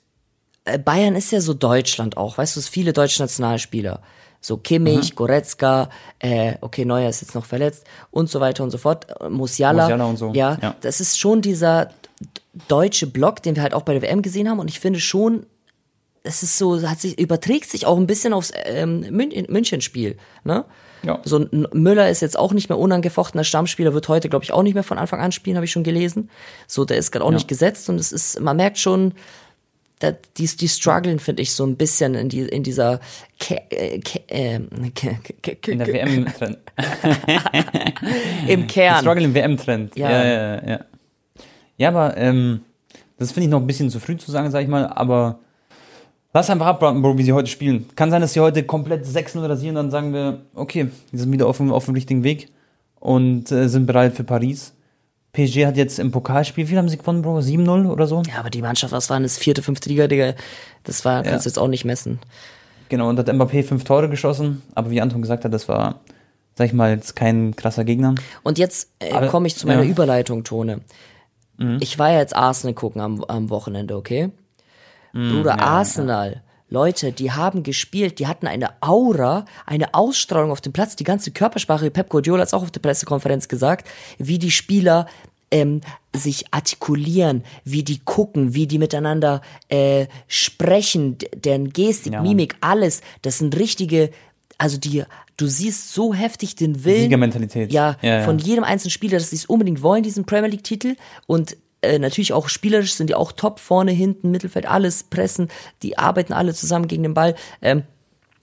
äh, 0.65 0.77
Bayern 0.77 1.15
ist 1.15 1.31
ja 1.31 1.41
so 1.41 1.53
Deutschland 1.53 2.17
auch, 2.17 2.37
weißt 2.37 2.55
du, 2.55 2.59
es 2.59 2.67
viele 2.67 2.93
deutsche 2.93 3.21
Nationalspieler. 3.21 4.01
So 4.41 4.55
Kimmich, 4.55 5.11
mhm. 5.11 5.15
Goretzka, 5.15 5.89
äh, 6.19 6.53
okay, 6.61 6.85
Neuer 6.85 7.09
ist 7.09 7.21
jetzt 7.21 7.35
noch 7.35 7.45
verletzt 7.45 7.85
und 8.11 8.29
so 8.29 8.39
weiter 8.39 8.63
und 8.63 8.71
so 8.71 8.77
fort. 8.77 9.07
Musiala. 9.29 9.83
Musiala 9.83 10.05
und 10.05 10.17
so. 10.17 10.31
Ja, 10.33 10.57
ja, 10.61 10.75
das 10.79 11.01
ist 11.01 11.19
schon 11.19 11.41
dieser 11.41 11.89
deutsche 12.69 13.07
Block, 13.07 13.43
den 13.43 13.55
wir 13.55 13.63
halt 13.63 13.73
auch 13.73 13.81
bei 13.81 13.93
der 13.93 14.01
WM 14.01 14.21
gesehen 14.21 14.49
haben 14.49 14.59
und 14.59 14.69
ich 14.69 14.79
finde 14.79 14.99
schon, 14.99 15.45
es 16.23 16.43
ist 16.43 16.57
so, 16.57 16.81
hat 16.87 16.99
sich, 16.99 17.19
überträgt 17.19 17.69
sich 17.69 17.85
auch 17.85 17.97
ein 17.97 18.07
bisschen 18.07 18.33
aufs 18.33 18.51
ähm, 18.65 19.01
München-Spiel. 19.09 20.17
Ne? 20.43 20.65
Ja. 21.03 21.21
So 21.23 21.47
Müller 21.73 22.09
ist 22.09 22.21
jetzt 22.21 22.37
auch 22.37 22.51
nicht 22.51 22.69
mehr 22.69 22.77
unangefochtener 22.77 23.43
Stammspieler, 23.43 23.93
wird 23.93 24.09
heute, 24.09 24.29
glaube 24.29 24.43
ich, 24.43 24.51
auch 24.51 24.63
nicht 24.63 24.73
mehr 24.73 24.83
von 24.83 24.97
Anfang 24.97 25.21
an 25.21 25.31
spielen, 25.31 25.55
habe 25.55 25.65
ich 25.65 25.71
schon 25.71 25.83
gelesen. 25.83 26.29
So, 26.67 26.85
der 26.85 26.97
ist 26.97 27.11
gerade 27.11 27.23
auch 27.23 27.29
ja. 27.29 27.35
nicht 27.35 27.47
gesetzt 27.47 27.89
und 27.89 27.99
es 27.99 28.11
ist, 28.11 28.39
man 28.39 28.57
merkt 28.57 28.77
schon, 28.77 29.13
da, 29.99 30.13
die, 30.37 30.45
die 30.45 30.67
strugglen, 30.69 31.19
finde 31.19 31.41
ich, 31.41 31.53
so 31.53 31.65
ein 31.65 31.75
bisschen 31.75 32.15
in, 32.15 32.29
die, 32.29 32.41
in 32.41 32.63
dieser 32.63 33.01
Ke 33.37 33.61
äh, 33.69 33.99
Ke 33.99 34.21
äh, 34.29 34.55
in 34.55 35.79
der 35.79 35.87
WM-Trend. 35.87 36.57
Im 38.47 38.67
Kern. 38.67 39.01
Struggle 39.01 39.25
im 39.25 39.33
WM-Trend. 39.33 39.97
Ja. 39.97 40.09
ja, 40.09 40.25
ja, 40.25 40.67
ja. 40.69 40.79
Ja, 41.77 41.89
aber 41.89 42.15
ähm, 42.17 42.61
das 43.17 43.33
finde 43.33 43.45
ich 43.45 43.51
noch 43.51 43.59
ein 43.59 43.67
bisschen 43.67 43.89
zu 43.89 43.99
früh 43.99 44.17
zu 44.17 44.31
sagen, 44.31 44.51
sag 44.51 44.63
ich 44.63 44.69
mal, 44.69 44.87
aber 44.87 45.39
Lass 46.33 46.49
einfach 46.49 46.67
abwarten, 46.67 47.01
Bro, 47.01 47.17
wie 47.17 47.23
sie 47.23 47.33
heute 47.33 47.49
spielen. 47.49 47.89
Kann 47.95 48.11
sein, 48.11 48.21
dass 48.21 48.33
sie 48.33 48.39
heute 48.39 48.63
komplett 48.63 49.05
6-0 49.05 49.49
rasieren, 49.49 49.75
dann 49.75 49.89
sagen 49.89 50.13
wir, 50.13 50.41
okay, 50.53 50.89
die 51.11 51.17
sind 51.17 51.31
wieder 51.31 51.47
auf 51.47 51.57
dem, 51.57 51.71
auf 51.71 51.85
dem 51.85 51.95
richtigen 51.95 52.23
Weg 52.23 52.49
und 52.99 53.51
äh, 53.51 53.67
sind 53.67 53.87
bereit 53.87 54.13
für 54.13 54.23
Paris. 54.23 54.73
PSG 55.33 55.65
hat 55.65 55.77
jetzt 55.77 55.99
im 55.99 56.11
Pokalspiel, 56.11 56.65
wie 56.65 56.69
viel 56.69 56.77
haben 56.77 56.89
sie 56.89 56.97
gewonnen, 56.97 57.21
Bro? 57.21 57.39
7-0 57.39 57.87
oder 57.87 58.07
so? 58.07 58.21
Ja, 58.27 58.39
aber 58.39 58.49
die 58.49 58.61
Mannschaft, 58.61 58.93
was 58.93 59.09
war 59.09 59.19
das? 59.19 59.37
Vierte, 59.37 59.61
fünfte 59.63 59.89
Liga, 59.89 60.07
Digga. 60.07 60.33
Das 60.83 61.03
war, 61.05 61.23
kannst 61.23 61.45
du 61.45 61.49
jetzt 61.49 61.57
auch 61.57 61.67
nicht 61.67 61.85
messen. 61.85 62.19
Genau, 62.89 63.09
und 63.09 63.19
hat 63.19 63.29
Mbappé 63.29 63.63
fünf 63.63 63.83
Tore 63.83 64.09
geschossen, 64.09 64.63
aber 64.73 64.89
wie 64.89 65.01
Anton 65.01 65.21
gesagt 65.21 65.45
hat, 65.45 65.53
das 65.53 65.67
war, 65.67 65.99
sag 66.55 66.67
ich 66.67 66.73
mal, 66.73 66.91
jetzt 66.91 67.15
kein 67.15 67.55
krasser 67.55 67.85
Gegner. 67.85 68.15
Und 68.43 68.57
jetzt 68.57 68.89
äh, 68.99 69.27
komme 69.27 69.47
ich 69.47 69.55
zu 69.55 69.67
meiner 69.67 69.83
ja. 69.83 69.89
Überleitung, 69.89 70.43
Tone. 70.43 70.81
Mhm. 71.57 71.77
Ich 71.79 71.99
war 71.99 72.11
ja 72.11 72.19
jetzt 72.19 72.35
Arsenal 72.35 72.73
gucken 72.73 73.01
am, 73.01 73.23
am 73.23 73.51
Wochenende, 73.51 73.95
okay? 73.95 74.31
Mm, 75.13 75.35
Bruder, 75.35 75.57
ja, 75.57 75.63
Arsenal. 75.63 76.33
Ja. 76.33 76.41
Leute, 76.71 77.11
die 77.11 77.31
haben 77.31 77.63
gespielt, 77.63 78.19
die 78.19 78.27
hatten 78.27 78.45
eine 78.45 78.69
Aura, 78.81 79.45
eine 79.65 79.93
Ausstrahlung 79.95 80.51
auf 80.51 80.61
dem 80.61 80.71
Platz, 80.71 80.95
die 80.95 81.03
ganze 81.03 81.31
Körpersprache, 81.31 81.89
Pep 81.89 82.09
Guardiola 82.09 82.41
hat 82.41 82.49
es 82.49 82.53
auch 82.53 82.61
auf 82.61 82.71
der 82.71 82.79
Pressekonferenz 82.79 83.47
gesagt, 83.47 83.87
wie 84.19 84.37
die 84.37 84.51
Spieler 84.51 85.07
ähm, 85.51 85.81
sich 86.15 86.45
artikulieren, 86.53 87.43
wie 87.63 87.83
die 87.83 87.99
gucken, 87.99 88.53
wie 88.53 88.67
die 88.67 88.77
miteinander 88.77 89.41
äh, 89.69 90.05
sprechen, 90.27 91.17
deren 91.35 91.71
Gestik, 91.71 92.13
ja. 92.13 92.21
Mimik, 92.21 92.55
alles, 92.61 93.01
das 93.23 93.39
sind 93.39 93.57
richtige, 93.57 94.11
also 94.59 94.77
die, 94.77 95.03
du 95.37 95.47
siehst 95.47 95.93
so 95.93 96.13
heftig 96.13 96.55
den 96.55 96.83
Willen. 96.83 97.03
Siegermentalität. 97.03 97.71
Ja, 97.71 97.97
ja, 98.01 98.19
ja, 98.19 98.23
von 98.25 98.37
jedem 98.37 98.63
einzelnen 98.63 98.91
Spieler, 98.91 99.17
dass 99.17 99.31
sie 99.31 99.37
es 99.37 99.45
unbedingt 99.45 99.81
wollen, 99.81 100.03
diesen 100.03 100.25
Premier 100.25 100.49
League 100.49 100.63
Titel 100.63 100.95
und 101.25 101.57
äh, 101.81 101.99
natürlich 101.99 102.33
auch 102.33 102.49
spielerisch 102.49 102.93
sind 102.93 103.09
die 103.09 103.15
auch 103.15 103.31
top, 103.31 103.59
vorne, 103.59 103.91
hinten, 103.91 104.31
Mittelfeld, 104.31 104.65
alles 104.65 105.03
pressen, 105.03 105.49
die 105.83 105.97
arbeiten 105.97 106.33
alle 106.33 106.53
zusammen 106.53 106.87
gegen 106.87 107.03
den 107.03 107.13
Ball. 107.13 107.35
Ähm, 107.61 107.83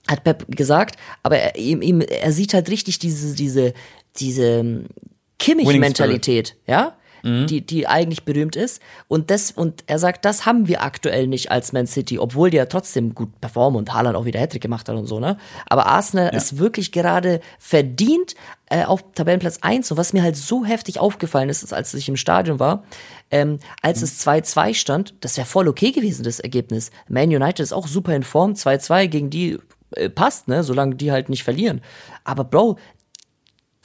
hat 0.07 0.23
Pep 0.23 0.45
gesagt, 0.47 0.95
aber 1.21 1.37
er, 1.37 1.57
ihm, 1.57 1.81
ihm, 1.81 2.01
er 2.01 2.31
sieht 2.31 2.53
halt 2.53 2.69
richtig 2.69 2.99
diese, 2.99 3.35
diese, 3.35 3.73
diese 4.15 4.59
ähm, 4.59 4.85
Kimmich-Mentalität, 5.37 6.55
ja? 6.65 6.97
Mhm. 7.27 7.47
Die, 7.47 7.61
die 7.61 7.87
eigentlich 7.87 8.23
berühmt 8.23 8.55
ist. 8.55 8.81
Und 9.07 9.29
das, 9.29 9.51
und 9.51 9.83
er 9.87 9.99
sagt, 9.99 10.25
das 10.25 10.45
haben 10.45 10.67
wir 10.67 10.81
aktuell 10.83 11.27
nicht 11.27 11.51
als 11.51 11.73
Man 11.73 11.87
City, 11.87 12.19
obwohl 12.19 12.49
die 12.49 12.57
ja 12.57 12.65
trotzdem 12.65 13.13
gut 13.13 13.39
performen 13.41 13.77
und 13.77 13.93
Haaland 13.93 14.15
auch 14.15 14.25
wieder 14.25 14.39
Hattrick 14.39 14.61
gemacht 14.61 14.87
hat 14.87 14.95
und 14.95 15.05
so, 15.05 15.19
ne? 15.19 15.37
Aber 15.67 15.87
Arsenal 15.87 16.27
ja. 16.31 16.37
ist 16.37 16.57
wirklich 16.57 16.91
gerade 16.91 17.41
verdient 17.59 18.35
äh, 18.69 18.85
auf 18.85 19.03
Tabellenplatz 19.13 19.59
1. 19.61 19.91
Und 19.91 19.97
was 19.97 20.13
mir 20.13 20.23
halt 20.23 20.37
so 20.37 20.65
heftig 20.65 20.99
aufgefallen 20.99 21.49
ist, 21.49 21.63
ist 21.63 21.73
als 21.73 21.93
ich 21.93 22.07
im 22.09 22.17
Stadion 22.17 22.59
war, 22.59 22.83
ähm, 23.31 23.59
als 23.81 24.01
es 24.01 24.25
2-2 24.25 24.73
stand, 24.73 25.13
das 25.21 25.37
wäre 25.37 25.47
voll 25.47 25.67
okay 25.67 25.91
gewesen, 25.91 26.23
das 26.23 26.39
Ergebnis. 26.39 26.91
Man 27.09 27.29
United 27.29 27.59
ist 27.59 27.73
auch 27.73 27.87
super 27.87 28.15
in 28.15 28.23
Form, 28.23 28.53
2-2 28.53 29.07
gegen 29.07 29.29
die 29.29 29.59
äh, 29.91 30.09
passt, 30.09 30.47
ne, 30.47 30.63
solange 30.63 30.95
die 30.95 31.11
halt 31.11 31.29
nicht 31.29 31.43
verlieren. 31.43 31.81
Aber 32.23 32.43
Bro, 32.43 32.77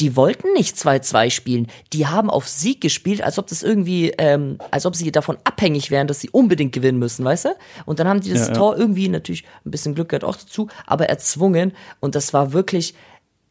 die 0.01 0.17
wollten 0.17 0.53
nicht 0.55 0.77
2-2 0.77 1.31
spielen. 1.31 1.69
Die 1.93 2.07
haben 2.07 2.31
auf 2.31 2.49
Sieg 2.49 2.81
gespielt, 2.81 3.23
als 3.23 3.39
ob 3.39 3.47
das 3.47 3.63
irgendwie, 3.63 4.11
ähm, 4.19 4.59
als 4.71 4.87
ob 4.87 4.97
sie 4.97 5.13
davon 5.13 5.39
abhängig 5.45 5.91
wären, 5.91 6.07
dass 6.07 6.21
sie 6.21 6.31
unbedingt 6.31 6.73
gewinnen 6.73 6.99
müssen, 6.99 7.25
weißt 7.25 7.47
du? 7.47 7.49
Und 7.85 8.01
dann 8.01 8.09
haben 8.09 8.21
die 8.21 8.33
das 8.33 8.49
ja, 8.49 8.55
Tor 8.55 8.77
irgendwie, 8.77 9.09
natürlich 9.09 9.45
ein 9.65 9.71
bisschen 9.71 9.95
Glück 9.95 10.09
gehört 10.09 10.25
auch 10.25 10.37
dazu, 10.37 10.69
aber 10.87 11.09
erzwungen. 11.09 11.73
Und 12.01 12.15
das 12.15 12.33
war 12.33 12.53
wirklich 12.53 12.95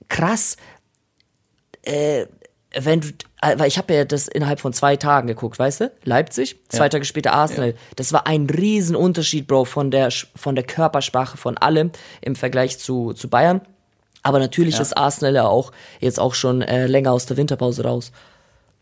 krass. 0.09 0.57
Äh, 1.83 2.25
wenn 2.73 3.01
du, 3.01 3.09
äh, 3.41 3.57
weil 3.59 3.67
ich 3.67 3.77
habe 3.77 3.93
ja 3.93 4.05
das 4.05 4.27
innerhalb 4.27 4.59
von 4.59 4.73
zwei 4.73 4.95
Tagen 4.95 5.27
geguckt, 5.27 5.59
weißt 5.59 5.81
du? 5.81 5.91
Leipzig, 6.03 6.57
zwei 6.69 6.85
ja. 6.85 6.89
Tage 6.89 7.05
später 7.05 7.33
Arsenal. 7.33 7.69
Ja. 7.69 7.75
Das 7.95 8.13
war 8.13 8.27
ein 8.27 8.49
Riesenunterschied, 8.49 9.47
Bro, 9.47 9.65
von 9.65 9.91
der 9.91 10.09
von 10.35 10.55
der 10.55 10.63
Körpersprache 10.63 11.37
von 11.37 11.57
allem 11.57 11.91
im 12.21 12.35
Vergleich 12.35 12.79
zu 12.79 13.13
zu 13.13 13.29
Bayern. 13.29 13.61
Aber 14.23 14.39
natürlich 14.39 14.75
ja. 14.75 14.81
ist 14.81 14.95
Arsenal 14.95 15.35
ja 15.35 15.45
auch 15.45 15.71
jetzt 15.99 16.19
auch 16.19 16.33
schon 16.33 16.61
äh, 16.61 16.87
länger 16.87 17.11
aus 17.11 17.25
der 17.25 17.37
Winterpause 17.37 17.83
raus. 17.83 18.11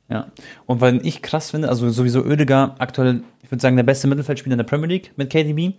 Ja. 0.10 0.28
Und 0.65 0.82
weil 0.82 1.06
ich 1.06 1.21
krass 1.21 1.52
finde, 1.52 1.69
also 1.69 1.89
sowieso 1.89 2.23
Oedegaard 2.23 2.82
aktuell, 2.82 3.23
ich 3.43 3.52
würde 3.52 3.62
sagen, 3.62 3.75
der 3.75 3.84
beste 3.84 4.08
Mittelfeldspieler 4.08 4.54
in 4.54 4.58
der 4.58 4.65
Premier 4.65 4.88
League 4.88 5.12
mit 5.15 5.30
KDB. 5.30 5.73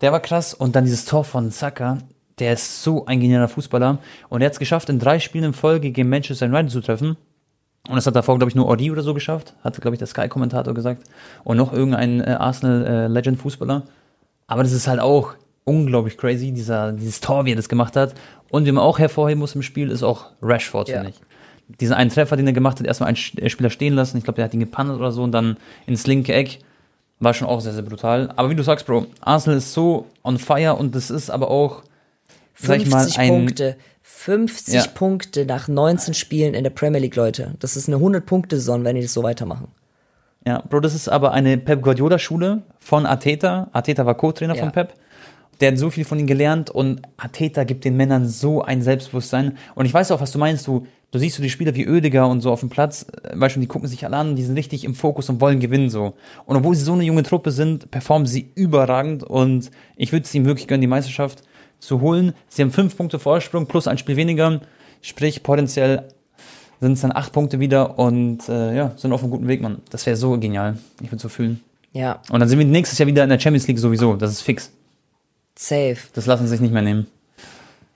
Der 0.00 0.12
war 0.12 0.20
krass. 0.20 0.54
Und 0.54 0.76
dann 0.76 0.84
dieses 0.84 1.04
Tor 1.04 1.24
von 1.24 1.50
Saka, 1.50 1.98
der 2.38 2.52
ist 2.52 2.82
so 2.82 3.04
ein 3.06 3.20
genialer 3.20 3.48
Fußballer. 3.48 3.98
Und 4.28 4.40
er 4.40 4.46
hat 4.46 4.52
es 4.52 4.58
geschafft, 4.58 4.88
in 4.88 5.00
drei 5.00 5.18
Spielen 5.18 5.44
in 5.44 5.52
Folge 5.52 5.90
gegen 5.90 6.08
Manchester 6.08 6.46
United 6.46 6.70
zu 6.70 6.80
treffen. 6.80 7.16
Und 7.88 7.96
das 7.96 8.06
hat 8.06 8.14
davor, 8.14 8.38
glaube 8.38 8.50
ich, 8.50 8.54
nur 8.54 8.68
Audi 8.68 8.90
oder 8.90 9.02
so 9.02 9.12
geschafft. 9.12 9.54
Hat, 9.64 9.80
glaube 9.80 9.94
ich, 9.94 9.98
der 9.98 10.06
Sky-Kommentator 10.06 10.72
gesagt. 10.74 11.04
Und 11.42 11.56
noch 11.56 11.72
irgendein 11.72 12.20
äh, 12.20 12.36
Arsenal-Legend-Fußballer. 12.38 13.82
Äh, 13.86 13.90
Aber 14.46 14.62
das 14.62 14.72
ist 14.72 14.86
halt 14.86 15.00
auch 15.00 15.34
unglaublich 15.68 16.16
crazy, 16.16 16.52
dieser, 16.52 16.92
dieses 16.92 17.20
Tor, 17.20 17.44
wie 17.44 17.52
er 17.52 17.56
das 17.56 17.68
gemacht 17.68 17.96
hat. 17.96 18.14
Und 18.50 18.66
wie 18.66 18.72
man 18.72 18.82
auch 18.82 18.98
hervorheben 18.98 19.40
muss 19.40 19.54
im 19.54 19.62
Spiel, 19.62 19.90
ist 19.90 20.02
auch 20.02 20.26
Rashford, 20.42 20.88
ja. 20.88 20.96
finde 20.96 21.10
ich. 21.10 21.76
Diesen 21.80 21.94
einen 21.94 22.10
Treffer, 22.10 22.36
den 22.36 22.46
er 22.46 22.54
gemacht 22.54 22.78
hat, 22.80 22.86
erstmal 22.86 23.08
einen 23.08 23.16
Spieler 23.16 23.70
stehen 23.70 23.94
lassen. 23.94 24.16
Ich 24.16 24.24
glaube, 24.24 24.36
der 24.36 24.46
hat 24.46 24.54
ihn 24.54 24.60
gepannt 24.60 24.90
oder 24.90 25.12
so 25.12 25.22
und 25.22 25.32
dann 25.32 25.58
ins 25.86 26.06
linke 26.06 26.32
Eck. 26.32 26.60
War 27.20 27.34
schon 27.34 27.46
auch 27.46 27.60
sehr, 27.60 27.74
sehr 27.74 27.82
brutal. 27.82 28.32
Aber 28.36 28.48
wie 28.48 28.54
du 28.54 28.62
sagst, 28.62 28.86
Bro, 28.86 29.06
Arsenal 29.20 29.58
ist 29.58 29.74
so 29.74 30.06
on 30.24 30.38
fire 30.38 30.76
und 30.76 30.94
das 30.94 31.10
ist 31.10 31.30
aber 31.30 31.50
auch, 31.50 31.82
50 32.54 32.90
mal, 32.90 33.08
ein, 33.16 33.28
Punkte. 33.28 33.76
50 34.02 34.74
ja. 34.74 34.84
Punkte 34.94 35.46
nach 35.46 35.68
19 35.68 36.14
Spielen 36.14 36.54
in 36.54 36.64
der 36.64 36.70
Premier 36.70 37.00
League, 37.00 37.14
Leute. 37.14 37.54
Das 37.60 37.76
ist 37.76 37.88
eine 37.88 37.98
100-Punkte-Saison, 37.98 38.82
wenn 38.84 38.96
die 38.96 39.02
das 39.02 39.12
so 39.12 39.22
weitermachen. 39.22 39.68
Ja, 40.46 40.62
Bro, 40.68 40.80
das 40.80 40.94
ist 40.94 41.08
aber 41.08 41.32
eine 41.32 41.58
Pep 41.58 41.82
Guardiola-Schule 41.82 42.62
von 42.78 43.06
Ateta. 43.06 43.68
Ateta 43.72 44.06
war 44.06 44.14
Co-Trainer 44.14 44.54
ja. 44.54 44.62
von 44.62 44.72
Pep 44.72 44.94
der 45.60 45.72
hat 45.72 45.78
so 45.78 45.90
viel 45.90 46.04
von 46.04 46.18
ihm 46.18 46.26
gelernt 46.26 46.70
und 46.70 47.02
Ateta 47.16 47.64
gibt 47.64 47.84
den 47.84 47.96
Männern 47.96 48.28
so 48.28 48.62
ein 48.62 48.82
Selbstbewusstsein. 48.82 49.56
Und 49.74 49.86
ich 49.86 49.94
weiß 49.94 50.10
auch, 50.12 50.20
was 50.20 50.32
du 50.32 50.38
meinst, 50.38 50.66
du, 50.66 50.86
du 51.10 51.18
siehst 51.18 51.36
so 51.36 51.42
die 51.42 51.50
Spieler 51.50 51.74
wie 51.74 51.84
Ödiger 51.84 52.28
und 52.28 52.40
so 52.40 52.52
auf 52.52 52.60
dem 52.60 52.68
Platz, 52.68 53.06
weißt 53.32 53.56
du, 53.56 53.60
die 53.60 53.66
gucken 53.66 53.88
sich 53.88 54.04
alle 54.04 54.16
an, 54.16 54.36
die 54.36 54.44
sind 54.44 54.56
richtig 54.56 54.84
im 54.84 54.94
Fokus 54.94 55.28
und 55.28 55.40
wollen 55.40 55.60
gewinnen 55.60 55.90
so. 55.90 56.14
Und 56.46 56.56
obwohl 56.56 56.74
sie 56.74 56.84
so 56.84 56.92
eine 56.92 57.04
junge 57.04 57.24
Truppe 57.24 57.50
sind, 57.50 57.90
performen 57.90 58.26
sie 58.26 58.50
überragend 58.54 59.24
und 59.24 59.70
ich 59.96 60.12
würde 60.12 60.24
es 60.24 60.34
ihm 60.34 60.44
wirklich 60.44 60.68
gönnen, 60.68 60.82
die 60.82 60.86
Meisterschaft 60.86 61.42
zu 61.80 62.00
holen. 62.00 62.34
Sie 62.48 62.62
haben 62.62 62.70
fünf 62.70 62.96
Punkte 62.96 63.18
Vorsprung 63.18 63.66
plus 63.66 63.88
ein 63.88 63.98
Spiel 63.98 64.16
weniger, 64.16 64.60
sprich 65.02 65.42
potenziell 65.42 66.04
sind 66.80 66.92
es 66.92 67.00
dann 67.00 67.12
acht 67.12 67.32
Punkte 67.32 67.58
wieder 67.58 67.98
und 67.98 68.48
äh, 68.48 68.76
ja, 68.76 68.92
sind 68.96 69.12
auf 69.12 69.22
einem 69.22 69.32
guten 69.32 69.48
Weg, 69.48 69.60
Mann. 69.60 69.82
Das 69.90 70.06
wäre 70.06 70.16
so 70.16 70.38
genial. 70.38 70.78
Ich 71.02 71.10
würde 71.10 71.20
so 71.20 71.28
fühlen. 71.28 71.60
Ja. 71.92 72.20
Und 72.30 72.38
dann 72.38 72.48
sind 72.48 72.58
wir 72.58 72.66
nächstes 72.66 72.98
Jahr 72.98 73.08
wieder 73.08 73.24
in 73.24 73.30
der 73.30 73.40
Champions 73.40 73.66
League 73.66 73.78
sowieso. 73.78 74.14
Das 74.14 74.30
ist 74.30 74.42
fix. 74.42 74.70
Safe. 75.58 75.96
Das 76.14 76.26
lassen 76.26 76.44
sie 76.44 76.50
sich 76.50 76.60
nicht 76.60 76.72
mehr 76.72 76.82
nehmen. 76.82 77.08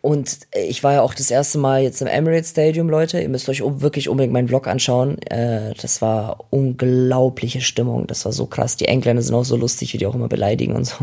Und 0.00 0.40
ich 0.52 0.82
war 0.82 0.94
ja 0.94 1.02
auch 1.02 1.14
das 1.14 1.30
erste 1.30 1.58
Mal 1.58 1.82
jetzt 1.82 2.02
im 2.02 2.08
Emirates 2.08 2.50
Stadium, 2.50 2.90
Leute. 2.90 3.20
Ihr 3.20 3.28
müsst 3.28 3.48
euch 3.48 3.62
wirklich 3.62 4.08
unbedingt 4.08 4.32
meinen 4.32 4.48
Vlog 4.48 4.66
anschauen. 4.66 5.22
Äh, 5.22 5.74
das 5.80 6.02
war 6.02 6.44
unglaubliche 6.50 7.60
Stimmung. 7.60 8.08
Das 8.08 8.24
war 8.24 8.32
so 8.32 8.46
krass. 8.46 8.76
Die 8.76 8.86
Engländer 8.86 9.22
sind 9.22 9.36
auch 9.36 9.44
so 9.44 9.54
lustig, 9.54 9.94
wie 9.94 9.98
die 9.98 10.06
auch 10.06 10.16
immer 10.16 10.26
beleidigen 10.26 10.74
und 10.74 10.84
so. 10.86 10.96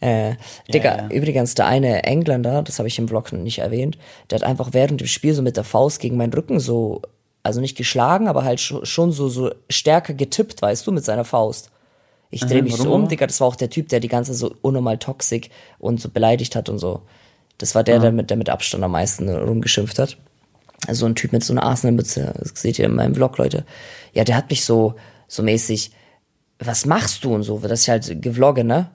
Äh, 0.00 0.36
Digga, 0.72 0.96
ja, 0.96 1.02
ja. 1.02 1.08
übrigens, 1.10 1.54
der 1.54 1.66
eine 1.66 2.04
Engländer, 2.04 2.62
das 2.62 2.78
habe 2.78 2.88
ich 2.88 2.98
im 2.98 3.06
Vlog 3.06 3.34
nicht 3.34 3.58
erwähnt, 3.58 3.98
der 4.30 4.38
hat 4.38 4.46
einfach 4.46 4.70
während 4.72 5.02
dem 5.02 5.06
Spiel 5.06 5.34
so 5.34 5.42
mit 5.42 5.58
der 5.58 5.64
Faust 5.64 6.00
gegen 6.00 6.16
meinen 6.16 6.32
Rücken 6.32 6.58
so, 6.58 7.02
also 7.42 7.60
nicht 7.60 7.76
geschlagen, 7.76 8.26
aber 8.26 8.42
halt 8.42 8.60
schon 8.60 9.12
so, 9.12 9.28
so 9.28 9.50
stärker 9.68 10.14
getippt, 10.14 10.62
weißt 10.62 10.86
du, 10.86 10.92
mit 10.92 11.04
seiner 11.04 11.26
Faust. 11.26 11.70
Ich 12.30 12.42
drehe 12.42 12.62
mich 12.62 12.76
so 12.76 12.92
um, 12.92 13.08
Digga, 13.08 13.26
das 13.26 13.40
war 13.40 13.48
auch 13.48 13.56
der 13.56 13.70
Typ, 13.70 13.88
der 13.88 13.98
die 13.98 14.08
ganze 14.08 14.34
so 14.34 14.54
unnormal 14.62 14.98
toxisch 14.98 15.48
und 15.78 16.00
so 16.00 16.08
beleidigt 16.08 16.54
hat 16.54 16.68
und 16.68 16.78
so. 16.78 17.02
Das 17.58 17.74
war 17.74 17.82
der, 17.82 17.96
ja. 17.96 18.00
der, 18.00 18.12
mit, 18.12 18.30
der 18.30 18.36
mit 18.36 18.48
Abstand 18.48 18.84
am 18.84 18.92
meisten 18.92 19.28
rumgeschimpft 19.28 19.98
hat. 19.98 20.16
Also 20.86 21.06
ein 21.06 21.14
Typ 21.14 21.32
mit 21.32 21.44
so 21.44 21.52
einer 21.52 21.64
Arsenal-Mütze, 21.64 22.32
das 22.38 22.52
seht 22.54 22.78
ihr 22.78 22.86
in 22.86 22.94
meinem 22.94 23.14
Vlog, 23.14 23.36
Leute. 23.36 23.66
Ja, 24.14 24.24
der 24.24 24.36
hat 24.36 24.48
mich 24.48 24.64
so, 24.64 24.94
so 25.28 25.42
mäßig, 25.42 25.90
was 26.58 26.86
machst 26.86 27.24
du 27.24 27.34
und 27.34 27.42
so, 27.42 27.58
dass 27.58 27.82
ich 27.82 27.90
halt 27.90 28.22
gevlogge, 28.22 28.64
ne? 28.64 28.90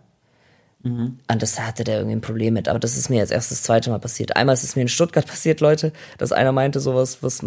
Mhm. 0.86 1.18
Und 1.32 1.42
das 1.42 1.60
hatte 1.60 1.84
der 1.84 1.98
irgendwie 1.98 2.16
ein 2.16 2.22
Problem 2.22 2.54
mit. 2.54 2.70
Aber 2.70 2.78
das 2.78 2.96
ist 2.96 3.10
mir 3.10 3.18
jetzt 3.18 3.32
erst 3.32 3.50
das 3.50 3.64
zweite 3.64 3.90
Mal 3.90 3.98
passiert. 3.98 4.36
Einmal 4.36 4.54
ist 4.54 4.64
es 4.64 4.76
mir 4.76 4.84
in 4.84 4.88
Stuttgart 4.88 5.26
passiert, 5.28 5.60
Leute, 5.60 5.92
dass 6.20 6.32
einer 6.32 6.52
meinte 6.52 6.80
sowas, 6.80 7.18
was, 7.22 7.44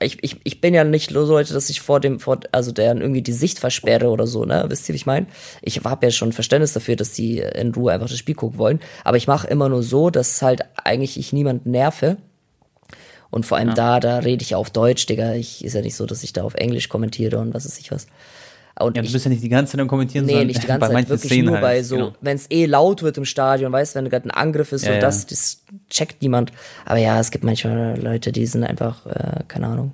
ich, 0.00 0.22
ich, 0.22 0.40
ich 0.42 0.60
bin 0.60 0.74
ja 0.74 0.82
nicht 0.82 1.12
so 1.12 1.24
Leute, 1.24 1.54
dass 1.54 1.70
ich 1.70 1.80
vor 1.80 2.00
dem, 2.00 2.18
vor, 2.18 2.40
also 2.50 2.72
der 2.72 2.96
irgendwie 2.96 3.22
die 3.22 3.32
Sicht 3.32 3.60
versperre 3.60 4.08
oder 4.08 4.26
so, 4.26 4.44
ne? 4.44 4.64
Wisst 4.68 4.88
ihr, 4.88 4.92
wie 4.92 4.96
ich 4.96 5.06
meine? 5.06 5.26
Ich 5.62 5.82
habe 5.84 6.06
ja 6.06 6.10
schon 6.10 6.32
Verständnis 6.32 6.72
dafür, 6.72 6.96
dass 6.96 7.12
die 7.12 7.38
in 7.38 7.72
Ruhe 7.72 7.92
einfach 7.92 8.08
das 8.08 8.18
Spiel 8.18 8.34
gucken 8.34 8.58
wollen. 8.58 8.80
Aber 9.04 9.16
ich 9.16 9.28
mache 9.28 9.46
immer 9.46 9.68
nur 9.68 9.84
so, 9.84 10.10
dass 10.10 10.42
halt 10.42 10.62
eigentlich 10.74 11.16
ich 11.16 11.32
niemanden 11.32 11.70
nerve. 11.70 12.16
Und 13.30 13.46
vor 13.46 13.58
allem 13.58 13.68
ja. 13.68 13.74
da, 13.74 14.00
da 14.00 14.18
rede 14.18 14.42
ich 14.42 14.50
ja 14.50 14.56
auf 14.56 14.70
Deutsch, 14.70 15.06
Digga. 15.06 15.34
Ich, 15.34 15.64
ist 15.64 15.74
ja 15.74 15.80
nicht 15.80 15.94
so, 15.94 16.06
dass 16.06 16.24
ich 16.24 16.32
da 16.32 16.42
auf 16.42 16.54
Englisch 16.54 16.88
kommentiere 16.88 17.38
und 17.38 17.54
was 17.54 17.64
weiß 17.64 17.78
ich 17.78 17.92
was. 17.92 18.08
Und 18.78 18.96
ja, 18.96 19.02
du 19.02 19.12
bist 19.12 19.24
ja 19.24 19.30
nicht 19.30 19.42
die 19.42 19.48
ganze 19.48 19.72
Zeit 19.72 19.80
am 19.80 19.88
Kommentieren, 19.88 20.24
nee, 20.24 20.32
sondern 20.32 20.46
nicht 20.46 20.62
die 20.62 20.66
ganze 20.68 20.88
bei 20.88 20.94
Zeit, 20.94 21.08
wirklich 21.08 21.30
Szenen 21.30 21.46
nur 21.46 21.54
halt. 21.56 21.62
bei 21.62 21.82
so, 21.82 21.96
genau. 21.96 22.12
wenn 22.20 22.36
es 22.36 22.50
eh 22.50 22.66
laut 22.66 23.02
wird 23.02 23.18
im 23.18 23.24
Stadion, 23.24 23.72
weißt 23.72 23.94
du, 23.94 23.98
wenn 23.98 24.08
gerade 24.08 24.28
ein 24.28 24.30
Angriff 24.30 24.72
ist, 24.72 24.86
ja, 24.86 24.94
ja. 24.94 25.00
das, 25.00 25.26
das 25.26 25.62
checkt 25.90 26.22
niemand. 26.22 26.52
Aber 26.86 26.98
ja, 26.98 27.20
es 27.20 27.30
gibt 27.30 27.44
manchmal 27.44 27.98
Leute, 28.00 28.32
die 28.32 28.46
sind 28.46 28.64
einfach, 28.64 29.06
äh, 29.06 29.42
keine 29.48 29.66
Ahnung. 29.66 29.92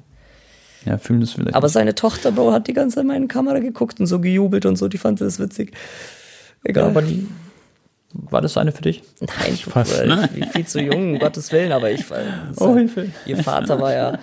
Ja, 0.84 0.98
fühlen 0.98 1.20
das 1.20 1.32
vielleicht. 1.32 1.54
Aber 1.54 1.66
nicht. 1.66 1.74
seine 1.74 1.94
Tochter, 1.94 2.30
Bro, 2.30 2.52
hat 2.52 2.68
die 2.68 2.72
ganze 2.72 2.96
Zeit 2.96 3.02
in 3.02 3.08
meine 3.08 3.26
Kamera 3.26 3.58
geguckt 3.58 3.98
und 3.98 4.06
so 4.06 4.20
gejubelt 4.20 4.66
und 4.66 4.76
so, 4.76 4.86
die 4.86 4.98
fand 4.98 5.20
das 5.20 5.40
witzig. 5.40 5.72
Egal. 6.62 6.90
Aber 6.90 7.02
die, 7.02 7.26
war 8.12 8.40
das 8.40 8.56
eine 8.56 8.72
für 8.72 8.82
dich? 8.82 9.02
Nein, 9.20 9.54
ich 9.54 9.74
war 9.74 9.84
viel, 9.84 10.46
viel 10.46 10.66
zu 10.66 10.80
jung, 10.80 11.14
um 11.14 11.18
Gottes 11.18 11.52
Willen, 11.52 11.72
aber 11.72 11.90
ich 11.90 12.08
war. 12.10 12.18
Oh, 12.58 12.74
Hilfe. 12.74 13.10
Ihr 13.26 13.42
Vater 13.42 13.80
war 13.80 13.92
ja. 13.92 14.18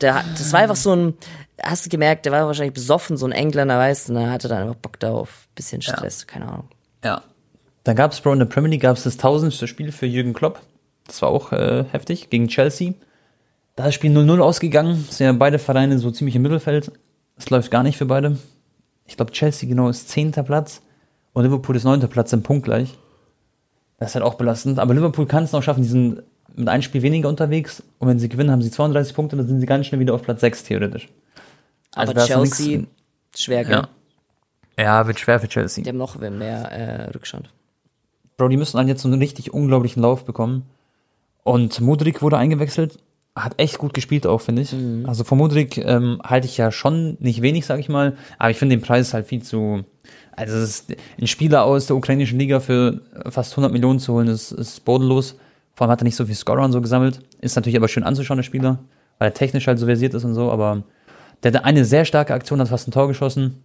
Der, 0.00 0.24
das 0.36 0.52
war 0.52 0.60
einfach 0.60 0.76
so 0.76 0.94
ein, 0.94 1.14
hast 1.62 1.86
du 1.86 1.90
gemerkt, 1.90 2.26
der 2.26 2.32
war 2.32 2.46
wahrscheinlich 2.46 2.74
besoffen, 2.74 3.16
so 3.16 3.26
ein 3.26 3.32
Engländer, 3.32 3.78
weißt 3.78 4.08
du, 4.08 4.12
und 4.12 4.20
er 4.20 4.30
hatte 4.30 4.48
dann 4.48 4.62
einfach 4.62 4.76
Bock 4.76 4.98
darauf, 5.00 5.48
bisschen 5.54 5.82
Stress, 5.82 6.20
ja. 6.22 6.26
keine 6.26 6.48
Ahnung. 6.48 6.68
Ja. 7.04 7.22
Dann 7.84 7.96
gab 7.96 8.12
es, 8.12 8.20
Bro, 8.20 8.34
in 8.34 8.38
der 8.38 8.46
Premier 8.46 8.70
League 8.70 8.82
gab 8.82 8.96
es 8.96 9.04
das 9.04 9.16
tausendste 9.16 9.66
Spiel 9.66 9.92
für 9.92 10.06
Jürgen 10.06 10.32
Klopp. 10.32 10.60
Das 11.06 11.22
war 11.22 11.30
auch 11.30 11.52
äh, 11.52 11.84
heftig, 11.90 12.30
gegen 12.30 12.48
Chelsea. 12.48 12.94
Da 13.76 13.84
ist 13.84 13.88
das 13.88 13.94
Spiel 13.94 14.16
0-0 14.16 14.40
ausgegangen. 14.40 15.04
Das 15.06 15.18
sind 15.18 15.26
ja 15.26 15.32
beide 15.32 15.58
Vereine 15.58 15.98
so 15.98 16.10
ziemlich 16.10 16.36
im 16.36 16.42
Mittelfeld. 16.42 16.92
Es 17.36 17.48
läuft 17.50 17.70
gar 17.70 17.82
nicht 17.82 17.96
für 17.96 18.06
beide. 18.06 18.36
Ich 19.06 19.16
glaube, 19.16 19.32
Chelsea 19.32 19.68
genau 19.68 19.88
ist 19.88 20.08
zehnter 20.08 20.42
Platz 20.42 20.82
und 21.32 21.44
Liverpool 21.44 21.74
ist 21.76 21.84
neunter 21.84 22.06
Platz 22.06 22.32
im 22.32 22.42
Punkt 22.42 22.64
gleich. 22.64 22.98
Das 23.98 24.10
ist 24.10 24.14
halt 24.14 24.24
auch 24.24 24.34
belastend. 24.34 24.78
Aber 24.78 24.94
Liverpool 24.94 25.26
kann 25.26 25.44
es 25.44 25.52
noch 25.52 25.62
schaffen, 25.62 25.82
die 25.82 25.88
sind 25.88 26.22
mit 26.54 26.68
einem 26.68 26.82
Spiel 26.82 27.02
weniger 27.02 27.28
unterwegs 27.28 27.82
und 27.98 28.08
wenn 28.08 28.18
sie 28.18 28.28
gewinnen, 28.28 28.50
haben 28.50 28.62
sie 28.62 28.70
32 28.70 29.14
Punkte, 29.14 29.36
dann 29.36 29.46
sind 29.46 29.60
sie 29.60 29.66
ganz 29.66 29.86
schnell 29.86 30.00
wieder 30.00 30.14
auf 30.14 30.22
Platz 30.22 30.40
6 30.40 30.64
theoretisch. 30.64 31.08
Also 31.94 32.12
Aber 32.12 32.24
Chelsea, 32.24 32.78
nix, 32.78 32.88
schwer, 33.36 33.64
gell? 33.64 33.86
Ja. 34.78 34.84
ja, 34.84 35.06
wird 35.06 35.18
schwer 35.18 35.40
für 35.40 35.48
Chelsea. 35.48 35.82
Die 35.82 35.90
haben 35.90 35.96
noch 35.96 36.16
mehr 36.18 36.70
äh, 36.70 37.10
Rückstand. 37.10 37.50
Bro, 38.36 38.48
die 38.48 38.56
müssen 38.56 38.76
dann 38.76 38.88
jetzt 38.88 39.02
so 39.02 39.08
einen 39.08 39.20
richtig 39.20 39.52
unglaublichen 39.52 40.02
Lauf 40.02 40.24
bekommen. 40.24 40.64
Und 41.42 41.80
Mudrik 41.80 42.22
wurde 42.22 42.38
eingewechselt, 42.38 42.98
hat 43.34 43.54
echt 43.58 43.78
gut 43.78 43.94
gespielt 43.94 44.26
auch, 44.26 44.40
finde 44.40 44.62
ich. 44.62 44.72
Mhm. 44.72 45.04
Also 45.06 45.24
von 45.24 45.38
Mudrik 45.38 45.78
ähm, 45.78 46.20
halte 46.24 46.46
ich 46.46 46.56
ja 46.56 46.72
schon 46.72 47.16
nicht 47.20 47.42
wenig, 47.42 47.66
sag 47.66 47.78
ich 47.80 47.88
mal, 47.88 48.16
aber 48.38 48.50
ich 48.50 48.56
finde 48.56 48.76
den 48.76 48.82
Preis 48.82 49.14
halt 49.14 49.26
viel 49.26 49.42
zu. 49.42 49.84
Also 50.32 50.56
ist, 50.56 50.94
ein 51.20 51.26
Spieler 51.26 51.64
aus 51.64 51.86
der 51.86 51.96
ukrainischen 51.96 52.38
Liga 52.38 52.60
für 52.60 53.00
fast 53.28 53.52
100 53.52 53.72
Millionen 53.72 53.98
zu 53.98 54.14
holen, 54.14 54.28
ist, 54.28 54.52
ist 54.52 54.84
bodenlos. 54.84 55.36
Vor 55.74 55.86
allem 55.86 55.92
hat 55.92 56.02
er 56.02 56.04
nicht 56.04 56.16
so 56.16 56.26
viel 56.26 56.34
Scorer 56.34 56.64
und 56.64 56.72
so 56.72 56.80
gesammelt. 56.80 57.20
Ist 57.40 57.56
natürlich 57.56 57.76
aber 57.76 57.88
schön 57.88 58.04
anzuschauen, 58.04 58.38
der 58.38 58.44
Spieler, 58.44 58.78
weil 59.18 59.28
er 59.28 59.34
technisch 59.34 59.66
halt 59.66 59.78
so 59.78 59.86
versiert 59.86 60.14
ist 60.14 60.24
und 60.24 60.34
so, 60.34 60.50
aber 60.50 60.82
der 61.42 61.52
hat 61.52 61.64
eine 61.64 61.84
sehr 61.84 62.04
starke 62.04 62.34
Aktion, 62.34 62.60
hat 62.60 62.68
fast 62.68 62.88
ein 62.88 62.92
Tor 62.92 63.08
geschossen. 63.08 63.62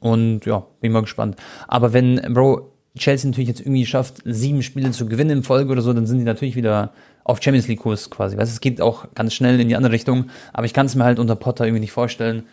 Und 0.00 0.46
ja, 0.46 0.66
bin 0.80 0.92
mal 0.92 1.00
gespannt. 1.00 1.36
Aber 1.68 1.92
wenn, 1.92 2.16
Bro, 2.32 2.72
Chelsea 2.96 3.28
natürlich 3.28 3.48
jetzt 3.48 3.60
irgendwie 3.60 3.86
schafft, 3.86 4.22
sieben 4.24 4.62
Spiele 4.62 4.90
zu 4.90 5.06
gewinnen 5.06 5.38
in 5.38 5.42
Folge 5.42 5.70
oder 5.70 5.82
so, 5.82 5.92
dann 5.92 6.06
sind 6.06 6.18
die 6.18 6.24
natürlich 6.24 6.56
wieder 6.56 6.92
auf 7.24 7.42
Champions 7.42 7.68
League 7.68 7.80
Kurs 7.80 8.10
quasi. 8.10 8.36
Weißt, 8.36 8.50
es 8.50 8.60
geht 8.60 8.80
auch 8.80 9.06
ganz 9.14 9.34
schnell 9.34 9.60
in 9.60 9.68
die 9.68 9.76
andere 9.76 9.92
Richtung, 9.92 10.30
aber 10.52 10.66
ich 10.66 10.74
kann 10.74 10.86
es 10.86 10.94
mir 10.94 11.04
halt 11.04 11.18
unter 11.18 11.36
Potter 11.36 11.64
irgendwie 11.64 11.80
nicht 11.80 11.92
vorstellen. 11.92 12.44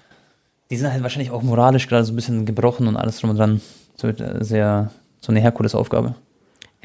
Die 0.70 0.78
sind 0.78 0.92
halt 0.92 1.02
wahrscheinlich 1.02 1.32
auch 1.32 1.42
moralisch 1.42 1.88
gerade 1.88 2.04
so 2.04 2.14
ein 2.14 2.16
bisschen 2.16 2.46
gebrochen 2.46 2.88
und 2.88 2.98
alles 2.98 3.20
drum 3.20 3.32
und 3.32 3.38
dran. 3.38 3.62
So 3.96 4.08
äh, 4.10 4.44
sehr, 4.44 4.92
so 5.22 5.32
eine 5.32 5.40
Herkulesaufgabe. 5.40 6.16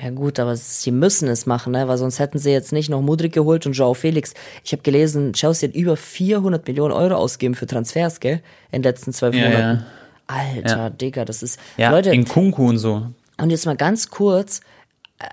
Ja 0.03 0.11
gut, 0.11 0.41
aber 0.41 0.57
sie 0.57 0.91
müssen 0.91 1.29
es 1.29 1.47
machen, 1.47 1.73
ne? 1.73 1.87
weil 1.87 1.97
sonst 1.97 2.19
hätten 2.19 2.39
sie 2.39 2.51
jetzt 2.51 2.73
nicht 2.73 2.91
noch 2.91 3.01
Mudrik 3.01 3.33
geholt 3.33 3.67
und 3.67 3.75
Joao 3.75 3.95
Felix. 3.95 4.35
Ich 4.65 4.73
habe 4.73 4.83
gelesen, 4.83 5.33
Chelsea 5.33 5.69
hat 5.69 5.77
über 5.77 5.97
400 5.97 6.67
Millionen 6.67 6.93
Euro 6.93 7.15
ausgegeben 7.15 7.55
für 7.55 7.69
Transfers, 7.69 8.19
gell? 8.19 8.43
In 8.73 8.83
den 8.83 8.91
letzten 8.91 9.13
zwölf 9.13 9.33
ja, 9.33 9.45
Monaten. 9.45 9.79
Ja. 9.79 9.87
Alter, 10.27 10.77
ja. 10.77 10.91
Digga, 10.91 11.25
das 11.25 11.45
ist... 11.45 11.61
Ja, 11.77 11.91
Leute, 11.91 12.11
in 12.11 12.27
Kunku 12.27 12.69
und 12.69 12.79
so. 12.79 13.07
Und 13.39 13.51
jetzt 13.51 13.65
mal 13.65 13.77
ganz 13.77 14.11
kurz, 14.11 14.61
äh, 15.21 15.25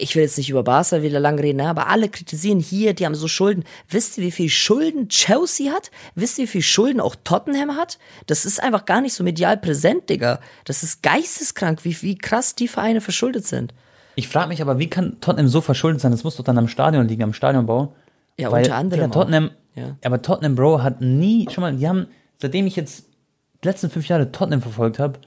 ich 0.00 0.16
will 0.16 0.22
jetzt 0.24 0.38
nicht 0.38 0.50
über 0.50 0.64
Barca 0.64 1.02
wieder 1.02 1.20
lang 1.20 1.38
reden, 1.38 1.58
ne? 1.58 1.68
aber 1.68 1.86
alle 1.86 2.08
kritisieren 2.08 2.58
hier, 2.58 2.94
die 2.94 3.06
haben 3.06 3.14
so 3.14 3.28
Schulden. 3.28 3.62
Wisst 3.88 4.18
ihr, 4.18 4.24
wie 4.24 4.32
viel 4.32 4.48
Schulden 4.48 5.08
Chelsea 5.08 5.72
hat? 5.72 5.92
Wisst 6.16 6.38
ihr, 6.38 6.44
wie 6.44 6.48
viel 6.48 6.62
Schulden 6.62 7.00
auch 7.00 7.14
Tottenham 7.22 7.76
hat? 7.76 8.00
Das 8.26 8.44
ist 8.44 8.60
einfach 8.60 8.86
gar 8.86 9.02
nicht 9.02 9.14
so 9.14 9.22
medial 9.22 9.56
präsent, 9.56 10.10
Digga. 10.10 10.40
Das 10.64 10.82
ist 10.82 11.04
geisteskrank, 11.04 11.84
wie, 11.84 12.02
wie 12.02 12.18
krass 12.18 12.56
die 12.56 12.66
Vereine 12.66 13.00
verschuldet 13.00 13.46
sind. 13.46 13.72
Ich 14.20 14.28
frage 14.28 14.48
mich 14.48 14.60
aber, 14.60 14.78
wie 14.78 14.90
kann 14.90 15.18
Tottenham 15.22 15.48
so 15.48 15.62
verschuldet 15.62 16.02
sein? 16.02 16.12
Das 16.12 16.24
muss 16.24 16.36
doch 16.36 16.44
dann 16.44 16.58
am 16.58 16.68
Stadion 16.68 17.08
liegen, 17.08 17.22
am 17.22 17.32
Stadionbau. 17.32 17.94
Ja, 18.38 18.52
Weil, 18.52 18.64
unter 18.64 18.76
anderem. 18.76 19.04
Ja, 19.04 19.08
Tottenham, 19.08 19.50
ja. 19.74 19.96
aber 20.04 20.20
Tottenham, 20.20 20.56
Bro, 20.56 20.82
hat 20.82 21.00
nie, 21.00 21.48
schon 21.50 21.62
mal, 21.62 21.74
die 21.74 21.88
haben, 21.88 22.06
seitdem 22.36 22.66
ich 22.66 22.76
jetzt 22.76 23.06
die 23.64 23.68
letzten 23.68 23.88
fünf 23.88 24.08
Jahre 24.08 24.30
Tottenham 24.30 24.60
verfolgt 24.60 24.98
habe, 24.98 25.20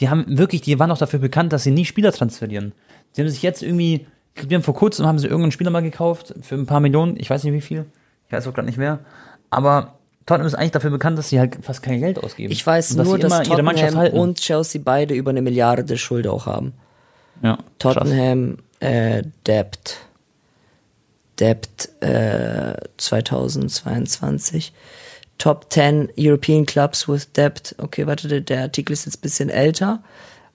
die 0.00 0.08
haben 0.08 0.24
wirklich, 0.36 0.62
die 0.62 0.80
waren 0.80 0.90
auch 0.90 0.98
dafür 0.98 1.20
bekannt, 1.20 1.52
dass 1.52 1.62
sie 1.62 1.70
nie 1.70 1.84
Spieler 1.84 2.10
transferieren. 2.10 2.72
Sie 3.12 3.22
haben 3.22 3.28
sich 3.28 3.40
jetzt 3.40 3.62
irgendwie, 3.62 4.08
die 4.42 4.52
haben 4.52 4.64
vor 4.64 4.74
kurzem 4.74 5.06
haben 5.06 5.20
sie 5.20 5.28
irgendeinen 5.28 5.52
Spieler 5.52 5.70
mal 5.70 5.82
gekauft 5.82 6.34
für 6.42 6.56
ein 6.56 6.66
paar 6.66 6.80
Millionen, 6.80 7.16
ich 7.18 7.30
weiß 7.30 7.44
nicht 7.44 7.52
wie 7.52 7.60
viel, 7.60 7.86
ich 8.26 8.32
weiß 8.32 8.48
auch 8.48 8.54
gerade 8.54 8.66
nicht 8.66 8.78
mehr, 8.78 8.98
aber 9.50 9.94
Tottenham 10.26 10.48
ist 10.48 10.56
eigentlich 10.56 10.72
dafür 10.72 10.90
bekannt, 10.90 11.18
dass 11.18 11.28
sie 11.28 11.38
halt 11.38 11.58
fast 11.62 11.84
kein 11.84 12.00
Geld 12.00 12.18
ausgeben. 12.18 12.50
Ich 12.52 12.66
weiß 12.66 12.96
nur, 12.96 13.16
dass, 13.16 13.30
dass 13.30 13.48
Tottenham 13.48 14.12
und 14.12 14.40
Chelsea 14.40 14.82
beide 14.84 15.14
über 15.14 15.30
eine 15.30 15.40
Milliarde 15.40 15.96
Schuld 15.96 16.26
auch 16.26 16.46
haben. 16.46 16.72
Ja, 17.42 17.58
Tottenham 17.78 18.58
äh, 18.80 19.22
Debt. 19.46 19.98
Debt 21.38 21.88
äh, 22.00 22.74
2022. 22.98 24.72
Top 25.38 25.72
10 25.72 26.10
European 26.18 26.66
Clubs 26.66 27.08
with 27.08 27.32
Debt. 27.32 27.74
Okay, 27.78 28.06
warte, 28.06 28.42
der, 28.42 28.60
Artikel 28.62 28.92
ist 28.92 29.06
jetzt 29.06 29.18
ein 29.18 29.22
bisschen 29.22 29.48
älter. 29.48 30.02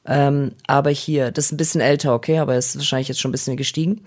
Ähm, 0.06 0.52
aber 0.68 0.92
hier, 0.92 1.32
das 1.32 1.46
ist 1.46 1.54
ein 1.54 1.58
bisschen 1.58 1.82
älter, 1.82 2.14
okay, 2.14 2.38
aber 2.38 2.54
es 2.54 2.68
ist 2.68 2.78
wahrscheinlich 2.78 3.08
jetzt 3.08 3.20
schon 3.20 3.30
ein 3.30 3.32
bisschen 3.32 3.58
gestiegen. 3.58 4.04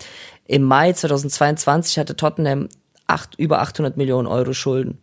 Im 0.46 0.62
Mai 0.62 0.92
2022 0.92 1.98
hatte 1.98 2.14
Tottenham 2.14 2.68
acht, 3.08 3.34
über 3.36 3.60
800 3.60 3.96
Millionen 3.96 4.28
Euro 4.28 4.52
Schulden. 4.52 4.98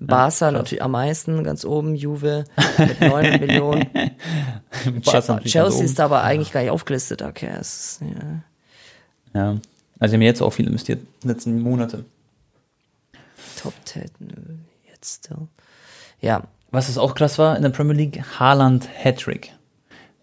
Barca 0.00 0.46
ja, 0.46 0.52
natürlich 0.52 0.82
am 0.82 0.92
meisten, 0.92 1.44
ganz 1.44 1.64
oben, 1.64 1.94
Juve 1.94 2.44
mit 2.78 3.00
9 3.00 3.40
Millionen. 3.40 3.90
Chelsea 5.02 5.84
ist 5.84 6.00
aber 6.00 6.22
eigentlich 6.22 6.52
gar 6.52 6.62
nicht 6.62 6.70
aufgelistet, 6.70 7.22
okay. 7.22 7.50
Ist, 7.60 8.00
ja. 8.00 9.40
ja. 9.40 9.56
Also, 9.98 10.12
wir 10.12 10.16
haben 10.16 10.22
jetzt 10.22 10.40
auch 10.40 10.50
viel 10.50 10.66
investiert, 10.66 11.00
in 11.00 11.06
den 11.22 11.28
letzten 11.28 11.60
Monate. 11.60 12.04
Top 13.60 13.74
10, 13.84 14.10
jetzt 14.90 15.24
still. 15.26 15.48
Ja. 16.20 16.44
Was 16.70 16.88
es 16.88 16.96
auch 16.96 17.14
krass 17.14 17.38
war 17.38 17.54
in 17.54 17.62
der 17.62 17.68
Premier 17.68 17.94
League, 17.94 18.22
Haaland 18.38 18.88
Hattrick. 19.04 19.52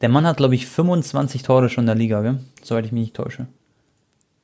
Der 0.02 0.10
Mann 0.10 0.26
hat, 0.26 0.38
glaube 0.38 0.56
ich, 0.56 0.66
25 0.66 1.44
Tore 1.44 1.70
schon 1.70 1.84
in 1.84 1.88
der 1.88 1.96
Liga, 1.96 2.22
gell? 2.22 2.40
soweit 2.64 2.86
ich 2.86 2.92
mich 2.92 3.02
nicht 3.02 3.16
täusche. 3.16 3.46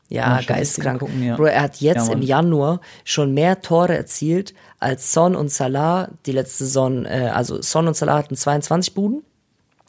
Ja, 0.09 0.39
geistkrank. 0.41 0.99
Gucken, 0.99 1.23
ja. 1.23 1.35
Bro, 1.35 1.45
er 1.45 1.63
hat 1.63 1.77
jetzt 1.81 2.07
ja, 2.07 2.13
im 2.13 2.21
Januar 2.21 2.79
schon 3.03 3.33
mehr 3.33 3.61
Tore 3.61 3.95
erzielt 3.97 4.53
als 4.79 5.11
Son 5.11 5.35
und 5.35 5.51
Salah 5.51 6.09
die 6.25 6.31
letzte 6.31 6.65
Saison. 6.65 7.05
Äh, 7.05 7.31
also 7.33 7.61
Son 7.61 7.87
und 7.87 7.95
Salah 7.95 8.19
hatten 8.19 8.35
22 8.35 8.93
Buden 8.93 9.23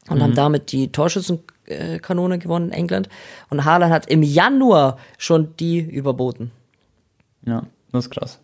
und 0.09 0.19
mhm. 0.19 0.23
haben 0.23 0.35
damit 0.35 0.73
die 0.73 0.91
Torschützen 0.91 1.41
Torschützenkanone 1.67 2.39
gewonnen 2.39 2.69
in 2.69 2.73
England. 2.73 3.09
Und 3.51 3.65
Haaland 3.65 3.93
hat 3.93 4.07
im 4.09 4.23
Januar 4.23 4.99
schon 5.19 5.55
die 5.59 5.79
überboten. 5.79 6.51
Ja, 7.45 7.65
das 7.93 8.07
ist 8.07 8.11
krass. 8.11 8.39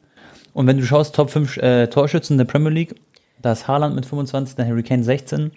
Und 0.52 0.66
wenn 0.66 0.78
du 0.78 0.84
schaust, 0.84 1.14
Top 1.14 1.30
5 1.30 1.56
äh, 1.58 1.86
Torschützen 1.88 2.36
der 2.36 2.44
Premier 2.44 2.70
League, 2.70 2.94
da 3.40 3.52
ist 3.52 3.66
Haaland 3.68 3.94
mit 3.94 4.06
25, 4.06 4.56
der 4.56 4.66
Harry 4.66 4.82
Kane 4.82 5.02
16, 5.02 5.52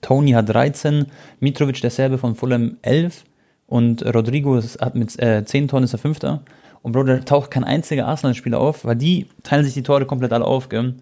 Tony 0.00 0.32
hat 0.32 0.48
13, 0.48 1.06
Mitrovic 1.40 1.80
der 1.80 1.90
Serbe 1.90 2.18
von 2.18 2.34
Fulham 2.34 2.76
11 2.82 3.24
und 3.66 4.04
Rodrigo 4.04 4.60
hat 4.80 4.94
mit 4.94 5.18
äh, 5.20 5.44
10 5.44 5.68
Toren 5.68 5.84
ist 5.84 5.94
er 5.94 5.98
Fünfter. 5.98 6.42
Und 6.82 6.92
Bro, 6.92 7.04
da 7.04 7.18
taucht 7.18 7.50
kein 7.50 7.64
einziger 7.64 8.06
Arsenal-Spieler 8.06 8.60
auf, 8.60 8.84
weil 8.84 8.96
die 8.96 9.26
teilen 9.42 9.64
sich 9.64 9.72
die 9.72 9.82
Tore 9.82 10.04
komplett 10.04 10.32
alle 10.32 10.44
auf, 10.44 10.68
gell? 10.68 10.94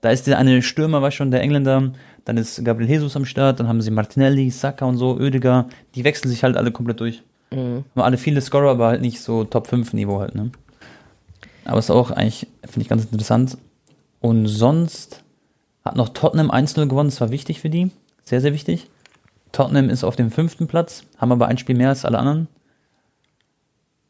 Da 0.00 0.10
ist 0.10 0.26
der 0.26 0.38
eine 0.38 0.62
Stürmer, 0.62 1.02
war 1.02 1.10
schon 1.10 1.30
der 1.30 1.40
Engländer, 1.40 1.92
dann 2.24 2.36
ist 2.36 2.64
Gabriel 2.64 2.90
Jesus 2.90 3.16
am 3.16 3.24
Start, 3.24 3.58
dann 3.58 3.68
haben 3.68 3.80
sie 3.80 3.90
Martinelli, 3.90 4.50
Saka 4.50 4.84
und 4.84 4.96
so, 4.96 5.16
Oediger, 5.16 5.66
die 5.94 6.04
wechseln 6.04 6.30
sich 6.30 6.44
halt 6.44 6.56
alle 6.56 6.70
komplett 6.70 7.00
durch. 7.00 7.22
Mhm. 7.50 7.84
Haben 7.96 8.02
alle 8.02 8.18
viele 8.18 8.40
Scorer, 8.40 8.70
aber 8.70 8.88
halt 8.88 9.00
nicht 9.00 9.20
so 9.20 9.44
Top 9.44 9.66
5 9.66 9.92
Niveau 9.94 10.20
halt, 10.20 10.34
ne? 10.34 10.50
Aber 11.64 11.78
ist 11.78 11.90
auch 11.90 12.10
eigentlich, 12.10 12.46
finde 12.62 12.82
ich 12.82 12.88
ganz 12.88 13.04
interessant. 13.04 13.56
Und 14.20 14.46
sonst 14.46 15.24
hat 15.84 15.96
noch 15.96 16.10
Tottenham 16.10 16.50
1-0 16.50 16.86
gewonnen, 16.86 17.08
das 17.08 17.20
war 17.20 17.30
wichtig 17.30 17.60
für 17.60 17.70
die. 17.70 17.90
Sehr, 18.24 18.40
sehr 18.40 18.52
wichtig. 18.52 18.88
Tottenham 19.54 19.88
ist 19.88 20.04
auf 20.04 20.16
dem 20.16 20.30
fünften 20.30 20.66
Platz, 20.66 21.04
haben 21.16 21.32
aber 21.32 21.46
ein 21.46 21.58
Spiel 21.58 21.76
mehr 21.76 21.88
als 21.88 22.04
alle 22.04 22.18
anderen. 22.18 22.48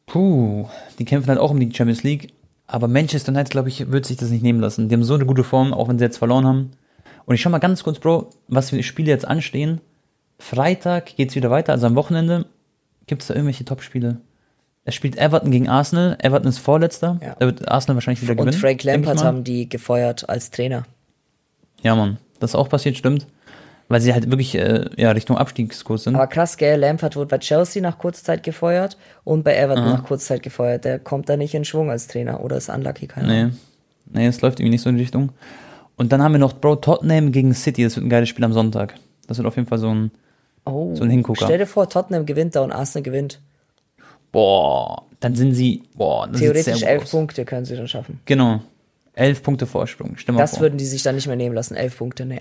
Puh, 0.07 0.66
die 0.98 1.04
kämpfen 1.04 1.28
halt 1.28 1.38
auch 1.38 1.50
um 1.50 1.61
die 1.61 1.72
Champions 1.72 2.02
League. 2.02 2.33
Aber 2.66 2.88
Manchester 2.88 3.30
United, 3.30 3.50
glaube 3.50 3.68
ich, 3.68 3.90
wird 3.90 4.07
sich 4.07 4.16
das 4.16 4.30
nicht 4.30 4.42
nehmen 4.42 4.61
lassen. 4.61 4.88
Die 4.88 4.94
haben 4.94 5.04
so 5.04 5.14
eine 5.14 5.26
gute 5.26 5.44
Form, 5.44 5.74
auch 5.74 5.88
wenn 5.88 5.98
sie 5.98 6.04
jetzt 6.04 6.16
verloren 6.16 6.46
haben. 6.46 6.70
Und 7.26 7.35
ich 7.35 7.42
schau 7.42 7.50
mal 7.50 7.59
ganz 7.59 7.85
kurz, 7.85 7.98
Bro, 7.98 8.30
was 8.48 8.70
für 8.70 8.83
Spiele 8.83 9.11
jetzt 9.11 9.26
anstehen. 9.26 9.80
Freitag 10.38 11.14
geht's 11.16 11.35
wieder 11.35 11.50
weiter, 11.50 11.72
also 11.72 11.87
am 11.87 11.94
Wochenende. 11.94 12.46
Gibt 13.07 13.20
es 13.22 13.28
da 13.28 13.35
irgendwelche 13.35 13.66
Top-Spiele? 13.66 14.20
Es 14.87 14.94
spielt 14.94 15.16
Everton 15.16 15.50
gegen 15.50 15.68
Arsenal. 15.68 16.16
Everton 16.20 16.48
ist 16.48 16.59
Vorletzter. 16.59 17.18
Ja. 17.22 17.37
Da 17.38 17.46
wird 17.46 17.68
Arsenal 17.68 17.96
wahrscheinlich 17.96 18.22
wieder 18.22 18.35
gewinnen. 18.35 18.54
Und 18.54 18.61
Frank 18.61 18.83
Lampard 18.83 19.22
haben 19.22 19.44
die 19.44 19.68
gefeuert 19.68 20.28
als 20.28 20.50
Trainer. 20.50 20.85
Ja, 21.83 21.94
Mann. 21.94 22.16
Das 22.40 22.52
ist 22.52 22.54
auch 22.54 22.68
passiert, 22.68 22.96
stimmt. 22.96 23.26
Weil 23.88 24.01
sie 24.01 24.14
halt 24.14 24.31
wirklich 24.31 24.55
äh, 24.55 24.87
ja, 24.97 25.11
Richtung 25.11 25.37
Abstiegskurs 25.37 26.05
sind. 26.05 26.14
Aber 26.14 26.27
krass, 26.27 26.57
gell, 26.57 26.81
Lampard 26.81 27.16
wurde 27.16 27.29
bei 27.29 27.38
Chelsea 27.38 27.83
nach 27.83 27.99
kurzer 27.99 28.25
Zeit 28.25 28.42
gefeuert 28.42 28.97
und 29.25 29.44
bei 29.44 29.55
Everton 29.57 29.85
Aha. 29.85 29.92
nach 29.94 30.05
kurzer 30.05 30.35
Zeit 30.35 30.42
gefeuert. 30.42 30.85
Der 30.85 30.99
kommt 30.99 31.29
da 31.29 31.37
nicht 31.37 31.55
in 31.55 31.64
Schwung 31.64 31.90
als 31.90 32.07
Trainer 32.07 32.42
oder 32.42 32.57
ist 32.57 32.70
unlucky, 32.70 33.07
keine 33.07 33.29
Ahnung. 33.29 33.53
Nee. 34.11 34.20
nee, 34.20 34.27
es 34.27 34.40
läuft 34.40 34.61
irgendwie 34.61 34.70
nicht 34.70 34.83
so 34.83 34.88
in 34.88 34.97
die 34.97 35.03
Richtung. 35.03 35.31
Und 35.97 36.12
dann 36.12 36.23
haben 36.23 36.33
wir 36.33 36.38
noch, 36.38 36.55
Bro, 36.55 36.77
Tottenham 36.77 37.31
gegen 37.31 37.55
City. 37.55 37.85
Das 37.85 37.97
wird 37.97 38.07
ein 38.07 38.11
geiles 38.11 38.29
Spiel 38.29 38.44
am 38.44 38.53
Sonntag. 38.53 38.94
Das 39.27 39.38
wird 39.38 39.47
auf 39.47 39.57
jeden 39.57 39.68
Fall 39.68 39.79
so 39.79 39.94
ein, 39.94 40.11
oh, 40.64 40.94
so 40.94 41.05
ein 41.05 41.11
Hingucker. 41.11 41.44
Stell 41.44 41.59
dir 41.59 41.66
vor, 41.66 41.88
Tottenham 41.88 42.27
gewinnt 42.27 42.57
da 42.57 42.62
und 42.62 42.73
Arsenal 42.73 43.03
gewinnt. 43.03 43.40
Boah, 44.33 45.05
dann 45.20 45.37
sind 45.37 45.55
sie, 45.55 45.85
boah, 45.94 46.31
Theoretisch 46.33 46.83
elf 46.83 47.11
Punkte 47.11 47.44
können 47.44 47.64
sie 47.64 47.77
dann 47.77 47.87
schaffen. 47.87 48.20
Genau. 48.25 48.61
Elf 49.12 49.42
Punkte 49.44 49.66
Vorsprung. 49.66 50.16
Stimme 50.16 50.38
das 50.38 50.59
würden 50.59 50.77
die 50.77 50.85
sich 50.85 51.05
dann 51.05 51.14
nicht 51.14 51.29
mehr 51.29 51.37
nehmen 51.37 51.55
lassen. 51.55 51.77
Elf 51.77 51.99
Punkte, 51.99 52.27
ne. 52.27 52.40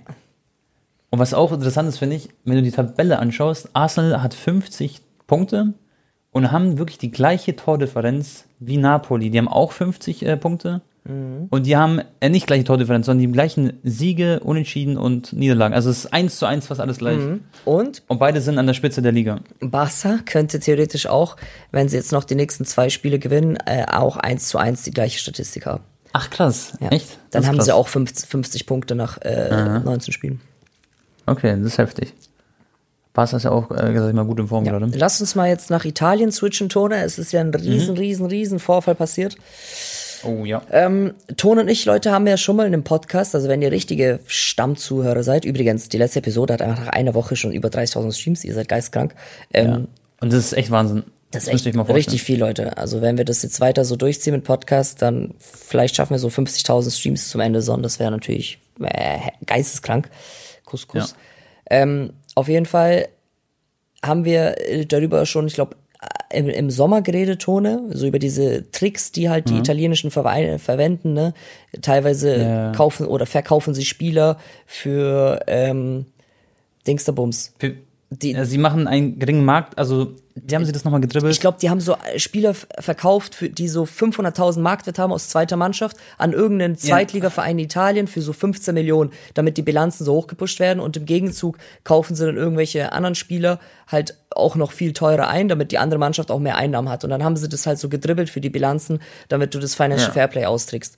Und 1.13 1.19
was 1.19 1.35
auch 1.35 1.51
interessant 1.51 1.87
ist, 1.87 1.99
finde 1.99 2.15
ich, 2.15 2.29
wenn 2.43 2.55
du 2.55 2.63
die 2.63 2.71
Tabelle 2.71 3.19
anschaust, 3.19 3.69
Arsenal 3.73 4.23
hat 4.23 4.33
50 4.33 4.99
Punkte 5.27 5.75
und 6.31 6.51
haben 6.51 6.79
wirklich 6.79 6.97
die 6.97 7.11
gleiche 7.11 7.55
Tordifferenz 7.55 8.45
wie 8.57 8.77
Napoli. 8.77 9.29
Die 9.29 9.37
haben 9.37 9.47
auch 9.47 9.73
50 9.73 10.25
äh, 10.25 10.37
Punkte. 10.37 10.81
Mhm. 11.03 11.49
Und 11.51 11.67
die 11.67 11.77
haben 11.77 12.01
äh, 12.19 12.29
nicht 12.29 12.47
gleiche 12.47 12.63
Tordifferenz, 12.63 13.05
sondern 13.05 13.27
die 13.27 13.31
gleichen 13.31 13.73
Siege, 13.83 14.39
Unentschieden 14.39 14.97
und 14.97 15.33
Niederlagen. 15.33 15.75
Also 15.75 15.91
es 15.91 16.05
ist 16.05 16.13
eins 16.13 16.39
zu 16.39 16.47
eins 16.47 16.65
fast 16.65 16.81
alles 16.81 16.97
gleich. 16.97 17.19
Mhm. 17.19 17.41
Und? 17.63 18.01
Und 18.07 18.17
beide 18.17 18.41
sind 18.41 18.57
an 18.57 18.65
der 18.65 18.73
Spitze 18.73 19.03
der 19.03 19.11
Liga. 19.11 19.41
Barca 19.59 20.17
könnte 20.25 20.59
theoretisch 20.59 21.05
auch, 21.05 21.37
wenn 21.69 21.89
sie 21.89 21.97
jetzt 21.97 22.11
noch 22.11 22.23
die 22.23 22.33
nächsten 22.33 22.65
zwei 22.65 22.89
Spiele 22.89 23.19
gewinnen, 23.19 23.59
äh, 23.67 23.85
auch 23.85 24.17
eins 24.17 24.47
zu 24.47 24.57
eins 24.57 24.81
die 24.81 24.89
gleiche 24.89 25.19
Statistik 25.19 25.67
haben. 25.67 25.83
Ach 26.11 26.31
krass, 26.31 26.73
ja. 26.81 26.87
echt? 26.89 27.19
Dann 27.29 27.45
haben 27.45 27.57
krass. 27.57 27.65
sie 27.65 27.75
auch 27.75 27.87
50, 27.87 28.27
50 28.27 28.65
Punkte 28.65 28.95
nach 28.95 29.19
äh, 29.21 29.79
19 29.79 30.11
Spielen. 30.11 30.41
Okay, 31.25 31.55
das 31.57 31.73
ist 31.73 31.77
heftig. 31.77 32.13
Barca 33.13 33.37
ist 33.37 33.43
ja 33.43 33.51
auch, 33.51 33.69
äh, 33.71 33.93
sag 33.93 34.09
ich 34.09 34.13
mal, 34.13 34.25
gut 34.25 34.39
in 34.39 34.47
Form 34.47 34.65
ja. 34.65 34.71
gerade. 34.71 34.97
Lass 34.97 35.21
uns 35.21 35.35
mal 35.35 35.47
jetzt 35.47 35.69
nach 35.69 35.85
Italien 35.85 36.31
switchen, 36.31 36.69
Tone. 36.69 37.03
Es 37.03 37.19
ist 37.19 37.31
ja 37.31 37.41
ein 37.41 37.53
riesen, 37.53 37.93
mhm. 37.93 37.99
riesen, 37.99 38.25
riesen 38.25 38.59
Vorfall 38.59 38.95
passiert. 38.95 39.37
Oh 40.23 40.45
ja. 40.45 40.61
Ähm, 40.71 41.13
Ton 41.37 41.59
und 41.59 41.67
ich, 41.67 41.85
Leute, 41.85 42.11
haben 42.11 42.25
ja 42.25 42.37
schon 42.37 42.55
mal 42.55 42.65
in 42.65 42.73
einem 42.73 42.83
Podcast, 42.83 43.35
also 43.35 43.49
wenn 43.49 43.61
ihr 43.61 43.71
richtige 43.71 44.19
Stammzuhörer 44.25 45.21
seid, 45.21 45.45
übrigens, 45.45 45.89
die 45.89 45.97
letzte 45.97 46.19
Episode 46.19 46.53
hat 46.53 46.61
einfach 46.61 46.85
nach 46.85 46.93
einer 46.93 47.13
Woche 47.13 47.35
schon 47.35 47.51
über 47.51 47.69
30.000 47.69 48.13
Streams, 48.13 48.43
ihr 48.43 48.53
seid 48.53 48.67
geistkrank. 48.67 49.13
Ähm, 49.53 49.67
ja. 49.67 49.81
Und 50.21 50.33
das 50.33 50.45
ist 50.45 50.53
echt 50.53 50.71
Wahnsinn. 50.71 51.03
Das, 51.31 51.45
das 51.45 51.53
ist 51.55 51.65
echt 51.65 51.89
richtig 51.89 52.23
viel, 52.23 52.39
Leute. 52.39 52.77
Also 52.77 53.01
wenn 53.01 53.17
wir 53.17 53.25
das 53.25 53.41
jetzt 53.41 53.59
weiter 53.59 53.85
so 53.85 53.95
durchziehen 53.95 54.33
mit 54.33 54.43
Podcast, 54.43 55.01
dann 55.01 55.33
vielleicht 55.39 55.95
schaffen 55.95 56.11
wir 56.11 56.19
so 56.19 56.27
50.000 56.27 56.95
Streams 56.95 57.29
zum 57.29 57.41
Ende, 57.41 57.61
sondern 57.61 57.83
das 57.83 57.99
wäre 57.99 58.11
natürlich 58.11 58.59
äh, 58.79 59.19
geisteskrank. 59.45 60.09
Couscous. 60.73 61.15
Ja. 61.69 61.81
Ähm, 61.81 62.13
auf 62.35 62.47
jeden 62.47 62.65
Fall 62.65 63.07
haben 64.03 64.25
wir 64.25 64.57
äh, 64.67 64.85
darüber 64.85 65.25
schon, 65.25 65.47
ich 65.47 65.53
glaube, 65.53 65.75
äh, 66.29 66.39
im, 66.39 66.49
im 66.49 66.69
Sommer 66.71 67.01
geredet, 67.01 67.41
Tone, 67.41 67.89
so 67.91 68.07
über 68.07 68.19
diese 68.19 68.69
Tricks, 68.71 69.11
die 69.11 69.29
halt 69.29 69.49
die 69.49 69.53
mhm. 69.53 69.59
italienischen 69.59 70.11
Vereine 70.11 70.59
verwenden, 70.59 71.13
ne? 71.13 71.33
Teilweise 71.81 72.37
ja. 72.37 72.71
kaufen 72.71 73.07
oder 73.07 73.25
verkaufen 73.25 73.73
sie 73.73 73.85
Spieler 73.85 74.37
für 74.65 75.41
ähm, 75.47 76.07
Dingsterbums. 76.87 77.53
Für, 77.59 77.75
die, 78.21 78.35
sie 78.45 78.57
machen 78.57 78.87
einen 78.87 79.19
geringen 79.19 79.45
Markt, 79.45 79.77
also 79.77 80.15
wie 80.35 80.55
haben 80.55 80.65
sie 80.65 80.71
das 80.71 80.83
nochmal 80.83 81.01
gedribbelt? 81.01 81.31
Ich 81.31 81.39
glaube, 81.39 81.59
die 81.61 81.69
haben 81.69 81.79
so 81.79 81.95
Spieler 82.17 82.55
verkauft, 82.79 83.35
für, 83.35 83.49
die 83.49 83.67
so 83.67 83.83
500.000 83.83 84.61
Marktwert 84.61 84.97
haben 84.97 85.13
aus 85.13 85.29
zweiter 85.29 85.57
Mannschaft 85.57 85.97
an 86.17 86.33
irgendeinen 86.33 86.75
Zweitligaverein 86.75 87.59
in 87.59 87.65
Italien 87.65 88.07
für 88.07 88.21
so 88.21 88.33
15 88.33 88.73
Millionen, 88.73 89.11
damit 89.35 89.57
die 89.57 89.61
Bilanzen 89.61 90.05
so 90.05 90.13
hochgepusht 90.13 90.59
werden 90.59 90.79
und 90.79 90.97
im 90.97 91.05
Gegenzug 91.05 91.57
kaufen 91.83 92.15
sie 92.15 92.25
dann 92.25 92.37
irgendwelche 92.37 92.93
anderen 92.93 93.15
Spieler 93.15 93.59
halt 93.87 94.17
auch 94.31 94.55
noch 94.55 94.71
viel 94.71 94.93
teurer 94.93 95.27
ein, 95.27 95.49
damit 95.49 95.71
die 95.71 95.77
andere 95.77 95.99
Mannschaft 95.99 96.31
auch 96.31 96.39
mehr 96.39 96.57
Einnahmen 96.57 96.89
hat. 96.89 97.03
Und 97.03 97.11
dann 97.11 97.23
haben 97.23 97.37
sie 97.37 97.47
das 97.47 97.67
halt 97.67 97.77
so 97.77 97.87
gedribbelt 97.87 98.29
für 98.29 98.41
die 98.41 98.49
Bilanzen, 98.49 98.99
damit 99.29 99.53
du 99.53 99.59
das 99.59 99.75
Financial 99.75 100.07
ja. 100.07 100.13
Fairplay 100.13 100.45
austrickst. 100.45 100.97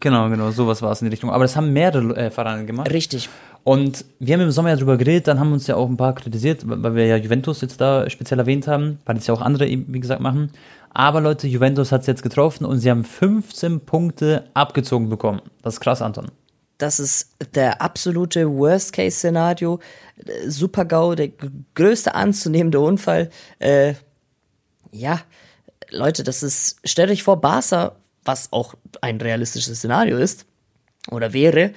Genau, 0.00 0.28
genau, 0.28 0.50
sowas 0.50 0.82
war 0.82 0.92
es 0.92 1.00
in 1.00 1.06
die 1.06 1.10
Richtung. 1.10 1.30
Aber 1.30 1.44
das 1.44 1.56
haben 1.56 1.72
mehrere 1.72 2.14
äh, 2.16 2.30
Vereine 2.30 2.66
gemacht. 2.66 2.90
Richtig. 2.90 3.28
Und 3.64 4.04
wir 4.18 4.34
haben 4.34 4.42
im 4.42 4.50
Sommer 4.50 4.70
ja 4.70 4.76
drüber 4.76 4.96
geredet, 4.96 5.28
dann 5.28 5.40
haben 5.40 5.52
uns 5.52 5.66
ja 5.66 5.76
auch 5.76 5.88
ein 5.88 5.96
paar 5.96 6.14
kritisiert, 6.14 6.62
weil 6.64 6.94
wir 6.94 7.06
ja 7.06 7.16
Juventus 7.16 7.60
jetzt 7.60 7.80
da 7.80 8.08
speziell 8.08 8.38
erwähnt 8.38 8.66
haben, 8.66 8.98
weil 9.04 9.16
es 9.16 9.26
ja 9.26 9.34
auch 9.34 9.40
andere 9.40 9.66
eben, 9.66 9.86
wie 9.92 10.00
gesagt, 10.00 10.20
machen. 10.20 10.52
Aber 10.90 11.20
Leute, 11.20 11.46
Juventus 11.46 11.92
hat 11.92 12.02
es 12.02 12.06
jetzt 12.06 12.22
getroffen 12.22 12.64
und 12.64 12.78
sie 12.78 12.90
haben 12.90 13.04
15 13.04 13.80
Punkte 13.80 14.44
abgezogen 14.54 15.08
bekommen. 15.08 15.42
Das 15.62 15.74
ist 15.74 15.80
krass, 15.80 16.02
Anton. 16.02 16.30
Das 16.78 17.00
ist 17.00 17.34
der 17.54 17.82
absolute 17.82 18.48
Worst-Case-Szenario. 18.48 19.80
Super-GAU, 20.46 21.14
der 21.14 21.30
größte 21.74 22.14
anzunehmende 22.14 22.80
Unfall. 22.80 23.30
Äh, 23.58 23.94
ja, 24.92 25.20
Leute, 25.90 26.22
das 26.22 26.42
ist, 26.42 26.76
stellt 26.84 27.10
euch 27.10 27.22
vor, 27.22 27.40
Barca, 27.40 27.96
was 28.28 28.52
auch 28.52 28.74
ein 29.00 29.20
realistisches 29.20 29.78
Szenario 29.78 30.18
ist, 30.18 30.46
oder 31.10 31.32
wäre, 31.32 31.72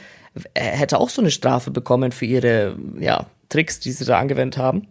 hätte 0.56 1.00
auch 1.00 1.10
so 1.10 1.22
eine 1.22 1.32
Strafe 1.32 1.72
bekommen 1.72 2.12
für 2.12 2.26
ihre 2.26 2.78
ja, 3.00 3.26
Tricks, 3.50 3.80
die 3.80 3.92
sie 3.92 4.06
da 4.06 4.20
angewendet 4.20 4.58
haben. 4.58 4.88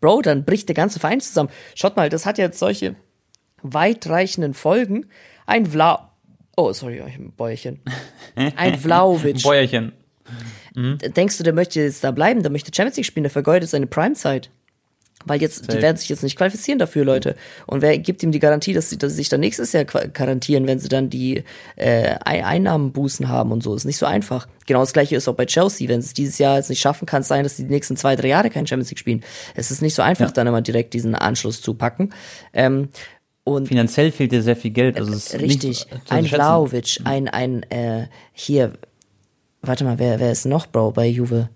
Bro, 0.00 0.22
dann 0.22 0.44
bricht 0.44 0.68
der 0.68 0.74
ganze 0.74 1.00
Verein 1.00 1.20
zusammen. 1.20 1.50
Schaut 1.74 1.96
mal, 1.96 2.08
das 2.08 2.26
hat 2.26 2.38
jetzt 2.38 2.58
solche 2.58 2.94
weitreichenden 3.62 4.54
Folgen. 4.54 5.06
Ein 5.46 5.66
Vla... 5.66 6.12
Oh, 6.56 6.72
sorry, 6.72 7.02
ein 7.02 7.32
Bäuerchen. 7.36 7.80
Ein 8.34 8.78
Vlaovic. 8.78 9.42
Bäuerchen. 9.42 9.92
Mhm. 10.74 10.98
Denkst 10.98 11.38
du, 11.38 11.44
der 11.44 11.52
möchte 11.52 11.80
jetzt 11.80 12.04
da 12.04 12.10
bleiben? 12.12 12.42
Der 12.42 12.52
möchte 12.52 12.70
Champions 12.74 12.96
League 12.96 13.06
spielen, 13.06 13.24
der 13.24 13.30
vergeudet 13.30 13.68
seine 13.68 13.86
Primezeit. 13.86 14.50
Weil 15.26 15.40
jetzt, 15.40 15.66
Safe. 15.66 15.76
die 15.76 15.82
werden 15.82 15.96
sich 15.96 16.08
jetzt 16.08 16.22
nicht 16.22 16.36
qualifizieren 16.36 16.78
dafür, 16.78 17.04
Leute. 17.04 17.36
Und 17.66 17.82
wer 17.82 17.98
gibt 17.98 18.22
ihm 18.22 18.32
die 18.32 18.38
Garantie, 18.38 18.72
dass 18.72 18.90
sie, 18.90 18.96
dass 18.96 19.12
sie 19.12 19.16
sich 19.16 19.28
dann 19.28 19.40
nächstes 19.40 19.72
Jahr 19.72 19.84
garantieren, 19.84 20.66
wenn 20.66 20.78
sie 20.78 20.88
dann 20.88 21.10
die 21.10 21.42
äh, 21.74 22.14
Einnahmenbußen 22.24 23.28
haben 23.28 23.52
und 23.52 23.62
so? 23.62 23.74
Ist 23.74 23.84
nicht 23.84 23.98
so 23.98 24.06
einfach. 24.06 24.46
Genau 24.66 24.80
das 24.80 24.92
gleiche 24.92 25.16
ist 25.16 25.28
auch 25.28 25.34
bei 25.34 25.46
Chelsea. 25.46 25.88
Wenn 25.88 26.00
sie 26.00 26.06
es 26.06 26.14
dieses 26.14 26.38
Jahr 26.38 26.56
jetzt 26.56 26.70
nicht 26.70 26.80
schaffen, 26.80 27.06
kann 27.06 27.22
es 27.22 27.28
sein, 27.28 27.42
dass 27.42 27.56
sie 27.56 27.64
die 27.64 27.72
nächsten 27.72 27.96
zwei, 27.96 28.16
drei 28.16 28.28
Jahre 28.28 28.50
kein 28.50 28.66
Champions 28.66 28.90
League 28.90 28.98
spielen. 28.98 29.22
Es 29.54 29.70
ist 29.70 29.82
nicht 29.82 29.94
so 29.94 30.02
einfach, 30.02 30.26
ja. 30.26 30.32
dann 30.32 30.46
immer 30.46 30.62
direkt 30.62 30.94
diesen 30.94 31.14
Anschluss 31.14 31.60
zu 31.60 31.74
packen. 31.74 32.10
Ähm, 32.52 32.88
und 33.42 33.68
Finanziell 33.68 34.10
fehlt 34.10 34.32
dir 34.32 34.42
sehr 34.42 34.56
viel 34.56 34.72
Geld. 34.72 34.96
Also 34.96 35.12
es 35.12 35.38
richtig. 35.38 35.86
ein 36.08 36.26
Vlaovic, 36.26 36.98
ein, 37.04 37.28
ein, 37.28 37.62
äh, 37.70 38.08
hier, 38.32 38.72
warte 39.62 39.84
mal, 39.84 40.00
wer, 40.00 40.18
wer 40.18 40.32
ist 40.32 40.46
noch, 40.46 40.66
Bro, 40.66 40.92
bei 40.92 41.06
Juve? 41.06 41.48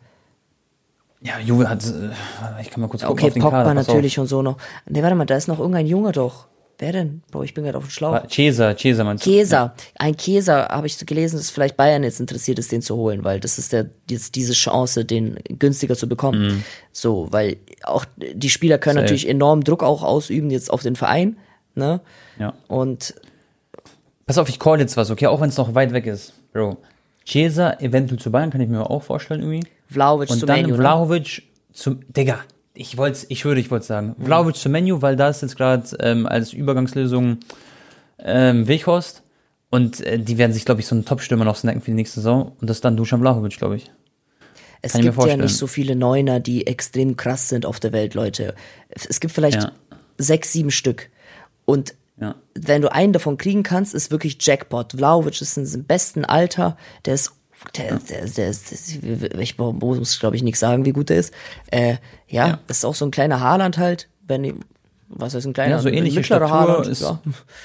Ja, 1.23 1.39
Juve 1.39 1.69
hat, 1.69 1.85
äh, 1.85 2.63
ich 2.63 2.71
kann 2.71 2.81
mal 2.81 2.89
kurz 2.89 3.03
gucken 3.03 3.25
Okay, 3.25 3.31
Pogba 3.31 3.63
Kader, 3.63 3.75
natürlich 3.75 4.19
und 4.19 4.27
so 4.27 4.41
noch. 4.43 4.57
Ne, 4.89 5.03
warte 5.03 5.15
mal, 5.15 5.27
da 5.27 5.37
ist 5.37 5.49
noch 5.49 5.59
irgendein 5.59 5.87
Junge 5.87 6.13
doch. 6.13 6.47
Wer 6.79 6.93
denn? 6.93 7.23
Bro, 7.31 7.43
ich 7.43 7.53
bin 7.53 7.65
gerade 7.65 7.77
auf 7.77 7.85
dem 7.85 7.91
Schlauch. 7.91 8.27
Cesar, 8.27 8.75
Cesar 8.75 9.05
meinst 9.05 9.27
du? 9.27 9.31
Cesar. 9.31 9.75
Ein 9.99 10.19
Cesar 10.19 10.71
habe 10.71 10.87
ich 10.87 10.97
gelesen, 11.05 11.37
dass 11.37 11.51
vielleicht 11.51 11.77
Bayern 11.77 12.03
jetzt 12.05 12.21
interessiert 12.21 12.59
ist, 12.59 12.73
den 12.73 12.81
zu 12.81 12.97
holen, 12.97 13.23
weil 13.23 13.39
das 13.39 13.59
ist 13.59 13.75
der, 13.75 13.91
jetzt 14.09 14.35
diese 14.35 14.55
Chance, 14.55 15.05
den 15.05 15.39
günstiger 15.59 15.95
zu 15.95 16.09
bekommen. 16.09 16.43
Mhm. 16.43 16.65
So, 16.91 17.29
weil 17.31 17.59
auch 17.83 18.07
die 18.17 18.49
Spieler 18.49 18.79
können 18.79 18.95
Safe. 18.95 19.05
natürlich 19.05 19.29
enorm 19.29 19.63
Druck 19.63 19.83
auch 19.83 20.03
ausüben 20.03 20.51
jetzt 20.51 20.73
auf 20.73 20.81
den 20.81 20.97
Verein, 20.97 21.37
ne? 21.75 22.01
Ja. 22.39 22.55
Und 22.67 23.15
Pass 24.25 24.39
auf, 24.39 24.49
ich 24.49 24.59
call 24.59 24.81
jetzt 24.81 24.97
was, 24.97 25.11
okay? 25.11 25.27
Auch 25.27 25.43
wenn 25.43 25.51
es 25.51 25.59
noch 25.59 25.75
weit 25.75 25.93
weg 25.93 26.07
ist, 26.07 26.33
Bro. 26.55 26.79
Cesar 27.27 27.83
eventuell 27.83 28.19
zu 28.19 28.31
Bayern, 28.31 28.49
kann 28.49 28.63
ich 28.63 28.71
mir 28.71 28.89
auch 28.89 29.03
vorstellen 29.03 29.41
irgendwie. 29.41 29.69
Vlaovic 29.91 30.31
Und 30.31 30.39
zu 30.39 30.47
dann 30.47 30.63
Menu, 30.63 30.77
Vlaovic 30.77 31.43
zum, 31.73 32.01
Digga, 32.09 32.41
ich 32.75 32.97
wollte, 32.97 33.27
ich 33.29 33.45
würde, 33.45 33.61
ich 33.61 33.71
wollte 33.71 33.87
sagen, 33.87 34.15
mhm. 34.17 34.25
Vlaovic 34.25 34.57
zum 34.57 34.73
Menu, 34.73 35.03
weil 35.03 35.17
da 35.17 35.29
ist 35.29 35.43
jetzt 35.43 35.57
gerade 35.57 35.85
ähm, 36.01 36.27
als 36.27 36.53
Übergangslösung 36.53 37.39
ähm, 38.19 38.69
Weghorst 38.69 39.23
und 39.71 40.01
äh, 40.01 40.19
die 40.19 40.39
werden 40.39 40.53
sich, 40.53 40.65
glaube 40.65 40.81
ich, 40.81 40.87
so 40.87 40.95
einen 40.95 41.05
Top-Stürmer 41.05 41.45
noch 41.45 41.57
snacken 41.57 41.81
für 41.81 41.91
die 41.91 41.97
nächste 41.97 42.21
Saison 42.21 42.53
und 42.61 42.71
das 42.71 42.79
ist 42.79 42.85
dann 42.85 42.97
Dusan 42.97 43.21
Vlahovic, 43.21 43.59
glaube 43.59 43.77
ich. 43.77 43.91
Es 44.83 44.93
Kann 44.93 45.03
gibt 45.03 45.17
ja 45.25 45.37
nicht 45.37 45.57
so 45.57 45.67
viele 45.67 45.95
Neuner, 45.95 46.41
die 46.41 46.67
extrem 46.67 47.17
krass 47.17 47.49
sind 47.49 47.67
auf 47.67 47.81
der 47.81 47.93
Welt, 47.93 48.15
Leute. 48.15 48.55
Es 48.89 49.21
gibt 49.21 49.35
vielleicht 49.35 49.63
ja. 49.63 49.73
sechs, 50.17 50.53
sieben 50.53 50.71
Stück. 50.71 51.11
Und 51.67 51.95
ja. 52.19 52.35
wenn 52.55 52.81
du 52.81 52.91
einen 52.91 53.13
davon 53.13 53.37
kriegen 53.37 53.63
kannst, 53.63 53.95
ist 53.95 54.11
wirklich 54.11 54.39
Jackpot. 54.41 54.93
Vlaovic 54.93 55.43
ist 55.43 55.59
in 55.59 55.67
seinem 55.67 55.85
besten 55.85 56.25
Alter, 56.25 56.79
der 57.05 57.15
ist 57.15 57.33
der, 57.77 57.99
der, 57.99 58.27
der, 58.27 58.55
der, 58.55 59.41
ich 59.41 59.59
muss, 59.59 60.19
glaube 60.19 60.37
ich, 60.37 60.43
nichts 60.43 60.61
sagen, 60.61 60.85
wie 60.85 60.93
gut 60.93 61.11
der 61.11 61.19
ist. 61.19 61.35
Äh, 61.71 61.97
ja, 62.29 62.49
ja, 62.49 62.59
ist 62.69 62.85
auch 62.85 62.95
so 62.95 63.05
ein 63.05 63.11
kleiner 63.11 63.41
Haarland 63.41 63.79
halt, 63.79 64.09
wenn 64.27 64.61
was 65.11 65.35
ist 65.35 65.45
ein 65.45 65.53
kleiner, 65.53 65.77
ja, 65.77 65.79
so 65.81 65.89
ähnliche 65.89 66.23
Statur 66.23 66.51
Haaland, 66.51 66.87
ist, 66.87 67.03
ja. 67.03 67.19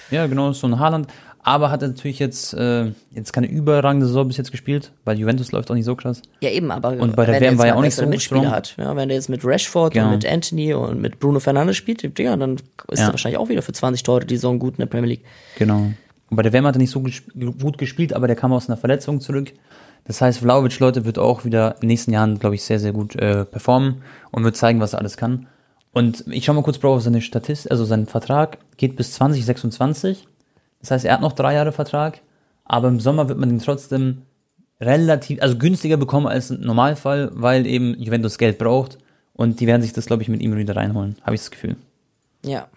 ja. 0.10 0.28
genau, 0.28 0.52
so 0.54 0.68
ein 0.68 0.80
Haarland, 0.80 1.08
aber 1.44 1.70
hat 1.70 1.82
natürlich 1.82 2.18
jetzt 2.18 2.56
äh, 2.56 2.92
jetzt 3.12 3.32
keine 3.32 3.48
überragende 3.48 4.08
Saison 4.08 4.28
bis 4.28 4.38
jetzt 4.38 4.52
gespielt, 4.52 4.92
weil 5.06 5.20
Juventus 5.20 5.52
läuft 5.52 5.70
auch 5.70 5.76
nicht 5.76 5.86
so 5.86 5.96
krass. 5.96 6.24
Ja 6.42 6.50
eben, 6.50 6.72
aber 6.72 6.94
und 6.94 7.16
bei 7.16 7.26
der 7.26 7.40
WM 7.40 7.60
war 7.60 7.68
ja 7.68 7.76
auch 7.76 7.82
nicht 7.82 7.94
so 7.94 8.06
Mitspieler 8.08 8.50
hat, 8.50 8.76
ja, 8.78 8.96
wenn 8.96 9.10
der 9.10 9.18
jetzt 9.18 9.30
mit 9.30 9.46
Rashford 9.46 9.94
genau. 9.94 10.08
und 10.08 10.14
mit 10.14 10.26
Anthony 10.26 10.74
und 10.74 11.00
mit 11.00 11.20
Bruno 11.20 11.40
Fernandes 11.40 11.78
spielt, 11.78 12.02
Digga, 12.18 12.36
dann 12.36 12.56
ist 12.90 13.00
ja. 13.00 13.06
er 13.06 13.12
wahrscheinlich 13.12 13.38
auch 13.38 13.50
wieder 13.50 13.62
für 13.62 13.74
20 13.74 14.02
Tore 14.02 14.26
die 14.26 14.36
Saison 14.36 14.58
gut 14.58 14.74
in 14.74 14.80
der 14.80 14.88
Premier 14.88 15.10
League. 15.10 15.26
Genau. 15.60 15.92
Und 16.30 16.38
bei 16.38 16.42
der 16.42 16.52
WM 16.52 16.66
hat 16.66 16.76
er 16.76 16.80
nicht 16.80 16.90
so 16.90 17.02
gut 17.02 17.78
gespielt, 17.78 18.14
aber 18.14 18.26
der 18.26 18.36
kam 18.36 18.52
aus 18.52 18.68
einer 18.68 18.78
Verletzung 18.78 19.22
zurück. 19.22 19.54
Das 20.06 20.22
heißt, 20.22 20.40
Vlaovic, 20.40 20.80
Leute, 20.80 21.06
wird 21.06 21.20
auch 21.20 21.46
wieder 21.46 21.76
in 21.76 21.82
den 21.82 21.88
nächsten 21.88 22.14
Jahren, 22.14 22.40
glaube 22.40 22.56
ich, 22.56 22.64
sehr, 22.64 22.80
sehr 22.80 22.94
gut 22.94 23.16
äh, 23.16 23.44
performen 23.44 24.04
und 24.32 24.44
wird 24.44 24.56
zeigen, 24.56 24.80
was 24.80 24.94
er 24.94 25.00
alles 25.00 25.18
kann. 25.18 25.48
Und 25.92 26.26
ich 26.28 26.46
schaue 26.46 26.56
mal 26.56 26.64
kurz, 26.64 26.78
Bro, 26.78 26.96
auf 26.96 27.02
seine 27.02 27.22
Statistik, 27.22 27.72
also 27.72 27.86
sein 27.86 28.06
Vertrag 28.06 28.60
geht 28.78 28.96
bis 28.96 29.14
2026. 29.14 30.28
Das 30.82 30.92
heißt, 30.92 31.06
er 31.06 31.14
hat 31.14 31.22
noch 31.22 31.32
drei 31.34 31.56
Jahre 31.56 31.72
Vertrag, 31.72 32.22
aber 32.66 32.88
im 32.88 33.00
Sommer 33.00 33.30
wird 33.30 33.40
man 33.40 33.50
ihn 33.50 33.60
trotzdem 33.60 34.24
relativ, 34.80 35.42
also 35.42 35.58
günstiger 35.58 35.98
bekommen 35.98 36.28
als 36.28 36.52
im 36.52 36.62
Normalfall, 36.62 37.32
weil 37.34 37.66
eben 37.66 37.98
Juventus 38.00 38.38
Geld 38.38 38.58
braucht 38.58 38.98
und 39.34 39.60
die 39.60 39.68
werden 39.68 39.82
sich 39.82 39.94
das, 39.94 40.06
glaube 40.06 40.22
ich, 40.22 40.30
mit 40.30 40.42
ihm 40.42 40.56
wieder 40.56 40.76
reinholen, 40.76 41.16
habe 41.24 41.36
ich 41.36 41.42
das 41.42 41.52
Gefühl. 41.52 41.78
Ja. 42.44 42.68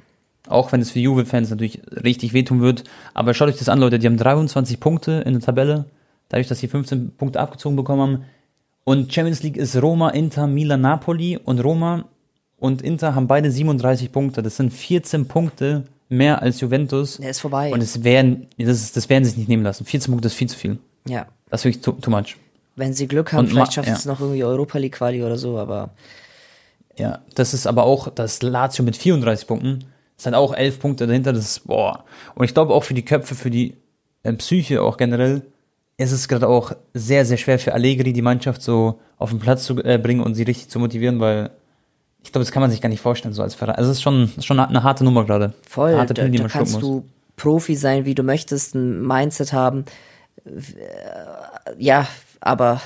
Auch 0.46 0.72
wenn 0.72 0.80
es 0.80 0.92
für 0.92 1.00
Juve-Fans 1.00 1.50
natürlich 1.50 1.82
richtig 2.04 2.32
wehtun 2.32 2.62
wird. 2.62 2.84
Aber 3.12 3.34
schaut 3.34 3.48
euch 3.48 3.58
das 3.58 3.68
an, 3.68 3.80
Leute, 3.80 3.98
die 3.98 4.06
haben 4.06 4.16
23 4.16 4.80
Punkte 4.80 5.22
in 5.26 5.34
der 5.34 5.42
Tabelle 5.42 5.84
dadurch, 6.28 6.48
dass 6.48 6.58
sie 6.58 6.68
15 6.68 7.16
Punkte 7.16 7.40
abgezogen 7.40 7.76
bekommen 7.76 8.00
haben. 8.00 8.24
Und 8.84 9.12
Champions 9.12 9.42
League 9.42 9.56
ist 9.56 9.80
Roma, 9.80 10.10
Inter, 10.10 10.46
Milan, 10.46 10.80
Napoli 10.80 11.36
und 11.36 11.60
Roma 11.60 12.04
und 12.58 12.82
Inter 12.82 13.14
haben 13.14 13.26
beide 13.26 13.50
37 13.50 14.10
Punkte. 14.12 14.42
Das 14.42 14.56
sind 14.56 14.72
14 14.72 15.28
Punkte 15.28 15.84
mehr 16.08 16.42
als 16.42 16.60
Juventus. 16.60 17.18
Der 17.18 17.30
ist 17.30 17.40
vorbei. 17.40 17.72
Und 17.72 17.82
es 17.82 18.02
werden, 18.02 18.48
das, 18.58 18.92
das 18.92 19.08
werden 19.08 19.24
sie 19.24 19.30
sich 19.30 19.38
nicht 19.38 19.48
nehmen 19.48 19.62
lassen. 19.62 19.84
14 19.84 20.10
Punkte 20.10 20.26
ist 20.26 20.34
viel 20.34 20.48
zu 20.48 20.58
viel. 20.58 20.78
Ja. 21.06 21.26
Das 21.50 21.60
ist 21.60 21.64
wirklich 21.66 21.82
too, 21.82 21.92
too 21.92 22.10
much. 22.10 22.36
Wenn 22.76 22.92
sie 22.92 23.08
Glück 23.08 23.32
haben, 23.32 23.40
und 23.40 23.48
vielleicht 23.48 23.74
schaffen 23.74 23.90
ja. 23.90 23.94
es 23.94 24.04
noch 24.04 24.20
irgendwie 24.20 24.44
Europa 24.44 24.78
League 24.78 24.94
Quali 24.94 25.22
oder 25.22 25.36
so, 25.36 25.58
aber. 25.58 25.90
Ja, 26.96 27.20
das 27.34 27.54
ist 27.54 27.66
aber 27.66 27.84
auch 27.84 28.08
das 28.08 28.42
Lazio 28.42 28.84
mit 28.84 28.96
34 28.96 29.46
Punkten. 29.46 29.84
Das 30.16 30.24
sind 30.24 30.34
auch 30.34 30.52
11 30.52 30.80
Punkte 30.80 31.06
dahinter. 31.06 31.32
Das 31.32 31.44
ist, 31.44 31.66
boah. 31.68 32.04
Und 32.34 32.44
ich 32.44 32.54
glaube 32.54 32.74
auch 32.74 32.82
für 32.82 32.94
die 32.94 33.04
Köpfe, 33.04 33.36
für 33.36 33.50
die 33.50 33.74
äh, 34.24 34.32
Psyche 34.32 34.82
auch 34.82 34.96
generell, 34.96 35.42
es 35.98 36.12
ist 36.12 36.28
gerade 36.28 36.48
auch 36.48 36.72
sehr, 36.94 37.26
sehr 37.26 37.36
schwer 37.36 37.58
für 37.58 37.74
Allegri, 37.74 38.12
die 38.12 38.22
Mannschaft 38.22 38.62
so 38.62 39.00
auf 39.18 39.30
den 39.30 39.40
Platz 39.40 39.64
zu 39.64 39.82
äh, 39.84 39.98
bringen 39.98 40.20
und 40.20 40.34
sie 40.34 40.44
richtig 40.44 40.68
zu 40.68 40.78
motivieren, 40.78 41.18
weil 41.20 41.50
ich 42.22 42.32
glaube, 42.32 42.44
das 42.44 42.52
kann 42.52 42.60
man 42.60 42.70
sich 42.70 42.80
gar 42.80 42.88
nicht 42.88 43.00
vorstellen, 43.00 43.34
so 43.34 43.42
als 43.42 43.54
Verein. 43.54 43.74
Also 43.74 43.90
es 43.90 43.98
ist 43.98 44.02
schon, 44.02 44.30
schon 44.40 44.60
eine 44.60 44.82
harte 44.82 45.04
Nummer 45.04 45.24
gerade. 45.24 45.54
Voll, 45.68 45.96
harte 45.96 46.14
Pille, 46.14 46.30
da, 46.30 46.44
da 46.44 46.48
kannst 46.48 46.80
du 46.80 47.04
Profi 47.36 47.74
sein, 47.74 48.04
wie 48.04 48.14
du 48.14 48.22
möchtest, 48.22 48.74
ein 48.74 49.04
Mindset 49.04 49.52
haben. 49.52 49.84
Ja, 51.78 52.06
aber 52.40 52.80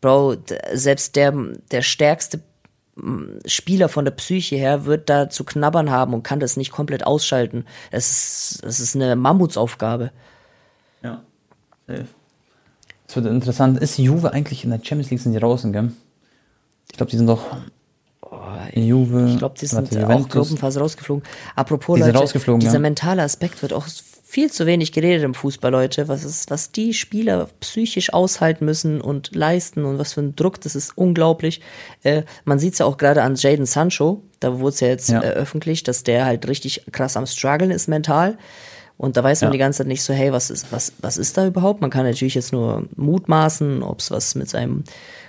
Bro, 0.00 0.36
selbst 0.72 1.16
der, 1.16 1.34
der 1.70 1.82
stärkste 1.82 2.40
Spieler 3.46 3.88
von 3.88 4.04
der 4.04 4.12
Psyche 4.12 4.56
her 4.56 4.86
wird 4.86 5.10
da 5.10 5.28
zu 5.28 5.44
knabbern 5.44 5.90
haben 5.90 6.14
und 6.14 6.22
kann 6.22 6.40
das 6.40 6.56
nicht 6.56 6.72
komplett 6.72 7.06
ausschalten. 7.06 7.66
Es 7.90 8.10
ist, 8.10 8.64
es 8.64 8.80
ist 8.80 8.94
eine 8.94 9.16
Mammutsaufgabe. 9.16 10.12
Ja, 11.02 11.22
safe. 11.86 12.06
Es 13.14 13.22
wird 13.22 13.32
interessant. 13.32 13.78
Ist 13.78 13.96
Juve 13.96 14.32
eigentlich 14.32 14.64
in 14.64 14.70
der 14.70 14.80
Champions 14.82 15.10
League 15.10 15.20
sind 15.20 15.34
die 15.34 15.38
draußen, 15.38 15.72
gell? 15.72 15.92
Ich 16.90 16.96
glaube, 16.96 17.10
die 17.10 17.16
sind 17.16 17.28
doch 17.28 17.44
oh, 18.22 18.28
Juve. 18.74 19.28
Ich 19.30 19.38
glaube, 19.38 19.54
die 19.56 19.66
sind 19.66 19.94
warte, 19.94 20.08
auch 20.12 20.28
Gruppenphase 20.28 20.80
rausgeflogen. 20.80 21.22
Apropos, 21.54 22.00
die 22.00 22.10
Leute, 22.10 22.58
dieser 22.58 22.72
ja. 22.72 22.78
mentale 22.80 23.22
Aspekt 23.22 23.62
wird 23.62 23.72
auch 23.72 23.86
viel 24.24 24.50
zu 24.50 24.66
wenig 24.66 24.90
geredet 24.90 25.22
im 25.22 25.34
Fußball, 25.34 25.70
Leute. 25.70 26.08
Was 26.08 26.24
ist, 26.24 26.50
was 26.50 26.72
die 26.72 26.92
Spieler 26.92 27.48
psychisch 27.60 28.12
aushalten 28.12 28.64
müssen 28.64 29.00
und 29.00 29.32
leisten 29.32 29.84
und 29.84 30.00
was 30.00 30.14
für 30.14 30.20
ein 30.20 30.34
Druck, 30.34 30.60
das 30.62 30.74
ist 30.74 30.98
unglaublich. 30.98 31.60
Äh, 32.02 32.24
man 32.44 32.58
sieht 32.58 32.72
es 32.72 32.80
ja 32.80 32.86
auch 32.86 32.96
gerade 32.96 33.22
an 33.22 33.36
Jaden 33.36 33.66
Sancho, 33.66 34.22
da 34.40 34.58
wurde 34.58 34.74
es 34.74 34.80
ja 34.80 34.88
jetzt 34.88 35.08
ja. 35.10 35.22
Äh, 35.22 35.34
öffentlich, 35.34 35.84
dass 35.84 36.02
der 36.02 36.24
halt 36.24 36.48
richtig 36.48 36.84
krass 36.90 37.16
am 37.16 37.26
struggeln 37.26 37.70
ist 37.70 37.86
mental. 37.86 38.38
Und 38.96 39.16
da 39.16 39.24
weiß 39.24 39.40
man 39.40 39.48
ja. 39.48 39.52
die 39.52 39.58
ganze 39.58 39.78
Zeit 39.78 39.88
nicht 39.88 40.02
so, 40.02 40.14
hey, 40.14 40.32
was 40.32 40.50
ist, 40.50 40.70
was, 40.70 40.92
was 41.00 41.16
ist 41.16 41.36
da 41.36 41.46
überhaupt? 41.46 41.80
Man 41.80 41.90
kann 41.90 42.06
natürlich 42.06 42.34
jetzt 42.34 42.52
nur 42.52 42.84
mutmaßen, 42.96 43.82
ob 43.82 43.98
es 44.00 44.10
was 44.10 44.34
mit 44.34 44.48
seinem 44.48 44.84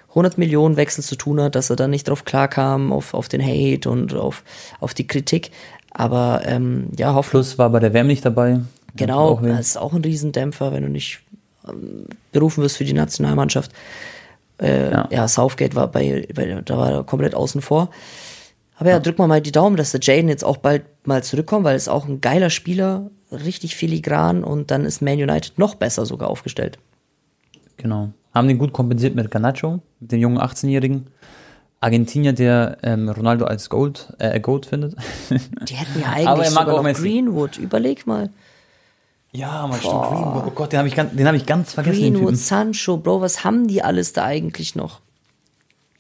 100 0.10 0.38
Millionen 0.38 0.78
Wechsel 0.78 1.04
zu 1.04 1.16
tun 1.16 1.42
hat, 1.42 1.56
dass 1.56 1.70
er 1.70 1.76
dann 1.76 1.90
nicht 1.90 2.08
drauf 2.08 2.26
klarkam, 2.26 2.94
auf, 2.94 3.14
auf 3.14 3.28
den 3.28 3.42
Hate 3.42 3.90
und 3.90 4.14
auf, 4.14 4.44
auf 4.80 4.94
die 4.94 5.08
Kritik. 5.08 5.52
Aber 5.92 6.42
ähm, 6.46 6.90
ja, 6.98 7.14
hoffentlich. 7.14 7.32
Plus 7.32 7.58
war 7.58 7.70
bei 7.70 7.80
der 7.80 7.94
WM 7.94 8.08
nicht 8.08 8.24
dabei. 8.24 8.62
Genau, 8.96 9.40
das 9.42 9.68
ist 9.68 9.78
auch 9.78 9.94
ein 9.94 10.04
Riesendämpfer, 10.04 10.72
wenn 10.72 10.84
du 10.84 10.90
nicht 10.90 11.20
ähm, 11.68 12.06
berufen 12.32 12.64
wirst 12.64 12.78
für 12.78 12.86
die 12.86 12.94
Nationalmannschaft. 12.94 13.72
Äh, 14.62 14.92
ja. 14.92 15.08
ja. 15.12 15.28
Southgate 15.28 15.76
war 15.76 15.88
bei, 15.88 16.28
bei, 16.34 16.62
da 16.64 16.78
war 16.78 16.92
er 16.92 17.04
komplett 17.04 17.36
außen 17.36 17.62
vor. 17.62 17.90
Aber 18.78 18.90
ja, 18.90 18.96
ja. 18.96 19.00
drück 19.02 19.18
mal 19.18 19.28
mal 19.28 19.42
die 19.42 19.52
Daumen, 19.52 19.76
dass 19.76 19.92
der 19.92 20.00
Jaden 20.02 20.30
jetzt 20.30 20.44
auch 20.44 20.58
bald 20.58 20.84
mal 21.06 21.24
zurückkommt, 21.24 21.66
weil 21.66 21.74
er 21.74 21.78
ist 21.78 21.90
auch 21.90 22.08
ein 22.08 22.22
geiler 22.22 22.50
Spieler, 22.50 23.10
richtig 23.32 23.76
filigran 23.76 24.44
und 24.44 24.72
dann 24.72 24.86
ist 24.86 25.02
Man 25.02 25.22
United 25.22 25.58
noch 25.58 25.76
besser 25.76 26.06
sogar 26.06 26.30
aufgestellt. 26.30 26.80
Genau. 27.78 28.12
Haben 28.34 28.48
den 28.48 28.58
gut 28.58 28.74
kompensiert 28.74 29.16
mit 29.16 29.32
Garnacho, 29.32 29.80
mit 30.00 30.12
dem 30.12 30.20
jungen 30.20 30.40
18-Jährigen. 30.40 31.08
Argentinier, 31.82 32.34
der 32.34 32.78
ähm, 32.84 33.10
Ronaldo 33.10 33.46
als 33.46 33.70
Gold, 33.70 34.14
äh, 34.18 34.40
Gold 34.40 34.66
findet. 34.66 34.96
Die 35.30 35.76
hätten 35.76 36.02
ja 36.02 36.08
eigentlich 36.14 36.50
sogar 36.50 36.82
noch 36.82 36.94
Greenwood. 36.94 37.58
Überleg 37.58 38.08
mal. 38.08 38.30
Ja, 39.32 39.68
man 39.68 39.80
stimmt, 39.80 40.02
Greenwood. 40.02 40.44
Oh 40.48 40.52
Gott, 40.52 40.72
den 40.72 40.80
habe 40.80 40.88
ich, 40.88 40.98
hab 40.98 41.36
ich 41.36 41.46
ganz 41.46 41.74
vergessen. 41.74 42.00
Greenwood, 42.00 42.38
Sancho, 42.38 42.98
Bro, 42.98 43.22
was 43.22 43.44
haben 43.44 43.68
die 43.68 43.84
alles 43.84 44.14
da 44.14 44.24
eigentlich 44.24 44.76
noch? 44.76 45.02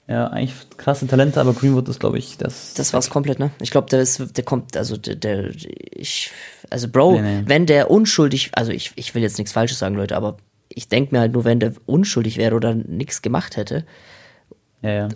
Ja, 0.07 0.27
eigentlich 0.27 0.53
krasse 0.77 1.07
Talente, 1.07 1.41
aber 1.41 1.53
Greenwood 1.53 1.89
ist, 1.89 1.99
glaube 1.99 2.19
ich, 2.19 2.37
das. 2.37 2.75
Das 2.75 2.93
war's 2.93 3.09
komplett, 3.09 3.39
ne? 3.39 3.49
Ich 3.59 3.71
glaube, 3.71 3.89
der 3.89 4.01
ist, 4.01 4.37
der 4.37 4.43
kommt, 4.43 4.77
also 4.77 4.97
der, 4.97 5.15
der 5.15 5.49
ich, 5.49 6.29
also 6.69 6.87
Bro, 6.87 7.13
nee, 7.13 7.21
nee. 7.21 7.43
wenn 7.47 7.65
der 7.65 7.89
unschuldig, 7.89 8.51
also 8.53 8.71
ich, 8.71 8.91
ich 8.95 9.15
will 9.15 9.23
jetzt 9.23 9.39
nichts 9.39 9.51
Falsches 9.51 9.79
sagen, 9.79 9.95
Leute, 9.95 10.15
aber 10.15 10.37
ich 10.69 10.89
denke 10.89 11.15
mir 11.15 11.21
halt 11.21 11.33
nur, 11.33 11.43
wenn 11.43 11.59
der 11.59 11.73
unschuldig 11.87 12.37
wäre 12.37 12.55
oder 12.55 12.75
nichts 12.75 13.23
gemacht 13.23 13.57
hätte, 13.57 13.83
ja, 14.83 14.91
ja. 14.91 15.09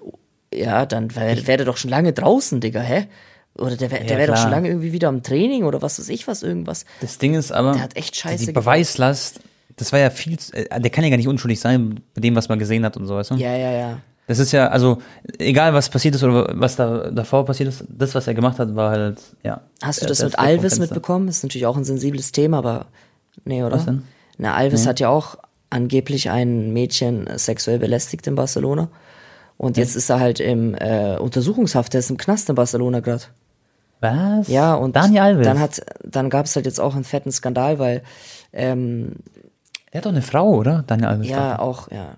ja 0.51 0.85
dann 0.87 1.15
wäre 1.15 1.45
wär 1.45 1.57
der 1.57 1.65
doch 1.67 1.77
schon 1.77 1.91
lange 1.91 2.11
draußen, 2.13 2.59
Digga, 2.59 2.81
hä? 2.81 3.07
Oder 3.59 3.75
der, 3.75 3.91
wär, 3.91 4.01
ja, 4.01 4.07
der 4.07 4.17
wäre 4.17 4.31
doch 4.31 4.37
schon 4.37 4.51
lange 4.51 4.69
irgendwie 4.69 4.93
wieder 4.93 5.09
am 5.09 5.21
Training 5.21 5.65
oder 5.65 5.83
was 5.83 5.99
weiß 5.99 6.09
ich 6.09 6.27
was, 6.27 6.41
irgendwas. 6.41 6.85
Das 7.01 7.19
Ding 7.19 7.35
ist 7.35 7.51
aber, 7.51 7.73
der 7.73 7.83
hat 7.83 7.95
echt 7.95 8.15
scheiße 8.15 8.47
die 8.47 8.51
Beweislast, 8.53 9.41
das 9.75 9.91
war 9.91 9.99
ja 9.99 10.09
viel, 10.09 10.37
äh, 10.53 10.81
der 10.81 10.89
kann 10.89 11.03
ja 11.03 11.11
gar 11.11 11.17
nicht 11.17 11.27
unschuldig 11.27 11.59
sein, 11.59 11.99
bei 12.15 12.21
dem, 12.21 12.35
was 12.35 12.49
man 12.49 12.57
gesehen 12.57 12.83
hat 12.85 12.97
und 12.97 13.05
so, 13.05 13.15
weißt 13.15 13.31
du? 13.31 13.35
Ja, 13.35 13.55
ja, 13.55 13.71
ja. 13.71 14.01
Das 14.29 14.37
ist 14.37 14.51
ja, 14.51 14.67
also, 14.67 14.99
egal 15.39 15.73
was 15.73 15.89
passiert 15.89 16.13
ist 16.13 16.23
oder 16.23 16.51
was 16.53 16.75
da 16.75 17.09
davor 17.09 17.45
passiert 17.45 17.69
ist, 17.69 17.83
das, 17.89 18.13
was 18.13 18.27
er 18.27 18.35
gemacht 18.35 18.59
hat, 18.59 18.75
war 18.75 18.91
halt, 18.91 19.19
ja. 19.41 19.61
Hast 19.81 20.03
du 20.03 20.05
das 20.05 20.21
mit 20.21 20.37
Alves 20.37 20.77
mitbekommen? 20.77 21.27
Ist 21.27 21.41
natürlich 21.41 21.65
auch 21.65 21.75
ein 21.75 21.83
sensibles 21.83 22.31
Thema, 22.31 22.59
aber, 22.59 22.85
nee, 23.43 23.63
oder? 23.63 23.77
Was 23.77 23.85
denn? 23.85 24.03
Na, 24.37 24.53
Alves 24.53 24.83
nee. 24.83 24.89
hat 24.89 24.99
ja 24.99 25.09
auch 25.09 25.37
angeblich 25.71 26.29
ein 26.29 26.71
Mädchen 26.73 27.27
sexuell 27.37 27.79
belästigt 27.79 28.27
in 28.27 28.35
Barcelona. 28.35 28.89
Und 29.57 29.77
jetzt 29.77 29.95
ist 29.95 30.11
er 30.11 30.19
halt 30.19 30.39
im 30.39 30.75
äh, 30.75 31.17
Untersuchungshaft, 31.17 31.93
der 31.93 32.01
ist 32.01 32.11
im 32.11 32.17
Knast 32.17 32.49
in 32.49 32.55
Barcelona 32.55 32.99
gerade. 32.99 33.23
Was? 33.99 34.47
Ja, 34.47 34.75
und 34.75 34.95
Daniel 34.95 35.23
Alves. 35.23 35.43
dann 35.43 35.59
hat 35.59 35.81
dann 36.03 36.29
gab 36.29 36.45
es 36.45 36.55
halt 36.55 36.67
jetzt 36.67 36.79
auch 36.79 36.93
einen 36.93 37.03
fetten 37.03 37.31
Skandal, 37.31 37.79
weil 37.79 38.03
ähm, 38.53 39.15
er 39.89 39.97
hat 39.97 40.05
doch 40.05 40.11
eine 40.11 40.21
Frau, 40.21 40.49
oder? 40.49 40.83
Daniel 40.85 41.07
Alves. 41.07 41.29
Ja, 41.29 41.57
auch, 41.57 41.89
ja. 41.89 42.17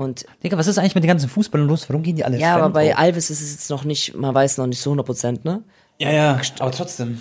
Und 0.00 0.24
Digga, 0.42 0.56
was 0.56 0.66
ist 0.66 0.78
eigentlich 0.78 0.94
mit 0.94 1.04
den 1.04 1.08
ganzen 1.08 1.28
Fußballern 1.28 1.66
los? 1.66 1.88
Warum 1.88 2.02
gehen 2.02 2.16
die 2.16 2.24
alle 2.24 2.38
Ja, 2.38 2.56
aber 2.56 2.70
bei 2.70 2.92
auf? 2.92 2.98
Alves 2.98 3.30
ist 3.30 3.42
es 3.42 3.52
jetzt 3.52 3.70
noch 3.70 3.84
nicht, 3.84 4.14
man 4.14 4.34
weiß 4.34 4.56
noch 4.58 4.66
nicht 4.66 4.80
so 4.80 4.90
100 4.90 5.06
Prozent, 5.06 5.44
ne? 5.44 5.62
Ja, 5.98 6.10
ja, 6.10 6.40
aber 6.58 6.70
trotzdem. 6.70 7.20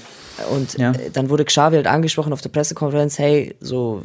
Und 0.51 0.77
ja. 0.77 0.91
Äh, 0.91 1.09
dann 1.11 1.30
wurde 1.30 1.43
Xavi 1.43 1.75
halt 1.75 1.88
angesprochen 1.88 2.32
auf 2.32 2.41
der 2.41 2.49
Pressekonferenz, 2.49 3.19
hey, 3.19 3.55
so, 3.59 4.03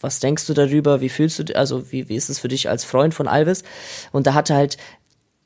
was 0.00 0.18
denkst 0.18 0.46
du 0.48 0.54
darüber? 0.54 1.00
Wie 1.00 1.08
fühlst 1.08 1.38
du, 1.38 1.56
also 1.56 1.92
wie, 1.92 2.08
wie 2.08 2.16
ist 2.16 2.28
es 2.28 2.40
für 2.40 2.48
dich 2.48 2.68
als 2.68 2.84
Freund 2.84 3.14
von 3.14 3.28
Alves? 3.28 3.62
Und 4.10 4.26
da 4.26 4.34
hat 4.34 4.50
er 4.50 4.56
halt 4.56 4.76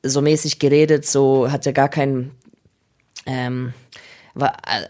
so 0.02 0.22
mäßig 0.22 0.58
geredet, 0.58 1.04
so 1.04 1.52
hat 1.52 1.66
er 1.66 1.74
gar 1.74 1.90
keinen, 1.90 2.30
ähm, 3.26 3.74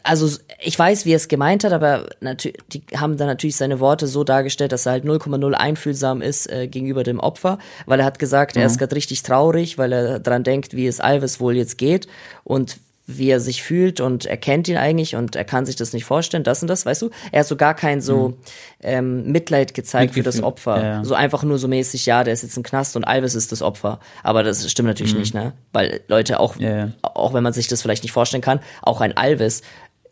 also 0.02 0.28
ich 0.60 0.78
weiß, 0.78 1.04
wie 1.04 1.12
er 1.12 1.16
es 1.16 1.28
gemeint 1.28 1.64
hat, 1.64 1.72
aber 1.72 2.06
die 2.20 2.82
haben 2.96 3.16
dann 3.16 3.28
natürlich 3.28 3.56
seine 3.56 3.80
Worte 3.80 4.06
so 4.06 4.24
dargestellt, 4.24 4.72
dass 4.72 4.86
er 4.86 4.92
halt 4.92 5.04
0,0 5.04 5.52
einfühlsam 5.52 6.22
ist 6.22 6.50
äh, 6.50 6.68
gegenüber 6.68 7.02
dem 7.02 7.20
Opfer, 7.20 7.58
weil 7.86 8.00
er 8.00 8.06
hat 8.06 8.18
gesagt, 8.18 8.56
mhm. 8.56 8.62
er 8.62 8.66
ist 8.66 8.78
gerade 8.78 8.94
richtig 8.94 9.22
traurig, 9.22 9.78
weil 9.78 9.92
er 9.92 10.18
dran 10.20 10.44
denkt, 10.44 10.74
wie 10.74 10.86
es 10.86 11.00
Alves 11.00 11.40
wohl 11.40 11.56
jetzt 11.56 11.78
geht 11.78 12.08
und 12.44 12.78
wie 13.10 13.30
er 13.30 13.40
sich 13.40 13.62
fühlt 13.62 14.02
und 14.02 14.26
er 14.26 14.36
kennt 14.36 14.68
ihn 14.68 14.76
eigentlich 14.76 15.16
und 15.16 15.34
er 15.34 15.44
kann 15.44 15.64
sich 15.64 15.76
das 15.76 15.94
nicht 15.94 16.04
vorstellen, 16.04 16.44
das 16.44 16.60
und 16.60 16.68
das, 16.68 16.84
weißt 16.84 17.00
du? 17.00 17.10
Er 17.32 17.40
hat 17.40 17.46
so 17.46 17.56
gar 17.56 17.72
kein 17.72 18.02
so 18.02 18.28
mhm. 18.28 18.34
ähm, 18.82 19.32
Mitleid 19.32 19.72
gezeigt 19.72 20.12
für 20.12 20.22
das 20.22 20.42
Opfer. 20.42 20.84
Ja. 20.84 21.04
So 21.04 21.14
einfach 21.14 21.42
nur 21.42 21.56
so 21.56 21.68
mäßig, 21.68 22.04
ja, 22.04 22.22
der 22.22 22.34
ist 22.34 22.42
jetzt 22.42 22.58
im 22.58 22.62
Knast 22.62 22.96
und 22.96 23.04
Alves 23.04 23.34
ist 23.34 23.50
das 23.50 23.62
Opfer. 23.62 23.98
Aber 24.22 24.42
das 24.42 24.70
stimmt 24.70 24.88
natürlich 24.88 25.14
mhm. 25.14 25.20
nicht, 25.20 25.32
ne? 25.32 25.54
Weil 25.72 26.02
Leute 26.08 26.38
auch, 26.38 26.56
ja, 26.56 26.92
auch 27.00 27.32
wenn 27.32 27.42
man 27.42 27.54
sich 27.54 27.66
das 27.66 27.80
vielleicht 27.80 28.02
nicht 28.02 28.12
vorstellen 28.12 28.42
kann, 28.42 28.60
auch 28.82 29.00
ein 29.00 29.16
Alves 29.16 29.62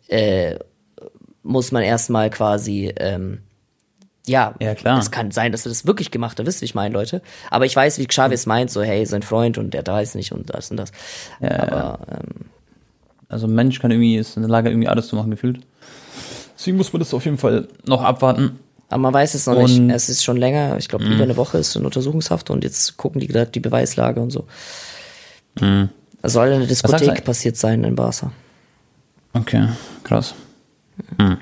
äh, 0.08 0.58
muss 1.42 1.72
man 1.72 1.82
erstmal 1.82 2.30
quasi 2.30 2.94
ähm, 2.96 3.42
ja, 4.26 4.54
ja, 4.58 4.74
klar. 4.74 4.98
es 4.98 5.10
kann 5.10 5.30
sein, 5.32 5.52
dass 5.52 5.66
er 5.66 5.68
das 5.68 5.86
wirklich 5.86 6.10
gemacht 6.10 6.38
hat, 6.38 6.46
wisst 6.46 6.58
ihr, 6.58 6.62
wie 6.62 6.64
ich 6.66 6.74
meine, 6.74 6.94
Leute. 6.94 7.20
Aber 7.50 7.66
ich 7.66 7.76
weiß, 7.76 7.98
wie 7.98 8.06
Xavi 8.06 8.34
es 8.34 8.46
meint, 8.46 8.70
so, 8.70 8.82
hey, 8.82 9.04
sein 9.04 9.22
Freund 9.22 9.58
und 9.58 9.74
der 9.74 9.82
da 9.82 10.00
ist 10.00 10.14
nicht 10.14 10.32
und 10.32 10.52
das 10.52 10.70
und 10.70 10.78
das. 10.78 10.90
Ja, 11.40 11.60
Aber 11.60 11.98
ähm, 12.10 12.46
also 13.28 13.46
ein 13.46 13.54
Mensch 13.54 13.80
kann 13.80 13.90
irgendwie, 13.90 14.16
ist 14.16 14.36
in 14.36 14.42
der 14.42 14.50
Lage, 14.50 14.70
irgendwie 14.70 14.88
alles 14.88 15.08
zu 15.08 15.16
machen, 15.16 15.30
gefühlt. 15.30 15.60
Deswegen 16.56 16.76
muss 16.76 16.92
man 16.92 17.00
das 17.00 17.12
auf 17.12 17.24
jeden 17.24 17.38
Fall 17.38 17.68
noch 17.86 18.02
abwarten. 18.02 18.58
Aber 18.88 19.00
man 19.00 19.14
weiß 19.14 19.34
es 19.34 19.46
noch 19.46 19.56
und, 19.56 19.86
nicht. 19.86 19.94
Es 19.94 20.08
ist 20.08 20.22
schon 20.24 20.36
länger, 20.36 20.76
ich 20.78 20.88
glaube, 20.88 21.04
über 21.04 21.24
eine 21.24 21.36
Woche 21.36 21.58
ist 21.58 21.74
in 21.74 21.84
Untersuchungshaft 21.84 22.50
und 22.50 22.62
jetzt 22.62 22.96
gucken 22.96 23.20
die 23.20 23.26
gerade 23.26 23.50
die 23.50 23.60
Beweislage 23.60 24.20
und 24.20 24.30
so. 24.30 24.46
Mhm. 25.60 25.88
Da 26.22 26.28
soll 26.28 26.52
eine 26.52 26.66
Diskothek 26.66 27.24
passiert 27.24 27.56
sein 27.56 27.84
in 27.84 27.96
Barca. 27.96 28.32
Okay, 29.32 29.68
krass. 30.04 30.34
Mhm. 31.18 31.38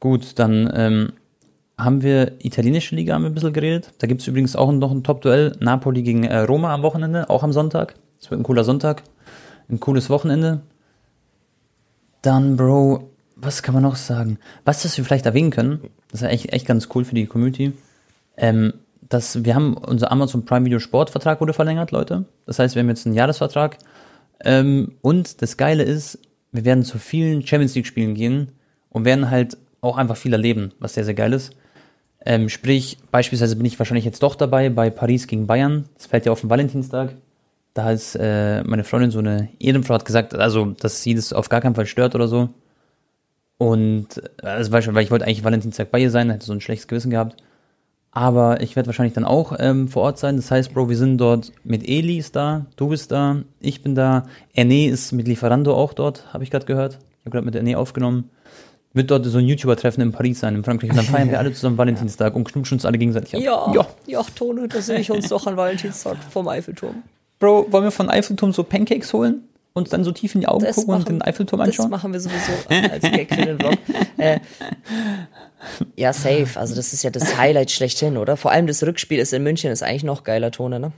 Gut, 0.00 0.38
dann 0.38 0.72
ähm, 0.74 1.12
haben 1.78 2.02
wir 2.02 2.32
italienische 2.44 2.94
Liga 2.94 3.14
haben 3.14 3.22
wir 3.22 3.30
ein 3.30 3.34
bisschen 3.34 3.52
geredet. 3.52 3.92
Da 3.98 4.06
gibt 4.06 4.22
es 4.22 4.26
übrigens 4.26 4.56
auch 4.56 4.72
noch 4.72 4.90
ein 4.90 5.04
Top-Duell. 5.04 5.56
Napoli 5.60 6.02
gegen 6.02 6.24
äh, 6.24 6.38
Roma 6.38 6.72
am 6.72 6.82
Wochenende, 6.82 7.28
auch 7.28 7.42
am 7.42 7.52
Sonntag. 7.52 7.94
Das 8.20 8.30
wird 8.30 8.40
ein 8.40 8.44
cooler 8.44 8.64
Sonntag 8.64 9.02
ein 9.68 9.80
cooles 9.80 10.10
Wochenende. 10.10 10.62
Dann, 12.22 12.56
Bro, 12.56 13.10
was 13.36 13.62
kann 13.62 13.74
man 13.74 13.82
noch 13.82 13.96
sagen? 13.96 14.38
Was, 14.64 14.82
das 14.82 14.96
wir 14.96 15.04
vielleicht 15.04 15.26
erwähnen 15.26 15.50
können, 15.50 15.80
das 16.10 16.22
ist 16.22 16.28
echt, 16.28 16.52
echt 16.52 16.66
ganz 16.66 16.88
cool 16.94 17.04
für 17.04 17.14
die 17.14 17.26
Community. 17.26 17.72
Ähm, 18.36 18.74
dass 19.08 19.44
wir 19.44 19.54
haben, 19.54 19.76
unser 19.76 20.10
Amazon 20.10 20.44
Prime 20.44 20.64
Video 20.64 20.78
Sport 20.78 21.10
Vertrag 21.10 21.40
wurde 21.40 21.52
verlängert, 21.52 21.90
Leute. 21.90 22.24
Das 22.44 22.58
heißt, 22.58 22.74
wir 22.74 22.80
haben 22.80 22.88
jetzt 22.88 23.06
einen 23.06 23.14
Jahresvertrag. 23.14 23.78
Ähm, 24.40 24.92
und 25.02 25.42
das 25.42 25.56
Geile 25.56 25.82
ist, 25.82 26.18
wir 26.52 26.64
werden 26.64 26.84
zu 26.84 26.98
vielen 26.98 27.46
Champions 27.46 27.74
League 27.74 27.86
Spielen 27.86 28.14
gehen 28.14 28.48
und 28.90 29.04
werden 29.04 29.30
halt 29.30 29.56
auch 29.80 29.96
einfach 29.96 30.16
viel 30.16 30.32
erleben, 30.32 30.72
was 30.78 30.94
sehr, 30.94 31.04
sehr 31.04 31.14
geil 31.14 31.32
ist. 31.32 31.52
Ähm, 32.24 32.48
sprich, 32.48 32.98
beispielsweise 33.12 33.54
bin 33.56 33.66
ich 33.66 33.78
wahrscheinlich 33.78 34.04
jetzt 34.04 34.22
doch 34.22 34.34
dabei 34.34 34.68
bei 34.68 34.90
Paris 34.90 35.26
gegen 35.28 35.46
Bayern. 35.46 35.84
Das 35.94 36.06
fällt 36.06 36.26
ja 36.26 36.32
auf 36.32 36.40
den 36.40 36.50
Valentinstag 36.50 37.14
da 37.76 37.90
ist 37.90 38.16
äh, 38.16 38.62
meine 38.64 38.84
Freundin 38.84 39.10
so 39.10 39.18
eine 39.18 39.50
Ehrenfrau 39.58 39.94
hat 39.94 40.06
gesagt, 40.06 40.34
also 40.34 40.74
dass 40.80 41.02
sie 41.02 41.14
das 41.14 41.34
auf 41.34 41.50
gar 41.50 41.60
keinen 41.60 41.74
Fall 41.74 41.84
stört 41.84 42.14
oder 42.14 42.26
so. 42.26 42.48
Und 43.58 44.22
also 44.42 44.72
weil, 44.72 44.94
weil 44.94 45.04
ich 45.04 45.10
wollte 45.10 45.26
eigentlich 45.26 45.44
Valentinstag 45.44 45.90
bei 45.90 45.98
ihr 45.98 46.10
sein, 46.10 46.30
hätte 46.30 46.46
so 46.46 46.54
ein 46.54 46.62
schlechtes 46.62 46.88
Gewissen 46.88 47.10
gehabt. 47.10 47.36
Aber 48.12 48.62
ich 48.62 48.76
werde 48.76 48.86
wahrscheinlich 48.86 49.12
dann 49.12 49.26
auch 49.26 49.54
ähm, 49.58 49.88
vor 49.88 50.04
Ort 50.04 50.18
sein. 50.18 50.36
Das 50.36 50.50
heißt, 50.50 50.72
Bro, 50.72 50.88
wir 50.88 50.96
sind 50.96 51.18
dort 51.18 51.52
mit 51.64 51.86
Eli 51.86 52.16
ist 52.16 52.34
da, 52.34 52.64
du 52.76 52.88
bist 52.88 53.12
da, 53.12 53.42
ich 53.60 53.82
bin 53.82 53.94
da. 53.94 54.24
Erne 54.54 54.86
ist 54.86 55.12
mit 55.12 55.28
Lieferando 55.28 55.74
auch 55.74 55.92
dort, 55.92 56.32
habe 56.32 56.44
ich 56.44 56.50
gerade 56.50 56.64
gehört. 56.64 56.94
Ich 56.94 57.26
habe 57.26 57.30
gerade 57.32 57.44
mit 57.44 57.54
Erne 57.54 57.76
aufgenommen. 57.76 58.30
Wird 58.94 59.10
dort 59.10 59.26
so 59.26 59.36
ein 59.36 59.44
YouTuber-Treffen 59.44 60.00
in 60.00 60.12
Paris 60.12 60.40
sein, 60.40 60.54
in 60.54 60.64
Frankreich. 60.64 60.88
Und 60.88 60.96
dann 60.96 61.04
feiern 61.04 61.30
wir 61.30 61.38
alle 61.38 61.52
zusammen 61.52 61.76
Valentinstag 61.76 62.34
und 62.34 62.44
knutschen 62.44 62.76
uns 62.76 62.86
alle 62.86 62.96
gegenseitig 62.96 63.36
ab. 63.36 63.42
Ja, 63.42 63.70
ja, 63.74 63.86
ja 64.06 64.22
Tone, 64.34 64.66
da 64.66 64.80
sehe 64.80 65.00
ich 65.00 65.10
uns 65.10 65.28
doch 65.28 65.46
an 65.46 65.58
Valentinstag 65.58 66.16
vom 66.30 66.48
Eiffelturm. 66.48 67.02
Bro, 67.38 67.70
wollen 67.70 67.84
wir 67.84 67.90
von 67.90 68.08
Eiffelturm 68.08 68.52
so 68.52 68.62
Pancakes 68.64 69.12
holen? 69.12 69.42
Und 69.72 69.92
dann 69.92 70.04
so 70.04 70.12
tief 70.12 70.34
in 70.34 70.40
die 70.40 70.48
Augen 70.48 70.64
das 70.64 70.76
gucken 70.76 70.92
machen, 70.92 71.00
und 71.00 71.08
den 71.10 71.22
Eiffelturm 71.22 71.60
anschauen? 71.60 71.90
Das 71.90 72.00
machen 72.00 72.12
wir 72.12 72.20
sowieso 72.20 72.52
als 72.70 73.02
Gag 73.02 73.28
für 73.28 73.44
den 73.44 73.58
Vlog. 73.58 73.74
Äh, 74.18 74.40
ja, 75.94 76.14
safe. 76.14 76.48
Also 76.54 76.74
das 76.74 76.94
ist 76.94 77.02
ja 77.02 77.10
das 77.10 77.36
Highlight 77.36 77.70
schlechthin, 77.70 78.16
oder? 78.16 78.38
Vor 78.38 78.50
allem 78.50 78.66
das 78.66 78.82
Rückspiel 78.82 79.18
ist 79.18 79.34
in 79.34 79.42
München, 79.42 79.70
ist 79.70 79.82
eigentlich 79.82 80.04
noch 80.04 80.24
geiler 80.24 80.50
Tone, 80.50 80.80
ne? 80.80 80.92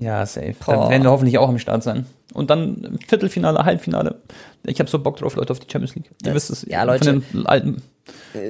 Ja, 0.00 0.26
safe. 0.26 0.56
Boah. 0.66 0.74
Dann 0.74 0.90
werden 0.90 1.02
wir 1.04 1.12
hoffentlich 1.12 1.38
auch 1.38 1.48
am 1.48 1.60
Start 1.60 1.84
sein. 1.84 2.06
Und 2.32 2.50
dann 2.50 2.98
Viertelfinale, 3.06 3.64
Halbfinale. 3.64 4.20
Ich 4.64 4.80
habe 4.80 4.90
so 4.90 4.98
Bock 4.98 5.18
drauf, 5.18 5.36
Leute, 5.36 5.52
auf 5.52 5.60
die 5.60 5.70
Champions 5.70 5.94
League. 5.94 6.10
Ihr 6.24 6.34
wisst 6.34 6.50
es. 6.50 6.66
Ja, 6.68 6.82
Leute. 6.82 7.04
Von 7.04 7.24
den 7.32 7.46
alten 7.46 7.82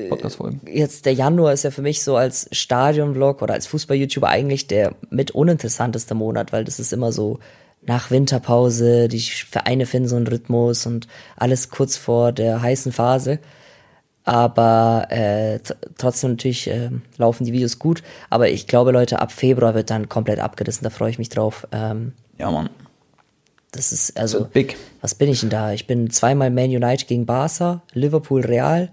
Podcast-Folgen. 0.09 0.61
Jetzt 0.67 1.07
der 1.07 1.15
Januar 1.15 1.53
ist 1.53 1.65
ja 1.65 1.71
für 1.71 1.83
mich 1.83 2.03
so 2.03 2.17
als 2.17 2.49
Stadion-Vlog 2.53 3.43
oder 3.43 3.55
als 3.55 3.67
Fußball-YouTuber 3.67 4.29
eigentlich 4.29 4.67
der 4.67 4.95
mit 5.11 5.31
uninteressanteste 5.33 6.15
Monat, 6.15 6.53
weil 6.53 6.65
das 6.65 6.79
ist 6.79 6.93
immer 6.93 7.13
so 7.13 7.39
nach 7.83 8.11
Winterpause, 8.11 9.09
die 9.09 9.21
Vereine 9.21 9.87
finden 9.87 10.09
so 10.09 10.17
einen 10.17 10.27
Rhythmus 10.27 10.87
und 10.87 11.07
alles 11.37 11.69
kurz 11.71 11.97
vor 11.97 12.33
der 12.33 12.63
heißen 12.63 12.93
Phase. 12.93 13.39
Aber 14.25 15.07
äh, 15.11 15.61
trotzdem 15.99 16.31
natürlich 16.31 16.69
äh, 16.69 16.89
laufen 17.19 17.45
die 17.45 17.53
Videos 17.53 17.79
gut. 17.79 18.03
Aber 18.31 18.49
ich 18.49 18.67
glaube, 18.67 18.91
Leute, 18.91 19.21
ab 19.21 19.33
Februar 19.33 19.75
wird 19.75 19.91
dann 19.91 20.09
komplett 20.09 20.41
abgerissen. 20.41 20.83
Da 20.83 20.89
freue 20.89 21.11
ich 21.11 21.19
mich 21.19 21.29
drauf. 21.29 21.69
Ähm, 21.73 22.13
ja, 22.39 22.51
Mann. 22.51 22.71
Das 23.73 23.93
ist 23.93 24.17
also. 24.17 24.39
So 24.39 24.45
big. 24.47 24.77
Was 25.03 25.15
bin 25.15 25.29
ich 25.29 25.41
denn 25.41 25.51
da? 25.51 25.73
Ich 25.73 25.87
bin 25.87 26.09
zweimal 26.09 26.51
Man 26.51 26.71
United 26.71 27.07
gegen 27.07 27.27
Barca, 27.27 27.83
Liverpool 27.93 28.41
Real, 28.41 28.91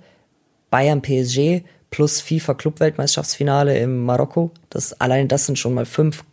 Bayern 0.72 1.04
PSG 1.04 1.64
plus 1.92 2.22
FIFA 2.22 2.56
Clubweltmeisterschaftsfinale 2.56 3.78
im 3.78 4.04
Marokko. 4.06 4.52
Das, 4.72 5.00
allein 5.00 5.28
das 5.28 5.46
sind 5.46 5.60
schon 5.60 5.76
mal 5.76 5.86
fünf 5.86 6.24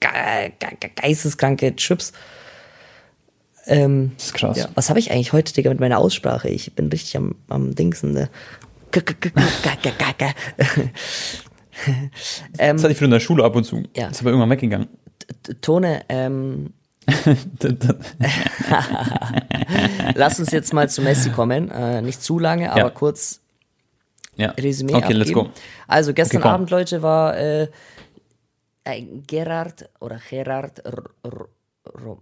ge 0.00 0.10
ge 0.58 0.90
geisteskranke 0.96 1.76
Chips. 1.76 2.12
Ähm, 3.66 4.12
das 4.16 4.26
ist 4.26 4.34
krass. 4.34 4.56
Ja. 4.56 4.68
Was 4.74 4.88
habe 4.88 4.98
ich 4.98 5.12
eigentlich 5.12 5.32
heute, 5.32 5.52
Digga, 5.52 5.70
mit 5.70 5.78
meiner 5.78 5.98
Aussprache? 5.98 6.48
Ich 6.48 6.74
bin 6.74 6.88
richtig 6.88 7.16
am, 7.16 7.36
am 7.48 7.76
Dingsen. 7.76 8.12
Ne? 8.12 8.28
ähm, 12.58 12.76
das 12.76 12.82
hatte 12.82 12.92
ich 12.92 13.00
in 13.00 13.10
der 13.10 13.20
Schule 13.20 13.44
ab 13.44 13.54
und 13.54 13.64
zu. 13.64 13.84
Ja. 13.96 14.08
Ist 14.08 14.20
aber 14.20 14.30
irgendwann 14.30 14.50
weggegangen. 14.50 14.88
Tone, 15.60 16.02
ähm, 16.08 16.72
Lass 20.14 20.38
uns 20.38 20.52
jetzt 20.52 20.72
mal 20.72 20.88
zu 20.88 21.02
Messi 21.02 21.30
kommen. 21.30 21.70
Äh, 21.70 22.02
nicht 22.02 22.22
zu 22.22 22.38
lange, 22.38 22.70
aber 22.70 22.80
ja. 22.80 22.90
kurz 22.90 23.40
ja. 24.36 24.50
Resümee 24.50 24.94
Okay, 24.94 25.04
abgeben. 25.04 25.18
let's 25.18 25.32
go. 25.32 25.48
Also 25.86 26.14
gestern 26.14 26.42
okay, 26.42 26.48
Abend, 26.48 26.70
Leute, 26.70 27.02
war 27.02 27.36
äh, 27.36 27.68
Gerard 29.26 29.88
oder 30.00 30.20
Gerard 30.28 30.84
R 30.84 31.04
R 31.22 31.46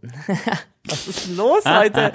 Was 0.89 1.07
ist 1.07 1.37
los 1.37 1.65
heute? 1.69 2.13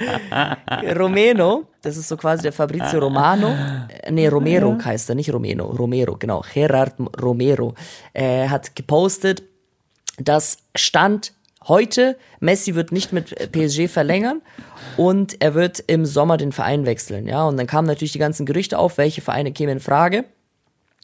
Romeno, 0.98 1.68
das 1.82 1.98
ist 1.98 2.08
so 2.08 2.18
quasi 2.18 2.44
der 2.44 2.52
Fabrizio 2.52 3.00
Romano. 3.00 3.56
Äh, 3.88 4.12
nee, 4.12 4.28
Romero 4.28 4.78
heißt 4.84 5.10
er, 5.10 5.16
nicht 5.16 5.32
Romeno. 5.32 5.66
Romero, 5.66 6.18
genau. 6.18 6.44
Gerard 6.54 6.96
Romero 7.22 7.76
äh, 8.14 8.50
hat 8.50 8.76
gepostet, 8.76 9.44
dass 10.18 10.58
Stand 10.76 11.34
heute, 11.68 12.18
Messi 12.40 12.76
wird 12.76 12.92
nicht 12.92 13.14
mit 13.14 13.52
PSG 13.52 13.88
verlängern 13.88 14.42
und 14.98 15.42
er 15.42 15.54
wird 15.54 15.84
im 15.88 16.06
Sommer 16.06 16.38
den 16.38 16.52
Verein 16.52 16.86
wechseln, 16.86 17.28
ja. 17.28 17.46
Und 17.48 17.58
dann 17.58 17.68
kamen 17.68 17.88
natürlich 17.88 18.14
die 18.14 18.20
ganzen 18.20 18.46
Gerüchte 18.46 18.78
auf, 18.78 18.98
welche 18.98 19.22
Vereine 19.22 19.52
kämen 19.52 19.74
in 19.74 19.80
Frage. 19.80 20.26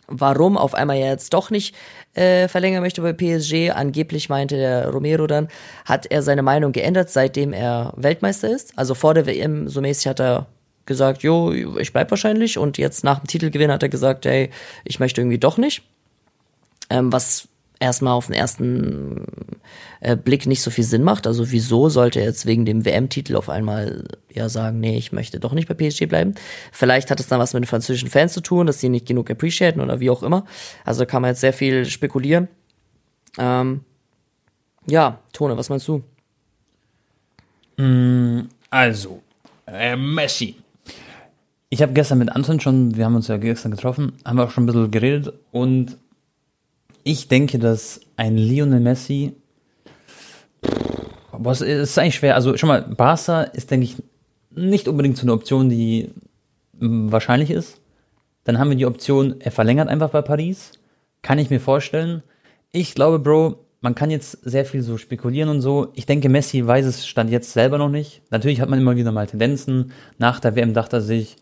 Warum 0.07 0.57
auf 0.57 0.74
einmal 0.74 0.97
jetzt 0.97 1.34
doch 1.34 1.51
nicht 1.51 1.74
äh, 2.14 2.47
verlängern 2.47 2.82
möchte 2.82 3.01
bei 3.01 3.14
PSG. 3.14 3.72
Angeblich 3.72 4.28
meinte 4.28 4.57
der 4.57 4.89
Romero 4.89 5.28
dann, 5.28 5.47
hat 5.86 6.05
er 6.05 6.22
seine 6.22 6.41
Meinung 6.41 6.74
geändert, 6.74 7.09
seitdem 7.09 7.53
er 7.53 7.93
Weltmeister 7.95 8.49
ist. 8.49 8.78
Also 8.78 8.93
vor 8.93 9.14
der 9.14 9.26
WM 9.26 9.70
so 9.70 9.80
mäßig 9.80 10.07
hat 10.07 10.20
er 10.20 10.47
gesagt, 10.86 11.24
jo, 11.24 11.53
ich 11.53 11.93
bleib 11.93 12.12
wahrscheinlich. 12.12 12.57
Und 12.57 12.78
jetzt 12.78 13.03
nach 13.03 13.20
dem 13.20 13.28
Titelgewinn 13.28 13.72
hat 13.72 13.84
er 13.84 13.89
gesagt, 13.89 14.26
hey, 14.26 14.49
ich 14.84 14.99
möchte 14.99 15.22
irgendwie 15.22 15.39
doch 15.39 15.57
nicht. 15.57 15.84
Ähm, 16.89 17.14
was 17.14 17.47
erstmal 17.82 18.13
auf 18.13 18.27
den 18.27 18.36
ersten 18.36 19.25
äh, 19.99 20.15
Blick 20.15 20.45
nicht 20.45 20.61
so 20.61 20.69
viel 20.69 20.84
Sinn 20.84 21.03
macht. 21.03 21.27
Also 21.27 21.51
wieso 21.51 21.89
sollte 21.89 22.19
er 22.19 22.27
jetzt 22.27 22.45
wegen 22.45 22.65
dem 22.65 22.86
WM-Titel 22.86 23.36
auf 23.36 23.49
einmal 23.49 24.05
ja 24.32 24.47
sagen, 24.49 24.79
nee, 24.79 24.97
ich 24.97 25.11
möchte 25.11 25.39
doch 25.39 25.53
nicht 25.53 25.67
bei 25.67 25.73
PSG 25.73 26.05
bleiben. 26.05 26.36
Vielleicht 26.71 27.11
hat 27.11 27.19
es 27.19 27.27
dann 27.27 27.39
was 27.39 27.53
mit 27.53 27.63
den 27.63 27.67
französischen 27.67 28.09
Fans 28.09 28.34
zu 28.34 28.41
tun, 28.41 28.67
dass 28.67 28.79
sie 28.79 28.89
nicht 28.89 29.07
genug 29.07 29.29
appreciaten 29.29 29.82
oder 29.82 29.99
wie 29.99 30.09
auch 30.09 30.23
immer. 30.23 30.45
Also 30.86 31.05
kann 31.05 31.21
man 31.21 31.29
jetzt 31.29 31.41
sehr 31.41 31.53
viel 31.53 31.86
spekulieren. 31.86 32.47
Ähm, 33.38 33.82
ja, 34.86 35.19
Tone, 35.34 35.57
was 35.57 35.69
meinst 35.69 35.88
du? 35.88 36.03
Mm, 37.77 38.47
also, 38.69 39.21
äh, 39.67 39.95
Messi. 39.95 40.55
Ich 41.69 41.82
habe 41.82 41.93
gestern 41.93 42.17
mit 42.17 42.29
Anton 42.29 42.59
schon, 42.59 42.95
wir 42.97 43.05
haben 43.05 43.15
uns 43.15 43.27
ja 43.27 43.38
gestern 43.38 43.71
getroffen, 43.71 44.13
haben 44.25 44.38
wir 44.38 44.43
auch 44.43 44.51
schon 44.51 44.63
ein 44.63 44.67
bisschen 44.67 44.91
geredet 44.91 45.34
und 45.51 45.97
ich 47.03 47.27
denke, 47.27 47.59
dass 47.59 48.01
ein 48.15 48.37
Lionel 48.37 48.79
Messi. 48.79 49.33
Es 51.43 51.61
ist 51.61 51.97
eigentlich 51.97 52.15
schwer. 52.15 52.35
Also 52.35 52.57
schon 52.57 52.67
mal, 52.67 52.81
Barca 52.81 53.43
ist, 53.43 53.71
denke 53.71 53.85
ich, 53.85 53.95
nicht 54.51 54.87
unbedingt 54.87 55.17
so 55.17 55.23
eine 55.23 55.33
Option, 55.33 55.69
die 55.69 56.09
wahrscheinlich 56.79 57.51
ist. 57.51 57.79
Dann 58.43 58.57
haben 58.57 58.69
wir 58.69 58.77
die 58.77 58.85
Option, 58.85 59.35
er 59.39 59.51
verlängert 59.51 59.87
einfach 59.87 60.09
bei 60.09 60.21
Paris. 60.21 60.71
Kann 61.21 61.39
ich 61.39 61.49
mir 61.49 61.59
vorstellen. 61.59 62.23
Ich 62.71 62.95
glaube, 62.95 63.19
Bro, 63.19 63.59
man 63.81 63.95
kann 63.95 64.11
jetzt 64.11 64.31
sehr 64.43 64.65
viel 64.65 64.81
so 64.81 64.97
spekulieren 64.97 65.49
und 65.49 65.61
so. 65.61 65.89
Ich 65.93 66.05
denke, 66.05 66.29
Messi 66.29 66.65
weiß 66.65 66.85
es 66.85 67.07
stand 67.07 67.29
jetzt 67.29 67.53
selber 67.53 67.77
noch 67.77 67.89
nicht. 67.89 68.21
Natürlich 68.31 68.61
hat 68.61 68.69
man 68.69 68.79
immer 68.79 68.95
wieder 68.95 69.11
mal 69.11 69.27
Tendenzen. 69.27 69.91
Nach 70.17 70.39
der 70.39 70.55
WM 70.55 70.73
dachte 70.73 70.97
er 70.97 71.01
sich, 71.01 71.35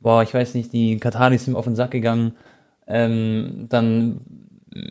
boah, 0.00 0.22
ich 0.22 0.34
weiß 0.34 0.54
nicht, 0.54 0.72
die 0.72 0.98
Kataris 0.98 1.44
sind 1.44 1.56
auf 1.56 1.64
den 1.64 1.76
Sack 1.76 1.92
gegangen. 1.92 2.32
Ähm, 2.86 3.66
dann 3.68 4.20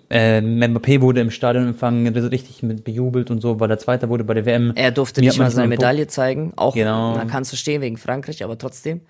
äh, 0.10 0.40
Mbappé 0.40 1.02
wurde 1.02 1.22
im 1.22 1.32
Stadion 1.32 1.68
empfangen, 1.68 2.08
richtig 2.08 2.64
mit 2.64 2.84
bejubelt 2.84 3.32
und 3.32 3.42
so, 3.42 3.60
weil 3.60 3.68
der 3.68 3.80
Zweite 3.80 4.10
wurde 4.10 4.24
bei 4.24 4.34
der 4.34 4.46
WM. 4.46 4.74
Er 4.76 4.92
durfte 4.92 5.22
nicht 5.22 5.38
mal 5.38 5.52
seine 5.52 5.68
Medaille 5.68 6.08
zeigen, 6.08 6.54
auch 6.56 6.74
genau. 6.74 7.16
man 7.16 7.28
kann 7.28 7.44
es 7.44 7.50
verstehen 7.50 7.82
wegen 7.82 7.98
Frankreich, 7.98 8.44
aber 8.44 8.58
trotzdem. 8.58 9.02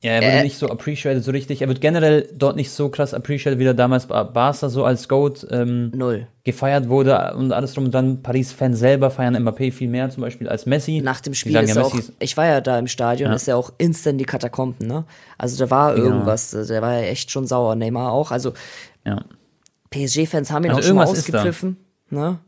Ja, 0.00 0.12
er 0.12 0.22
wurde 0.22 0.30
äh, 0.30 0.42
nicht 0.44 0.58
so 0.58 0.68
appreciated 0.68 1.24
so 1.24 1.32
richtig. 1.32 1.60
Er 1.60 1.66
wird 1.66 1.80
generell 1.80 2.28
dort 2.32 2.54
nicht 2.54 2.70
so 2.70 2.88
krass 2.88 3.14
appreciated, 3.14 3.58
wie 3.58 3.64
er 3.64 3.74
damals 3.74 4.06
bei 4.06 4.22
Barca 4.22 4.68
so 4.68 4.84
als 4.84 5.08
Goat 5.08 5.44
ähm, 5.50 5.90
Null. 5.92 6.28
gefeiert 6.44 6.88
wurde 6.88 7.34
und 7.36 7.52
alles 7.52 7.74
drum 7.74 7.86
und 7.86 7.94
dann. 7.94 8.22
Paris-Fans 8.22 8.78
selber 8.78 9.10
feiern 9.10 9.36
Mbappé 9.36 9.72
viel 9.72 9.88
mehr 9.88 10.08
zum 10.10 10.20
Beispiel 10.20 10.48
als 10.48 10.66
Messi. 10.66 11.00
Nach 11.02 11.20
dem 11.20 11.34
Spiel 11.34 11.56
ist 11.56 11.74
ja, 11.74 11.82
auch, 11.82 11.98
ich 12.20 12.36
war 12.36 12.46
ja 12.46 12.60
da 12.60 12.78
im 12.78 12.86
Stadion, 12.86 13.30
ja. 13.30 13.34
ist 13.34 13.48
ja 13.48 13.56
auch 13.56 13.72
instant 13.78 14.20
die 14.20 14.24
Katakomben, 14.24 14.86
ne? 14.86 15.04
Also 15.36 15.64
da 15.64 15.68
war 15.68 15.94
genau. 15.94 16.06
irgendwas, 16.06 16.50
der 16.50 16.80
war 16.80 16.94
ja 16.94 17.08
echt 17.08 17.32
schon 17.32 17.48
sauer, 17.48 17.74
Neymar 17.74 18.12
auch. 18.12 18.30
Also 18.30 18.52
ja. 19.04 19.24
PSG-Fans 19.90 20.50
haben 20.50 20.64
ihn 20.64 20.70
also 20.70 20.80
auch 20.80 20.86
schon 20.86 20.96
mal 20.96 21.06
ausgepfiffen. 21.06 21.76
Ne? 22.10 22.38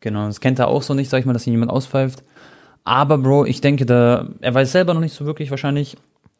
Genau, 0.00 0.26
das 0.26 0.40
kennt 0.40 0.58
er 0.58 0.68
auch 0.68 0.82
so 0.82 0.94
nicht, 0.94 1.10
sag 1.10 1.20
ich 1.20 1.26
mal, 1.26 1.32
dass 1.32 1.46
ihn 1.46 1.52
jemand 1.52 1.70
auspfeift. 1.70 2.22
Aber 2.84 3.18
Bro, 3.18 3.46
ich 3.46 3.60
denke, 3.60 3.86
da, 3.86 4.28
er 4.40 4.54
weiß 4.54 4.72
selber 4.72 4.94
noch 4.94 5.00
nicht 5.00 5.14
so 5.14 5.26
wirklich 5.26 5.50
wahrscheinlich. 5.50 5.96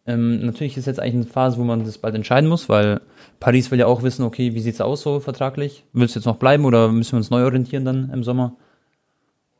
Ähm, 0.06 0.46
natürlich 0.46 0.76
ist 0.76 0.86
jetzt 0.86 1.00
eigentlich 1.00 1.14
eine 1.14 1.24
Phase, 1.24 1.58
wo 1.58 1.64
man 1.64 1.84
das 1.84 1.98
bald 1.98 2.14
entscheiden 2.14 2.48
muss, 2.48 2.68
weil 2.68 3.00
Paris 3.40 3.70
will 3.70 3.80
ja 3.80 3.86
auch 3.86 4.04
wissen, 4.04 4.22
okay, 4.22 4.54
wie 4.54 4.60
sieht's 4.60 4.80
aus 4.80 5.02
so 5.02 5.18
vertraglich? 5.18 5.84
Willst 5.92 6.14
du 6.14 6.20
jetzt 6.20 6.26
noch 6.26 6.36
bleiben 6.36 6.64
oder 6.64 6.92
müssen 6.92 7.12
wir 7.12 7.18
uns 7.18 7.30
neu 7.30 7.42
orientieren 7.42 7.84
dann 7.84 8.10
im 8.10 8.22
Sommer? 8.22 8.56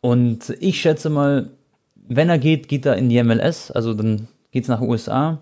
Und 0.00 0.54
ich 0.60 0.80
schätze 0.80 1.10
mal, 1.10 1.50
wenn 1.96 2.28
er 2.28 2.38
geht, 2.38 2.68
geht 2.68 2.86
er 2.86 2.96
in 2.96 3.08
die 3.08 3.20
MLS, 3.22 3.72
also 3.72 3.92
dann 3.92 4.28
geht's 4.52 4.68
nach 4.68 4.80
USA, 4.80 5.40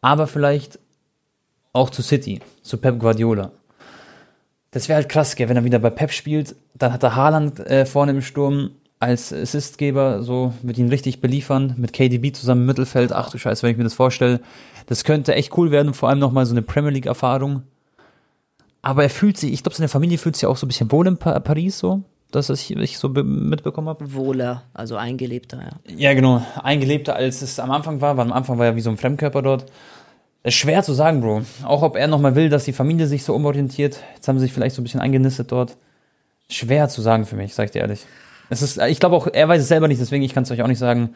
aber 0.00 0.26
vielleicht 0.26 0.78
auch 1.74 1.90
zu 1.90 2.02
City, 2.02 2.40
zu 2.62 2.78
Pep 2.78 2.98
Guardiola. 2.98 3.52
Das 4.70 4.88
wäre 4.88 4.96
halt 4.96 5.08
krass, 5.08 5.34
gell, 5.34 5.48
wenn 5.48 5.56
er 5.56 5.64
wieder 5.64 5.78
bei 5.78 5.90
Pep 5.90 6.12
spielt, 6.12 6.54
dann 6.74 6.92
hat 6.92 7.02
er 7.02 7.16
Haaland 7.16 7.58
äh, 7.60 7.86
vorne 7.86 8.12
im 8.12 8.22
Sturm 8.22 8.70
als 9.00 9.32
Assistgeber, 9.32 10.22
so 10.22 10.52
wird 10.62 10.78
ihn 10.78 10.88
richtig 10.88 11.20
beliefern, 11.20 11.74
mit 11.76 11.92
KDB 11.92 12.32
zusammen 12.32 12.62
im 12.62 12.66
Mittelfeld. 12.66 13.12
Ach 13.12 13.30
du 13.30 13.38
Scheiße, 13.38 13.62
wenn 13.62 13.70
ich 13.70 13.76
mir 13.76 13.84
das 13.84 13.94
vorstelle. 13.94 14.40
Das 14.86 15.04
könnte 15.04 15.34
echt 15.34 15.56
cool 15.56 15.70
werden, 15.70 15.94
vor 15.94 16.08
allem 16.08 16.18
nochmal 16.18 16.46
so 16.46 16.52
eine 16.52 16.62
Premier 16.62 16.90
League-Erfahrung. 16.90 17.62
Aber 18.82 19.02
er 19.02 19.10
fühlt 19.10 19.36
sich, 19.36 19.52
ich 19.52 19.62
glaube, 19.62 19.76
seine 19.76 19.88
Familie 19.88 20.18
fühlt 20.18 20.36
sich 20.36 20.46
auch 20.46 20.56
so 20.56 20.66
ein 20.66 20.68
bisschen 20.68 20.90
wohl 20.90 21.06
in 21.06 21.16
pa 21.16 21.38
Paris, 21.40 21.78
so, 21.78 22.02
dass 22.30 22.50
ich, 22.50 22.74
ich 22.74 22.98
so 22.98 23.08
mitbekommen 23.08 23.88
habe. 23.88 24.12
Wohler, 24.14 24.64
also 24.74 24.96
eingelebter, 24.96 25.60
ja. 25.62 25.94
Ja, 25.96 26.14
genau, 26.14 26.44
eingelebter, 26.62 27.14
als 27.14 27.42
es 27.42 27.60
am 27.60 27.70
Anfang 27.70 28.00
war, 28.00 28.16
weil 28.16 28.26
am 28.26 28.32
Anfang 28.32 28.58
war 28.58 28.66
er 28.66 28.76
wie 28.76 28.80
so 28.80 28.90
ein 28.90 28.96
Fremdkörper 28.96 29.42
dort. 29.42 29.66
Ist 30.44 30.54
schwer 30.54 30.82
zu 30.82 30.92
sagen, 30.92 31.20
Bro. 31.20 31.42
Auch 31.64 31.82
ob 31.82 31.96
er 31.96 32.06
nochmal 32.06 32.34
will, 32.34 32.48
dass 32.48 32.64
die 32.64 32.72
Familie 32.72 33.06
sich 33.06 33.24
so 33.24 33.34
umorientiert. 33.34 34.00
Jetzt 34.14 34.28
haben 34.28 34.38
sie 34.38 34.46
sich 34.46 34.52
vielleicht 34.52 34.76
so 34.76 34.80
ein 34.80 34.84
bisschen 34.84 35.00
eingenistet 35.00 35.50
dort. 35.50 35.76
Schwer 36.48 36.88
zu 36.88 37.02
sagen 37.02 37.26
für 37.26 37.36
mich, 37.36 37.54
sag 37.54 37.66
ich 37.66 37.70
dir 37.72 37.80
ehrlich. 37.80 38.06
Es 38.48 38.62
ist, 38.62 38.78
ich 38.78 39.00
glaube 39.00 39.16
auch, 39.16 39.26
er 39.26 39.48
weiß 39.48 39.60
es 39.60 39.68
selber 39.68 39.88
nicht, 39.88 40.00
deswegen 40.00 40.22
ich 40.22 40.32
kann 40.32 40.44
es 40.44 40.50
euch 40.50 40.62
auch 40.62 40.68
nicht 40.68 40.78
sagen. 40.78 41.14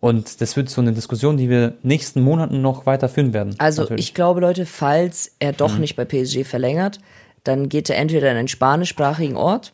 Und 0.00 0.42
das 0.42 0.56
wird 0.56 0.68
so 0.68 0.82
eine 0.82 0.92
Diskussion, 0.92 1.38
die 1.38 1.48
wir 1.48 1.74
nächsten 1.82 2.20
Monaten 2.20 2.60
noch 2.60 2.84
weiter 2.84 3.08
führen 3.08 3.32
werden. 3.32 3.54
Also 3.58 3.82
natürlich. 3.82 4.08
ich 4.08 4.14
glaube, 4.14 4.40
Leute, 4.40 4.66
falls 4.66 5.34
er 5.38 5.52
doch 5.52 5.74
mhm. 5.74 5.80
nicht 5.80 5.96
bei 5.96 6.04
PSG 6.04 6.44
verlängert, 6.44 6.98
dann 7.42 7.68
geht 7.68 7.88
er 7.88 7.96
entweder 7.96 8.30
in 8.30 8.36
einen 8.36 8.48
spanischsprachigen 8.48 9.36
Ort 9.36 9.72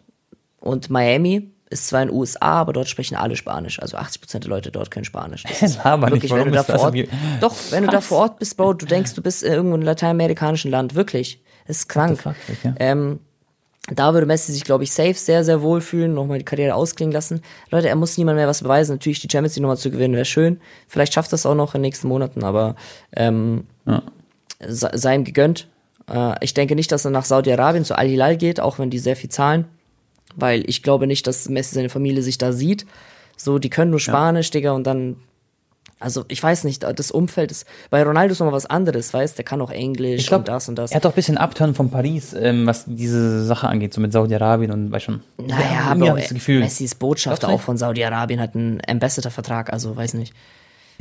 und 0.61 0.91
Miami 0.91 1.51
ist 1.71 1.87
zwar 1.87 2.03
in 2.03 2.09
den 2.09 2.17
USA, 2.17 2.61
aber 2.61 2.73
dort 2.73 2.89
sprechen 2.89 3.15
alle 3.15 3.37
Spanisch. 3.37 3.81
Also 3.81 3.97
80 3.97 4.21
Prozent 4.21 4.45
der 4.45 4.51
Leute 4.51 4.73
dort 4.73 4.91
können 4.91 5.05
Spanisch. 5.05 5.45
Das 5.45 5.63
ist 5.63 5.87
aber 5.87 6.11
wirklich, 6.11 6.33
nicht, 6.33 6.35
wenn 6.35 6.49
du 6.49 6.55
da 6.55 6.65
vor 6.65 6.81
Ort, 6.81 6.97
doch, 7.41 7.55
wenn 7.71 7.85
du 7.85 7.91
da 7.91 8.01
vor 8.01 8.19
Ort 8.19 8.39
bist, 8.39 8.57
Bro, 8.57 8.75
du 8.75 8.87
denkst, 8.87 9.15
du 9.15 9.23
bist 9.23 9.45
in 9.45 9.53
irgendeinem 9.53 9.83
lateinamerikanischen 9.83 10.71
Land. 10.71 10.97
Wirklich. 10.97 11.41
Das 11.67 11.79
ist 11.79 11.89
krank. 11.89 12.21
Fuck, 12.21 12.35
okay. 12.51 12.75
ähm, 12.81 13.21
da 13.95 14.13
würde 14.13 14.27
Messi 14.27 14.53
sich, 14.53 14.65
glaube 14.65 14.85
ich, 14.85 14.93
safe 14.93 15.15
sehr, 15.15 15.45
sehr 15.45 15.63
wohl 15.63 15.81
fühlen, 15.81 16.13
nochmal 16.13 16.39
die 16.39 16.45
Karriere 16.45 16.75
ausklingen 16.75 17.13
lassen. 17.13 17.41
Leute, 17.71 17.89
er 17.89 17.97
muss 17.97 18.19
niemand 18.19 18.37
mehr 18.37 18.49
was 18.49 18.63
beweisen. 18.63 18.93
Natürlich 18.93 19.21
die 19.21 19.29
Champions 19.31 19.55
League 19.55 19.63
nochmal 19.63 19.79
zu 19.79 19.91
gewinnen, 19.91 20.15
wäre 20.15 20.25
schön. 20.25 20.61
Vielleicht 20.89 21.15
schafft 21.15 21.33
das 21.33 21.47
auch 21.47 21.55
noch 21.55 21.75
in 21.75 21.81
den 21.81 21.89
nächsten 21.89 22.09
Monaten, 22.09 22.43
aber 22.43 22.75
ähm, 23.15 23.67
ja. 23.87 24.03
sei 24.59 25.15
ihm 25.15 25.25
gegönnt. 25.25 25.69
Äh, 26.09 26.35
ich 26.45 26.53
denke 26.53 26.75
nicht, 26.75 26.91
dass 26.91 27.05
er 27.05 27.13
nach 27.13 27.25
Saudi-Arabien 27.25 27.85
zu 27.85 27.97
Al-Hilal 27.97 28.37
geht, 28.37 28.59
auch 28.59 28.81
wenn 28.81 28.91
die 28.91 28.99
sehr 28.99 29.17
viel 29.17 29.31
zahlen 29.31 29.67
weil 30.37 30.69
ich 30.69 30.83
glaube 30.83 31.07
nicht, 31.07 31.27
dass 31.27 31.49
Messi 31.49 31.75
seine 31.75 31.89
Familie 31.89 32.23
sich 32.23 32.39
da 32.39 32.53
sieht. 32.53 32.87
So, 33.37 33.59
die 33.59 33.71
können 33.71 33.91
nur 33.91 34.01
Spanisch, 34.01 34.49
ja. 34.49 34.53
Digga, 34.53 34.73
und 34.73 34.87
dann, 34.87 35.17
also 35.99 36.25
ich 36.29 36.43
weiß 36.43 36.65
nicht, 36.65 36.83
das 36.83 37.11
Umfeld 37.11 37.51
ist, 37.51 37.67
bei 37.89 38.03
Ronaldo 38.03 38.33
ist 38.33 38.41
nochmal 38.41 38.55
was 38.55 38.67
anderes, 38.67 39.15
weißt, 39.15 39.39
der 39.39 39.45
kann 39.45 39.63
auch 39.63 39.71
Englisch 39.71 40.27
glaub, 40.27 40.41
und 40.41 40.49
das 40.49 40.69
und 40.69 40.77
das. 40.77 40.91
Er 40.91 40.97
hat 40.97 41.05
doch 41.05 41.13
ein 41.13 41.15
bisschen 41.15 41.39
Abturn 41.39 41.75
von 41.75 41.91
Paris, 41.91 42.35
ähm, 42.35 42.67
was 42.67 42.85
diese 42.87 43.45
Sache 43.45 43.69
angeht, 43.69 43.95
so 43.95 44.01
mit 44.01 44.13
Saudi-Arabien 44.13 44.73
und 44.73 44.93
weiß 44.93 45.03
schon. 45.03 45.23
Naja, 45.39 45.65
ja, 45.73 45.81
aber 45.91 46.21
das 46.21 46.35
Gefühl. 46.35 46.61
Messis 46.61 46.95
Botschafter 46.95 47.49
auch 47.49 47.61
von 47.61 47.79
Saudi-Arabien 47.79 48.41
hat 48.41 48.55
einen 48.55 48.81
Ambassador-Vertrag, 48.87 49.73
also 49.73 49.97
weiß 49.97 50.15
nicht. 50.15 50.35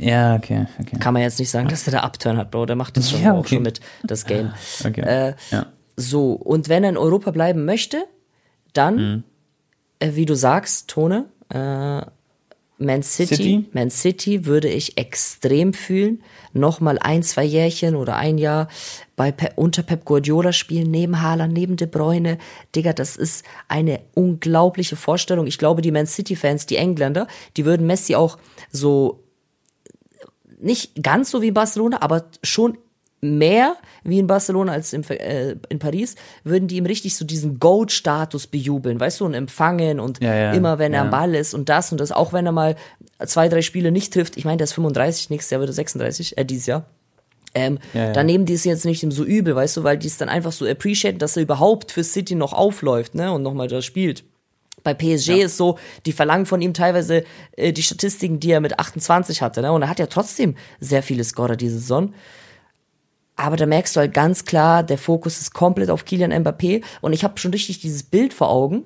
Ja, 0.00 0.34
okay, 0.34 0.66
okay. 0.80 0.98
Kann 0.98 1.12
man 1.12 1.22
jetzt 1.22 1.38
nicht 1.38 1.50
sagen, 1.50 1.68
dass 1.68 1.84
der 1.84 1.92
da 1.92 2.00
Abturn 2.00 2.38
hat, 2.38 2.50
Bro, 2.50 2.66
der 2.66 2.76
macht 2.76 2.96
das 2.96 3.10
schon 3.10 3.22
ja, 3.22 3.32
okay. 3.32 3.38
auch 3.38 3.46
schon 3.48 3.62
mit, 3.62 3.80
das 4.02 4.24
Game. 4.24 4.52
Okay. 4.84 5.02
Äh, 5.02 5.34
ja. 5.50 5.66
So, 5.96 6.32
und 6.32 6.70
wenn 6.70 6.84
er 6.84 6.90
in 6.90 6.96
Europa 6.96 7.30
bleiben 7.30 7.66
möchte, 7.66 8.04
dann, 8.72 8.96
mhm. 8.96 9.24
äh, 9.98 10.14
wie 10.14 10.26
du 10.26 10.34
sagst, 10.34 10.88
Tone, 10.88 11.26
äh, 11.48 12.02
Man 12.82 13.02
City, 13.02 13.34
City, 13.36 13.68
Man 13.72 13.90
City 13.90 14.46
würde 14.46 14.68
ich 14.68 14.96
extrem 14.96 15.74
fühlen. 15.74 16.22
Nochmal 16.54 16.98
ein, 16.98 17.22
zwei 17.22 17.44
Jährchen 17.44 17.94
oder 17.94 18.16
ein 18.16 18.38
Jahr 18.38 18.68
bei 19.16 19.32
Pe 19.32 19.50
unter 19.56 19.82
Pep 19.82 20.06
Guardiola 20.06 20.52
spielen, 20.52 20.90
neben 20.90 21.20
Haaland, 21.20 21.52
neben 21.52 21.76
De 21.76 21.86
Bruyne. 21.86 22.38
Digga, 22.74 22.94
das 22.94 23.16
ist 23.16 23.44
eine 23.68 24.00
unglaubliche 24.14 24.96
Vorstellung. 24.96 25.46
Ich 25.46 25.58
glaube, 25.58 25.82
die 25.82 25.90
Man 25.90 26.06
City-Fans, 26.06 26.64
die 26.64 26.76
Engländer, 26.76 27.26
die 27.58 27.66
würden 27.66 27.86
Messi 27.86 28.14
auch 28.14 28.38
so 28.72 29.24
nicht 30.58 31.02
ganz 31.02 31.30
so 31.30 31.42
wie 31.42 31.50
Barcelona, 31.50 32.02
aber 32.02 32.24
schon 32.42 32.78
mehr 33.20 33.76
wie 34.02 34.18
in 34.18 34.26
Barcelona 34.26 34.72
als 34.72 34.92
in, 34.92 35.04
äh, 35.10 35.56
in 35.68 35.78
Paris, 35.78 36.14
würden 36.44 36.68
die 36.68 36.76
ihm 36.76 36.86
richtig 36.86 37.16
so 37.16 37.24
diesen 37.24 37.58
Goat-Status 37.58 38.46
bejubeln, 38.46 38.98
weißt 38.98 39.20
du, 39.20 39.26
und 39.26 39.34
empfangen 39.34 40.00
und 40.00 40.22
ja, 40.22 40.34
ja, 40.34 40.52
immer 40.52 40.78
wenn 40.78 40.94
er 40.94 41.02
am 41.02 41.10
Ball 41.10 41.34
ist 41.34 41.54
und 41.54 41.68
das 41.68 41.92
und 41.92 42.00
das, 42.00 42.12
auch 42.12 42.32
wenn 42.32 42.46
er 42.46 42.52
mal 42.52 42.76
zwei, 43.26 43.48
drei 43.48 43.62
Spiele 43.62 43.92
nicht 43.92 44.12
trifft, 44.12 44.36
ich 44.36 44.44
meine, 44.44 44.56
der 44.56 44.64
ist 44.64 44.72
35, 44.72 45.30
nächstes 45.30 45.50
Jahr 45.50 45.60
wird 45.60 45.70
er 45.70 45.74
36, 45.74 46.38
äh, 46.38 46.44
dieses 46.44 46.66
Jahr. 46.66 46.86
Ähm, 47.52 47.78
ja, 47.94 48.06
ja. 48.06 48.12
Dann 48.12 48.26
nehmen 48.26 48.46
die 48.46 48.54
es 48.54 48.64
jetzt 48.64 48.84
nicht 48.84 49.04
so 49.10 49.24
übel, 49.24 49.56
weißt 49.56 49.78
du, 49.78 49.84
weil 49.84 49.98
die 49.98 50.06
es 50.06 50.16
dann 50.16 50.28
einfach 50.28 50.52
so 50.52 50.66
appreciaten, 50.66 51.18
dass 51.18 51.36
er 51.36 51.42
überhaupt 51.42 51.90
für 51.90 52.04
City 52.04 52.34
noch 52.34 52.52
aufläuft, 52.52 53.14
ne, 53.14 53.32
und 53.32 53.42
nochmal 53.42 53.68
da 53.68 53.82
spielt. 53.82 54.24
Bei 54.82 54.94
PSG 54.94 55.28
ja. 55.28 55.44
ist 55.46 55.56
so, 55.56 55.78
die 56.06 56.12
verlangen 56.12 56.46
von 56.46 56.62
ihm 56.62 56.72
teilweise 56.72 57.24
äh, 57.56 57.72
die 57.72 57.82
Statistiken, 57.82 58.40
die 58.40 58.52
er 58.52 58.60
mit 58.60 58.78
28 58.78 59.42
hatte, 59.42 59.62
ne, 59.62 59.72
und 59.72 59.82
er 59.82 59.88
hat 59.88 59.98
ja 59.98 60.06
trotzdem 60.06 60.54
sehr 60.78 61.02
viele 61.02 61.24
Scorer 61.24 61.56
diese 61.56 61.78
Saison. 61.78 62.14
Aber 63.40 63.56
da 63.56 63.64
merkst 63.64 63.96
du 63.96 64.00
halt 64.00 64.12
ganz 64.12 64.44
klar, 64.44 64.82
der 64.82 64.98
Fokus 64.98 65.40
ist 65.40 65.54
komplett 65.54 65.88
auf 65.88 66.04
Kilian 66.04 66.30
Mbappé. 66.30 66.84
Und 67.00 67.14
ich 67.14 67.24
habe 67.24 67.38
schon 67.38 67.52
richtig 67.52 67.80
dieses 67.80 68.02
Bild 68.02 68.34
vor 68.34 68.50
Augen, 68.50 68.82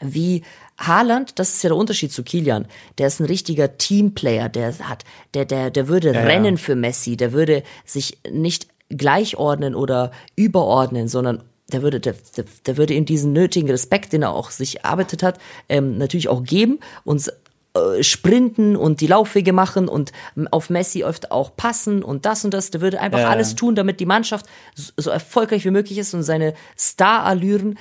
wie 0.00 0.42
Haaland, 0.78 1.38
das 1.38 1.50
ist 1.50 1.62
ja 1.64 1.68
der 1.68 1.76
Unterschied 1.76 2.10
zu 2.10 2.22
Kilian. 2.22 2.66
Der 2.96 3.08
ist 3.08 3.20
ein 3.20 3.26
richtiger 3.26 3.76
Teamplayer, 3.76 4.48
der 4.48 4.78
hat, 4.78 5.04
der, 5.34 5.44
der, 5.44 5.70
der 5.70 5.86
würde 5.86 6.14
ja, 6.14 6.22
rennen 6.22 6.56
ja. 6.56 6.60
für 6.62 6.76
Messi, 6.76 7.18
der 7.18 7.32
würde 7.32 7.62
sich 7.84 8.16
nicht 8.30 8.68
gleichordnen 8.88 9.74
oder 9.74 10.12
überordnen, 10.34 11.06
sondern 11.06 11.42
der 11.70 11.82
würde, 11.82 12.00
der, 12.00 12.14
der, 12.38 12.46
der 12.64 12.76
würde 12.78 12.94
ihm 12.94 13.04
diesen 13.04 13.34
nötigen 13.34 13.68
Respekt, 13.68 14.14
den 14.14 14.22
er 14.22 14.32
auch 14.32 14.50
sich 14.50 14.78
erarbeitet 14.78 15.22
hat, 15.22 15.38
ähm, 15.68 15.98
natürlich 15.98 16.28
auch 16.28 16.42
geben 16.42 16.80
und 17.04 17.30
äh, 17.74 18.02
sprinten 18.04 18.76
und 18.76 19.00
die 19.00 19.08
Laufwege 19.08 19.52
machen 19.52 19.88
und 19.88 20.12
auf 20.52 20.70
Messi 20.70 21.02
oft 21.02 21.32
auch 21.32 21.56
passen 21.56 22.04
und 22.04 22.24
das 22.24 22.44
und 22.44 22.54
das. 22.54 22.70
Der 22.70 22.80
würde 22.80 23.00
einfach 23.00 23.18
ja, 23.18 23.28
alles 23.28 23.56
tun, 23.56 23.74
damit 23.74 23.98
die 23.98 24.06
Mannschaft 24.06 24.46
so, 24.74 24.92
so 24.96 25.10
erfolgreich 25.10 25.64
wie 25.64 25.70
möglich 25.70 25.98
ist 25.98 26.14
und 26.14 26.22
seine 26.22 26.54
Star-Allüren 26.78 27.76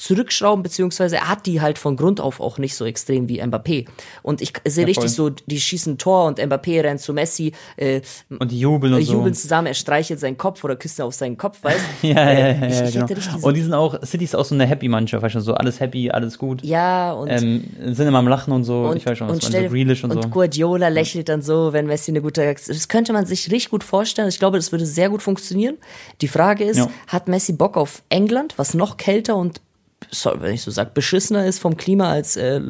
zurückschrauben, 0.00 0.62
beziehungsweise 0.62 1.16
er 1.16 1.28
hat 1.28 1.44
die 1.44 1.60
halt 1.60 1.76
von 1.76 1.94
Grund 1.94 2.20
auf 2.22 2.40
auch 2.40 2.56
nicht 2.56 2.74
so 2.74 2.86
extrem 2.86 3.28
wie 3.28 3.42
Mbappé. 3.42 3.86
Und 4.22 4.40
ich 4.40 4.54
sehe 4.66 4.84
ja, 4.84 4.86
richtig 4.86 5.10
so, 5.10 5.28
die 5.28 5.60
schießen 5.60 5.98
Tor 5.98 6.26
und 6.26 6.40
Mbappé 6.40 6.82
rennt 6.82 7.00
zu 7.00 7.12
Messi 7.12 7.52
äh, 7.76 8.00
und 8.38 8.50
die 8.50 8.60
jubeln 8.60 8.94
und 8.94 9.02
jubeln 9.02 9.34
so. 9.34 9.42
zusammen, 9.42 9.66
er 9.66 9.74
streichelt 9.74 10.18
seinen 10.18 10.38
Kopf 10.38 10.64
oder 10.64 10.76
küsst 10.76 10.98
auf 11.02 11.12
seinen 11.12 11.36
Kopf, 11.36 11.62
weißt 11.62 11.84
du? 12.02 12.06
ja, 12.08 12.14
ja, 12.14 12.38
ja, 12.38 12.46
äh, 12.46 12.88
ich, 12.88 12.94
ja, 12.94 13.04
genau. 13.04 13.46
Und 13.46 13.54
die 13.54 13.60
sind 13.60 13.74
auch, 13.74 14.02
City 14.02 14.24
ist 14.24 14.34
auch 14.34 14.44
so 14.46 14.54
eine 14.54 14.64
Happy-Mannschaft, 14.64 15.22
weißt 15.22 15.34
du, 15.34 15.40
so 15.40 15.52
alles 15.52 15.80
happy, 15.80 16.10
alles 16.10 16.38
gut. 16.38 16.64
Ja, 16.64 17.12
und 17.12 17.28
ähm, 17.28 17.64
sind 17.92 18.06
immer 18.06 18.20
am 18.20 18.28
Lachen 18.28 18.54
und 18.54 18.64
so, 18.64 18.86
und, 18.86 18.96
ich 18.96 19.04
weiß 19.04 19.18
schon, 19.18 19.28
was 19.28 19.34
und, 19.34 19.44
stell, 19.44 19.64
so 19.64 19.68
Grealish 19.68 20.02
und, 20.02 20.12
und 20.12 20.16
so. 20.16 20.24
Und 20.24 20.30
Guardiola 20.30 20.88
lächelt 20.88 21.28
dann 21.28 21.42
so, 21.42 21.74
wenn 21.74 21.86
Messi 21.86 22.10
eine 22.10 22.22
gute 22.22 22.42
Das 22.66 22.88
könnte 22.88 23.12
man 23.12 23.26
sich 23.26 23.50
richtig 23.50 23.68
gut 23.68 23.84
vorstellen. 23.84 24.30
Ich 24.30 24.38
glaube, 24.38 24.56
das 24.56 24.72
würde 24.72 24.86
sehr 24.86 25.10
gut 25.10 25.22
funktionieren. 25.22 25.76
Die 26.22 26.28
Frage 26.28 26.64
ist, 26.64 26.88
hat 27.06 27.28
Messi 27.28 27.52
Bock 27.52 27.76
auf 27.76 28.02
England, 28.08 28.54
was 28.56 28.72
noch 28.72 28.96
kälter 28.96 29.36
und 29.36 29.60
sorry, 30.10 30.40
wenn 30.40 30.54
ich 30.54 30.62
so 30.62 30.70
sage, 30.70 30.90
beschissener 30.94 31.46
ist 31.46 31.58
vom 31.58 31.76
Klima 31.76 32.10
als 32.10 32.36
äh, 32.36 32.60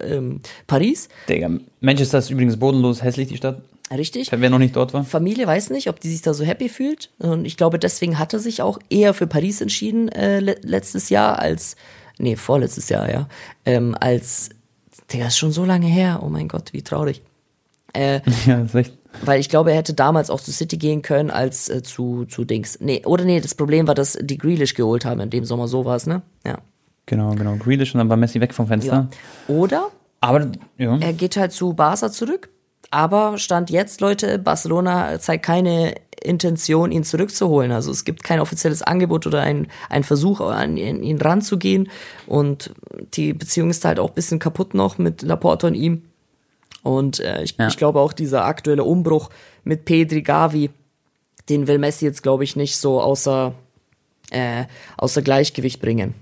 ähm, 0.00 0.40
Paris. 0.66 1.08
Digga, 1.28 1.50
Manchester 1.80 2.18
ist 2.18 2.30
übrigens 2.30 2.56
bodenlos 2.58 3.02
hässlich, 3.02 3.28
die 3.28 3.36
Stadt. 3.36 3.62
Richtig. 3.90 4.30
Wer 4.32 4.50
noch 4.50 4.58
nicht 4.58 4.74
dort 4.74 4.94
war. 4.94 5.04
Familie 5.04 5.46
weiß 5.46 5.70
nicht, 5.70 5.88
ob 5.88 6.00
die 6.00 6.08
sich 6.08 6.22
da 6.22 6.34
so 6.34 6.44
happy 6.44 6.68
fühlt. 6.68 7.10
Und 7.18 7.44
ich 7.44 7.56
glaube, 7.56 7.78
deswegen 7.78 8.18
hat 8.18 8.32
er 8.32 8.40
sich 8.40 8.60
auch 8.62 8.78
eher 8.90 9.14
für 9.14 9.28
Paris 9.28 9.60
entschieden 9.60 10.08
äh, 10.08 10.40
le 10.40 10.56
letztes 10.62 11.08
Jahr 11.08 11.38
als, 11.38 11.76
nee, 12.18 12.34
vorletztes 12.34 12.88
Jahr, 12.88 13.10
ja, 13.10 13.28
ähm, 13.64 13.96
als, 14.00 14.50
Digga, 15.12 15.28
ist 15.28 15.38
schon 15.38 15.52
so 15.52 15.64
lange 15.64 15.86
her. 15.86 16.20
Oh 16.24 16.28
mein 16.28 16.48
Gott, 16.48 16.72
wie 16.72 16.82
traurig. 16.82 17.22
Äh, 17.92 18.20
ja, 18.46 18.62
ist 18.62 18.74
echt. 18.74 18.92
Weil 19.22 19.40
ich 19.40 19.48
glaube, 19.48 19.70
er 19.70 19.76
hätte 19.76 19.94
damals 19.94 20.30
auch 20.30 20.40
zu 20.40 20.52
City 20.52 20.76
gehen 20.76 21.02
können 21.02 21.30
als 21.30 21.68
äh, 21.68 21.82
zu, 21.82 22.24
zu 22.26 22.44
Dings. 22.44 22.78
Nee, 22.80 23.02
oder 23.06 23.24
nee, 23.24 23.40
das 23.40 23.54
Problem 23.54 23.86
war, 23.86 23.94
dass 23.94 24.18
die 24.20 24.36
Grealish 24.36 24.74
geholt 24.74 25.04
haben 25.04 25.20
in 25.20 25.30
dem 25.30 25.44
Sommer, 25.44 25.68
so 25.68 25.84
war 25.84 25.96
es, 25.96 26.06
ne? 26.06 26.22
Ja. 26.44 26.58
Genau, 27.06 27.34
genau. 27.34 27.56
Grealish 27.56 27.94
und 27.94 27.98
dann 27.98 28.08
war 28.08 28.16
Messi 28.16 28.40
weg 28.40 28.52
vom 28.52 28.66
Fenster. 28.66 29.08
Ja. 29.48 29.54
Oder 29.54 29.90
aber, 30.20 30.50
ja. 30.78 30.98
er 30.98 31.12
geht 31.12 31.36
halt 31.36 31.52
zu 31.52 31.72
Barca 31.72 32.10
zurück. 32.10 32.48
Aber 32.90 33.38
Stand 33.38 33.70
jetzt, 33.70 34.00
Leute, 34.00 34.38
Barcelona 34.38 35.18
zeigt 35.18 35.44
keine 35.44 35.94
Intention, 36.22 36.92
ihn 36.92 37.04
zurückzuholen. 37.04 37.72
Also 37.72 37.90
es 37.90 38.04
gibt 38.04 38.24
kein 38.24 38.40
offizielles 38.40 38.82
Angebot 38.82 39.26
oder 39.26 39.42
ein, 39.42 39.68
ein 39.88 40.04
Versuch, 40.04 40.40
an 40.40 40.76
ihn 40.76 41.20
ranzugehen. 41.20 41.88
Und 42.26 42.74
die 43.14 43.32
Beziehung 43.32 43.70
ist 43.70 43.84
halt 43.84 43.98
auch 43.98 44.10
ein 44.10 44.14
bisschen 44.14 44.38
kaputt 44.38 44.74
noch 44.74 44.98
mit 44.98 45.22
Laporte 45.22 45.66
und 45.66 45.74
ihm. 45.74 46.02
Und 46.82 47.20
äh, 47.20 47.42
ich, 47.42 47.56
ja. 47.58 47.68
ich 47.68 47.76
glaube 47.76 48.00
auch 48.00 48.12
dieser 48.12 48.44
aktuelle 48.44 48.84
Umbruch 48.84 49.30
mit 49.64 49.84
Pedri 49.84 50.22
Gavi, 50.22 50.70
den 51.48 51.66
will 51.66 51.78
Messi 51.78 52.04
jetzt, 52.04 52.22
glaube 52.22 52.44
ich, 52.44 52.56
nicht 52.56 52.76
so 52.76 53.00
außer, 53.00 53.52
äh, 54.30 54.64
außer 54.96 55.22
Gleichgewicht 55.22 55.80
bringen. 55.80 56.14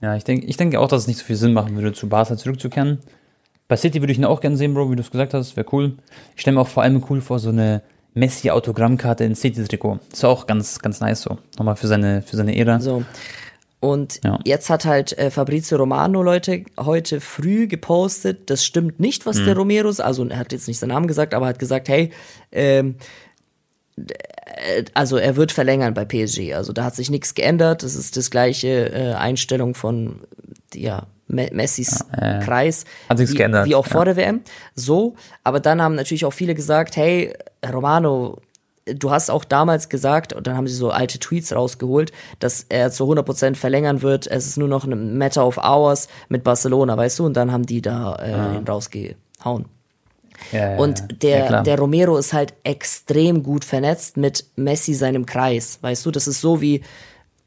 Ja, 0.00 0.16
ich 0.16 0.24
denke 0.24 0.46
ich 0.46 0.56
denke 0.56 0.80
auch, 0.80 0.88
dass 0.88 1.02
es 1.02 1.08
nicht 1.08 1.18
so 1.18 1.24
viel 1.24 1.36
Sinn 1.36 1.52
machen 1.52 1.74
würde, 1.74 1.92
zu 1.92 2.08
Barca 2.08 2.36
zurückzukehren. 2.36 2.98
Bei 3.68 3.76
City 3.76 4.00
würde 4.00 4.12
ich 4.12 4.18
ihn 4.18 4.24
auch 4.24 4.40
gerne 4.40 4.56
sehen, 4.56 4.74
Bro, 4.74 4.90
wie 4.90 4.96
du 4.96 5.02
es 5.02 5.10
gesagt 5.10 5.34
hast, 5.34 5.56
wäre 5.56 5.66
cool. 5.72 5.96
Ich 6.34 6.42
stelle 6.42 6.56
mir 6.56 6.62
auch 6.62 6.68
vor 6.68 6.82
allem 6.82 7.04
cool 7.08 7.20
vor, 7.20 7.38
so 7.38 7.50
eine 7.50 7.82
Messi-Autogrammkarte 8.14 9.24
in 9.24 9.36
City-Trikot. 9.36 10.00
Ist 10.12 10.24
auch 10.24 10.46
ganz, 10.46 10.80
ganz 10.80 11.00
nice 11.00 11.22
so. 11.22 11.38
Nochmal 11.58 11.76
für 11.76 11.86
seine, 11.86 12.22
für 12.22 12.36
seine 12.36 12.56
Ära. 12.56 12.80
So. 12.80 13.04
Und 13.78 14.20
ja. 14.24 14.38
jetzt 14.44 14.68
hat 14.68 14.84
halt 14.84 15.16
äh, 15.18 15.30
Fabrizio 15.30 15.78
Romano, 15.78 16.22
Leute, 16.22 16.64
heute 16.78 17.20
früh 17.20 17.66
gepostet, 17.66 18.50
das 18.50 18.64
stimmt 18.64 19.00
nicht, 19.00 19.24
was 19.24 19.38
mhm. 19.38 19.44
der 19.46 19.56
Romero, 19.56 19.88
also 19.88 20.26
er 20.26 20.38
hat 20.38 20.52
jetzt 20.52 20.68
nicht 20.68 20.78
seinen 20.78 20.90
Namen 20.90 21.06
gesagt, 21.06 21.32
aber 21.32 21.46
hat 21.46 21.58
gesagt, 21.58 21.88
hey, 21.88 22.10
ähm, 22.52 22.96
äh, 23.96 24.02
also 24.94 25.16
er 25.16 25.36
wird 25.36 25.52
verlängern 25.52 25.94
bei 25.94 26.04
PSG. 26.04 26.54
Also 26.54 26.72
da 26.72 26.84
hat 26.84 26.96
sich 26.96 27.10
nichts 27.10 27.34
geändert. 27.34 27.82
Das 27.82 27.94
ist 27.94 28.16
das 28.16 28.30
gleiche 28.30 28.92
äh, 28.92 29.14
Einstellung 29.14 29.74
von 29.74 30.20
ja, 30.74 31.06
Messis 31.26 32.04
ja, 32.16 32.38
äh, 32.38 32.44
Kreis, 32.44 32.84
hat 33.08 33.18
wie, 33.18 33.24
geändert. 33.26 33.66
wie 33.66 33.74
auch 33.74 33.86
vor 33.86 34.02
ja. 34.02 34.12
der 34.12 34.16
WM. 34.16 34.40
So, 34.74 35.14
aber 35.44 35.60
dann 35.60 35.80
haben 35.80 35.94
natürlich 35.94 36.24
auch 36.24 36.32
viele 36.32 36.54
gesagt, 36.54 36.96
hey, 36.96 37.32
Romano, 37.72 38.38
du 38.86 39.10
hast 39.10 39.30
auch 39.30 39.44
damals 39.44 39.88
gesagt, 39.88 40.32
und 40.32 40.46
dann 40.46 40.56
haben 40.56 40.66
sie 40.66 40.74
so 40.74 40.90
alte 40.90 41.18
Tweets 41.18 41.54
rausgeholt, 41.54 42.12
dass 42.38 42.66
er 42.68 42.90
zu 42.90 43.04
100% 43.04 43.54
verlängern 43.54 44.02
wird. 44.02 44.26
Es 44.26 44.46
ist 44.46 44.56
nur 44.56 44.68
noch 44.68 44.84
ein 44.84 45.18
Matter 45.18 45.46
of 45.46 45.58
Hours 45.58 46.08
mit 46.28 46.44
Barcelona, 46.44 46.96
weißt 46.96 47.18
du? 47.18 47.26
Und 47.26 47.34
dann 47.34 47.52
haben 47.52 47.66
die 47.66 47.82
da 47.82 48.16
äh, 48.16 48.30
ja. 48.30 48.62
rausgehauen. 48.66 49.66
Ja, 50.52 50.76
und 50.76 51.22
der, 51.22 51.50
ja, 51.50 51.62
der 51.62 51.78
Romero 51.78 52.16
ist 52.16 52.32
halt 52.32 52.54
extrem 52.64 53.42
gut 53.42 53.64
vernetzt 53.64 54.16
mit 54.16 54.44
Messi 54.56 54.94
seinem 54.94 55.26
Kreis. 55.26 55.78
Weißt 55.80 56.04
du, 56.06 56.10
das 56.10 56.26
ist 56.26 56.40
so 56.40 56.60
wie 56.60 56.82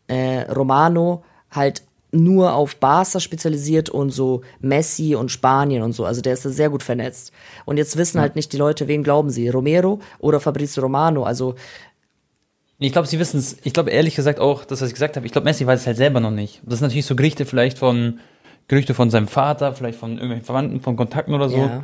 äh, 0.07 0.41
Romano 0.51 1.23
halt 1.51 1.83
nur 2.11 2.53
auf 2.53 2.75
Barca 2.75 3.19
spezialisiert 3.19 3.89
und 3.89 4.11
so 4.11 4.41
Messi 4.59 5.15
und 5.15 5.31
Spanien 5.31 5.81
und 5.81 5.93
so. 5.93 6.05
Also 6.05 6.21
der 6.21 6.33
ist 6.33 6.45
da 6.45 6.49
sehr 6.49 6.69
gut 6.69 6.83
vernetzt. 6.83 7.31
Und 7.65 7.77
jetzt 7.77 7.97
wissen 7.97 8.21
halt 8.21 8.35
nicht 8.35 8.53
die 8.53 8.57
Leute, 8.57 8.87
wen 8.87 9.03
glauben 9.03 9.31
sie, 9.31 9.49
Romero 9.49 9.99
oder 10.19 10.39
Fabrizio 10.39 10.83
Romano. 10.83 11.23
Also 11.23 11.55
ich 12.77 12.91
glaube, 12.91 13.07
sie 13.07 13.17
wissen 13.17 13.39
es. 13.39 13.57
Ich 13.63 13.73
glaube 13.73 13.91
ehrlich 13.91 14.15
gesagt 14.15 14.39
auch, 14.39 14.65
das, 14.65 14.81
was 14.81 14.89
ich 14.89 14.93
gesagt 14.93 15.15
habe, 15.15 15.25
ich 15.25 15.31
glaube, 15.31 15.45
Messi 15.45 15.65
weiß 15.65 15.81
es 15.81 15.87
halt 15.87 15.97
selber 15.97 16.19
noch 16.19 16.31
nicht. 16.31 16.61
Das 16.65 16.79
sind 16.79 16.87
natürlich 16.87 17.05
so 17.05 17.15
Gerichte 17.15 17.45
vielleicht 17.45 17.79
von 17.79 18.19
Gerüchte 18.67 18.93
von 18.93 19.09
seinem 19.09 19.27
Vater, 19.27 19.73
vielleicht 19.73 19.97
von 19.97 20.11
irgendwelchen 20.13 20.45
Verwandten, 20.45 20.81
von 20.81 20.95
Kontakten 20.95 21.33
oder 21.33 21.49
so. 21.49 21.57
Ja. 21.57 21.83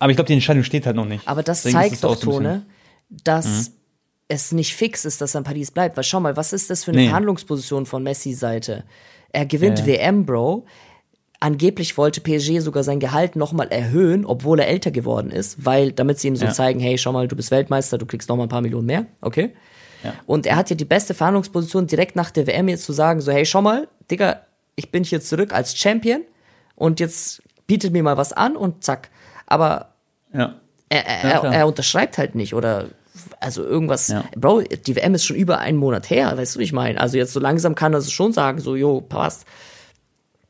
Aber 0.00 0.10
ich 0.10 0.16
glaube, 0.16 0.26
die 0.26 0.32
Entscheidung 0.32 0.64
steht 0.64 0.86
halt 0.86 0.96
noch 0.96 1.04
nicht. 1.04 1.28
Aber 1.28 1.42
das 1.42 1.62
Deswegen 1.62 1.78
zeigt 1.78 2.04
doch, 2.04 2.18
Tone, 2.18 2.66
dass 3.08 3.68
mhm. 3.68 3.74
es 4.28 4.50
nicht 4.50 4.74
fix 4.74 5.04
ist, 5.04 5.20
dass 5.20 5.36
er 5.36 5.40
in 5.40 5.44
Paris 5.44 5.70
bleibt. 5.70 5.96
Weil 5.96 6.04
schau 6.04 6.20
mal, 6.20 6.36
was 6.36 6.52
ist 6.52 6.70
das 6.70 6.84
für 6.84 6.90
eine 6.90 7.02
nee. 7.02 7.08
Verhandlungsposition 7.08 7.86
von 7.86 8.02
Messi 8.02 8.32
Seite? 8.32 8.84
Er 9.30 9.46
gewinnt 9.46 9.80
ja. 9.80 9.86
WM, 9.86 10.24
Bro. 10.24 10.64
Angeblich 11.38 11.96
wollte 11.96 12.20
PSG 12.20 12.60
sogar 12.60 12.82
sein 12.82 12.98
Gehalt 12.98 13.36
nochmal 13.36 13.68
erhöhen, 13.68 14.26
obwohl 14.26 14.58
er 14.58 14.68
älter 14.68 14.90
geworden 14.90 15.30
ist, 15.30 15.64
weil, 15.64 15.92
damit 15.92 16.18
sie 16.18 16.28
ihm 16.28 16.36
so 16.36 16.46
ja. 16.46 16.52
zeigen, 16.52 16.80
hey, 16.80 16.98
schau 16.98 17.12
mal, 17.12 17.28
du 17.28 17.36
bist 17.36 17.50
Weltmeister, 17.50 17.96
du 17.96 18.04
kriegst 18.04 18.28
nochmal 18.28 18.46
ein 18.46 18.50
paar 18.50 18.60
Millionen 18.60 18.86
mehr, 18.86 19.06
okay? 19.22 19.54
Ja. 20.02 20.14
Und 20.26 20.44
er 20.46 20.56
hat 20.56 20.68
ja 20.68 20.76
die 20.76 20.84
beste 20.84 21.14
Verhandlungsposition, 21.14 21.86
direkt 21.86 22.16
nach 22.16 22.30
der 22.30 22.46
WM 22.46 22.68
jetzt 22.68 22.84
zu 22.84 22.92
sagen, 22.92 23.20
so, 23.22 23.32
hey, 23.32 23.46
schau 23.46 23.62
mal, 23.62 23.88
Digga, 24.10 24.42
ich 24.76 24.90
bin 24.90 25.04
hier 25.04 25.20
zurück 25.20 25.54
als 25.54 25.76
Champion 25.76 26.22
und 26.74 27.00
jetzt 27.00 27.42
bietet 27.66 27.92
mir 27.92 28.02
mal 28.02 28.16
was 28.16 28.32
an 28.32 28.56
und 28.56 28.84
zack. 28.84 29.10
Aber 29.46 29.89
ja. 30.32 30.54
Er, 30.88 31.06
er, 31.06 31.30
ja, 31.30 31.52
er, 31.52 31.66
unterschreibt 31.68 32.18
halt 32.18 32.34
nicht 32.34 32.52
oder 32.52 32.86
also 33.38 33.64
irgendwas. 33.64 34.08
Ja. 34.08 34.24
Bro, 34.36 34.62
die 34.62 34.96
WM 34.96 35.14
ist 35.14 35.24
schon 35.24 35.36
über 35.36 35.58
einen 35.58 35.78
Monat 35.78 36.10
her, 36.10 36.36
weißt 36.36 36.56
du, 36.56 36.58
wie 36.58 36.64
ich 36.64 36.72
meine? 36.72 37.00
Also 37.00 37.16
jetzt 37.16 37.32
so 37.32 37.40
langsam 37.40 37.74
kann 37.74 37.92
er 37.92 37.98
es 37.98 38.10
schon 38.10 38.32
sagen, 38.32 38.58
so, 38.60 38.74
jo, 38.74 39.00
passt. 39.00 39.46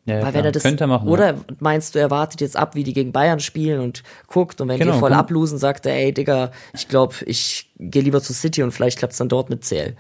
Ja, 0.06 0.22
Weil 0.22 0.34
wenn 0.34 0.44
er 0.46 0.52
das, 0.52 0.62
Könnte 0.62 0.84
er 0.84 0.86
machen, 0.86 1.08
oder 1.08 1.34
ja. 1.34 1.38
meinst 1.58 1.94
du, 1.94 1.98
er 1.98 2.10
wartet 2.10 2.40
jetzt 2.40 2.56
ab, 2.56 2.74
wie 2.74 2.84
die 2.84 2.94
gegen 2.94 3.12
Bayern 3.12 3.38
spielen 3.38 3.80
und 3.80 4.02
guckt 4.28 4.60
und 4.60 4.68
wenn 4.68 4.78
genau, 4.78 4.92
die 4.92 4.98
voll 4.98 5.12
ablosen, 5.12 5.58
sagt 5.58 5.84
er, 5.84 5.94
ey 5.94 6.12
Digga, 6.12 6.52
ich 6.72 6.88
glaube, 6.88 7.14
ich 7.26 7.70
gehe 7.78 8.02
lieber 8.02 8.22
zu 8.22 8.32
City 8.32 8.62
und 8.62 8.72
vielleicht 8.72 8.98
klappt 8.98 9.12
es 9.12 9.18
dann 9.18 9.28
dort 9.28 9.50
mit 9.50 9.62
CL. 9.64 9.94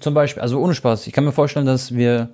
Zum 0.00 0.14
Beispiel, 0.14 0.42
also 0.42 0.60
ohne 0.60 0.74
Spaß, 0.74 1.06
ich 1.06 1.12
kann 1.12 1.24
mir 1.24 1.32
vorstellen, 1.32 1.66
dass 1.66 1.94
wir 1.94 2.30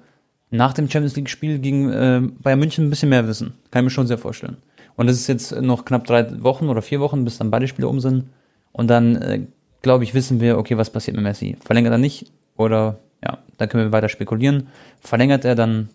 nach 0.51 0.73
dem 0.73 0.89
Champions 0.89 1.17
League 1.17 1.31
Spiel 1.31 1.59
gegen 1.59 1.93
äh, 1.93 2.23
Bayern 2.43 2.59
München 2.59 2.87
ein 2.87 2.91
bisschen 2.91 3.09
mehr 3.09 3.27
wissen. 3.27 3.55
Kann 3.71 3.83
ich 3.83 3.85
mir 3.85 3.91
schon 3.91 4.07
sehr 4.07 4.19
vorstellen. 4.19 4.57
Und 4.97 5.09
es 5.09 5.19
ist 5.19 5.27
jetzt 5.27 5.61
noch 5.61 5.85
knapp 5.85 6.05
drei 6.05 6.43
Wochen 6.43 6.69
oder 6.69 6.83
vier 6.83 7.01
Wochen, 7.01 7.25
bis 7.25 7.39
dann 7.39 7.51
beide 7.51 7.69
Spiele 7.69 7.89
um 7.89 8.01
sind. 8.01 8.25
Und 8.73 8.89
dann, 8.89 9.17
äh, 9.17 9.41
glaube 9.83 10.05
ich, 10.05 10.15
wissen 10.15 10.41
wir, 10.41 10.59
okay, 10.59 10.77
was 10.77 10.91
passiert 10.91 11.17
mit 11.17 11.25
Messi. 11.25 11.57
Verlängert 11.65 11.93
er 11.93 11.99
nicht 11.99 12.31
oder 12.57 12.99
ja, 13.23 13.39
dann 13.59 13.69
können 13.69 13.85
wir 13.85 13.93
weiter 13.93 14.09
spekulieren. 14.09 14.69
Verlängert 15.01 15.45
er, 15.45 15.55
dann 15.55 15.89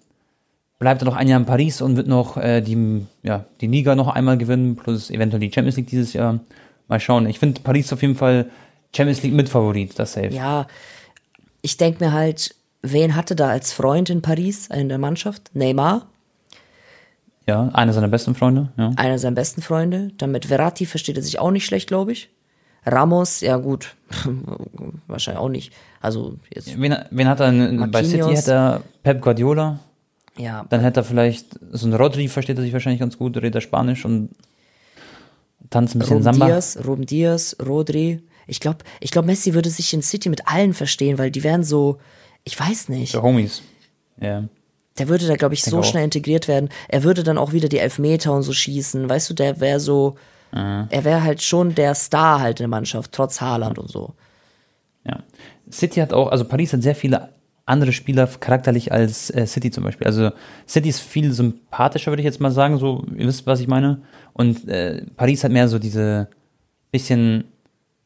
bleibt 0.79 1.01
er 1.01 1.05
noch 1.05 1.15
ein 1.15 1.27
Jahr 1.27 1.39
in 1.39 1.45
Paris 1.45 1.81
und 1.81 1.97
wird 1.97 2.07
noch 2.07 2.37
äh, 2.37 2.61
die, 2.61 3.05
ja, 3.23 3.45
die 3.61 3.67
Liga 3.67 3.95
noch 3.95 4.07
einmal 4.07 4.37
gewinnen, 4.37 4.75
plus 4.75 5.11
eventuell 5.11 5.41
die 5.41 5.51
Champions 5.51 5.77
League 5.77 5.87
dieses 5.87 6.13
Jahr. 6.13 6.39
Mal 6.87 6.99
schauen. 6.99 7.27
Ich 7.27 7.39
finde 7.39 7.61
Paris 7.61 7.93
auf 7.93 8.01
jeden 8.01 8.15
Fall 8.15 8.49
Champions 8.95 9.21
League 9.21 9.33
Mitfavorit, 9.33 9.99
das 9.99 10.13
safe. 10.13 10.29
Ja, 10.29 10.67
ich 11.61 11.77
denke 11.77 12.03
mir 12.03 12.13
halt, 12.13 12.55
wen 12.81 13.15
hatte 13.15 13.35
da 13.35 13.49
als 13.49 13.73
Freund 13.73 14.09
in 14.09 14.21
Paris 14.21 14.67
in 14.67 14.89
der 14.89 14.97
Mannschaft? 14.97 15.51
Neymar? 15.53 16.07
Ja, 17.49 17.69
einer 17.73 17.93
seiner 17.93 18.07
besten 18.07 18.35
Freunde. 18.35 18.69
Ja. 18.77 18.91
Einer 18.95 19.17
seiner 19.17 19.33
besten 19.33 19.63
Freunde. 19.63 20.11
Dann 20.17 20.31
mit 20.31 20.45
Verratti 20.45 20.85
versteht 20.85 21.17
er 21.17 21.23
sich 21.23 21.39
auch 21.39 21.49
nicht 21.49 21.65
schlecht, 21.65 21.87
glaube 21.87 22.11
ich. 22.11 22.29
Ramos, 22.85 23.41
ja 23.41 23.57
gut, 23.57 23.95
wahrscheinlich 25.07 25.41
auch 25.41 25.49
nicht. 25.49 25.73
Also 25.99 26.37
jetzt. 26.53 26.79
Wen, 26.79 26.95
wen 27.09 27.27
hat 27.27 27.39
er 27.39 27.49
in, 27.49 27.91
bei 27.91 28.03
City? 28.03 28.35
Hat 28.35 28.47
er 28.47 28.81
Pep 29.01 29.21
Guardiola. 29.21 29.79
Ja. 30.37 30.65
Dann 30.69 30.81
hätte 30.81 30.99
er 30.99 31.03
vielleicht 31.03 31.59
so 31.71 31.87
ein 31.87 31.93
Rodri, 31.93 32.27
versteht 32.27 32.57
er 32.57 32.63
sich 32.63 32.71
wahrscheinlich 32.71 32.99
ganz 32.99 33.17
gut, 33.17 33.35
redet 33.35 33.55
er 33.55 33.61
Spanisch 33.61 34.05
und 34.05 34.29
tanzt 35.71 35.95
ein 35.95 35.99
bisschen 35.99 36.17
Ruben 36.17 36.23
Samba. 36.23 36.45
Diaz, 36.45 36.77
Ruben 36.85 37.05
Diaz, 37.05 37.57
Rodri. 37.65 38.21
Ich 38.45 38.59
glaube, 38.59 38.85
ich 38.99 39.09
glaube, 39.09 39.25
Messi 39.25 39.55
würde 39.55 39.71
sich 39.71 39.91
in 39.93 40.03
City 40.03 40.29
mit 40.29 40.47
allen 40.47 40.73
verstehen, 40.73 41.17
weil 41.17 41.31
die 41.31 41.43
wären 41.43 41.63
so, 41.63 41.97
Ich 42.43 42.59
weiß 42.59 42.89
nicht. 42.89 43.13
Der 43.13 43.23
Homies. 43.23 43.63
Ja. 44.21 44.43
Der 44.99 45.07
würde 45.07 45.27
da, 45.27 45.35
glaube 45.35 45.53
ich, 45.53 45.61
ich 45.61 45.65
so 45.65 45.81
schnell 45.81 46.03
integriert 46.03 46.47
werden. 46.47 46.69
Er 46.87 47.03
würde 47.03 47.23
dann 47.23 47.37
auch 47.37 47.53
wieder 47.53 47.69
die 47.69 47.79
Elfmeter 47.79 48.33
und 48.33 48.43
so 48.43 48.53
schießen. 48.53 49.09
Weißt 49.09 49.29
du, 49.29 49.33
der 49.33 49.59
wäre 49.59 49.79
so. 49.79 50.15
Mhm. 50.51 50.87
Er 50.89 51.03
wäre 51.03 51.23
halt 51.23 51.41
schon 51.41 51.75
der 51.75 51.95
Star 51.95 52.41
halt 52.41 52.59
in 52.59 52.63
der 52.63 52.69
Mannschaft, 52.69 53.11
trotz 53.11 53.39
Haaland 53.41 53.79
und 53.79 53.89
so. 53.89 54.13
Ja. 55.05 55.23
City 55.71 55.99
hat 55.99 56.13
auch, 56.13 56.29
also 56.29 56.45
Paris 56.45 56.73
hat 56.73 56.81
sehr 56.81 56.95
viele 56.95 57.29
andere 57.65 57.93
Spieler 57.93 58.27
charakterlich 58.27 58.91
als 58.91 59.29
äh, 59.29 59.45
City 59.45 59.69
zum 59.71 59.83
Beispiel. 59.83 60.07
Also 60.07 60.31
City 60.67 60.89
ist 60.89 61.01
viel 61.01 61.31
sympathischer, 61.31 62.11
würde 62.11 62.21
ich 62.21 62.25
jetzt 62.25 62.41
mal 62.41 62.51
sagen, 62.51 62.79
so, 62.79 63.05
ihr 63.15 63.27
wisst, 63.27 63.45
was 63.45 63.59
ich 63.59 63.67
meine. 63.67 64.01
Und 64.33 64.67
äh, 64.67 65.03
Paris 65.15 65.43
hat 65.43 65.51
mehr 65.51 65.67
so 65.67 65.77
diese 65.77 66.29
bisschen 66.91 67.45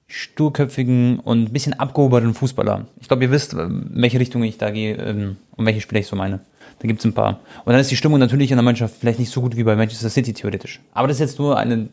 sturköpfigen 0.08 1.20
und 1.20 1.46
ein 1.46 1.54
bisschen 1.54 1.74
abgehobenen 1.74 2.34
Fußballer. 2.34 2.86
Ich 3.00 3.08
glaube, 3.08 3.24
ihr 3.24 3.32
wisst, 3.32 3.54
in 3.54 3.90
welche 3.94 4.20
Richtung 4.20 4.44
ich 4.44 4.58
da 4.58 4.70
gehe 4.70 4.96
ähm, 4.98 5.38
und 5.56 5.66
welche 5.66 5.82
Spieler 5.82 6.02
ich 6.02 6.08
so 6.08 6.16
meine. 6.16 6.42
Da 6.84 6.88
gibt 6.88 7.00
es 7.00 7.06
ein 7.06 7.14
paar. 7.14 7.40
Und 7.64 7.72
dann 7.72 7.80
ist 7.80 7.90
die 7.92 7.96
Stimmung 7.96 8.20
natürlich 8.20 8.52
in 8.52 8.58
der 8.58 8.64
Mannschaft 8.64 8.96
vielleicht 9.00 9.18
nicht 9.18 9.32
so 9.32 9.40
gut 9.40 9.56
wie 9.56 9.64
bei 9.64 9.78
Manchester 9.78 10.10
City 10.10 10.34
theoretisch. 10.34 10.82
Aber 10.92 11.08
das 11.08 11.16
ist 11.16 11.22
jetzt 11.22 11.40
nur 11.40 11.58
eine 11.58 11.88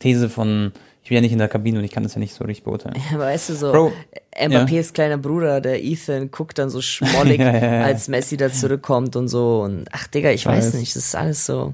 These 0.00 0.28
von, 0.28 0.72
ich 1.02 1.08
bin 1.08 1.16
ja 1.16 1.22
nicht 1.22 1.32
in 1.32 1.38
der 1.38 1.48
Kabine 1.48 1.78
und 1.78 1.84
ich 1.84 1.90
kann 1.90 2.02
das 2.02 2.14
ja 2.14 2.18
nicht 2.18 2.34
so 2.34 2.44
richtig 2.44 2.64
beurteilen. 2.64 2.94
Ja, 3.10 3.18
weißt 3.18 3.48
du 3.48 3.54
so, 3.54 3.72
Bro, 3.72 3.92
Mbappés 4.38 4.70
ja. 4.70 4.92
kleiner 4.92 5.16
Bruder, 5.16 5.62
der 5.62 5.82
Ethan, 5.82 6.30
guckt 6.30 6.58
dann 6.58 6.68
so 6.68 6.82
schmollig, 6.82 7.40
ja, 7.40 7.84
als 7.84 8.08
Messi 8.08 8.36
da 8.36 8.52
zurückkommt 8.52 9.16
und 9.16 9.28
so. 9.28 9.62
Und 9.62 9.88
ach 9.92 10.08
Digga, 10.08 10.30
ich 10.30 10.44
weiß, 10.44 10.66
weiß 10.66 10.74
nicht, 10.74 10.94
das 10.94 11.06
ist 11.06 11.16
alles 11.16 11.46
so. 11.46 11.72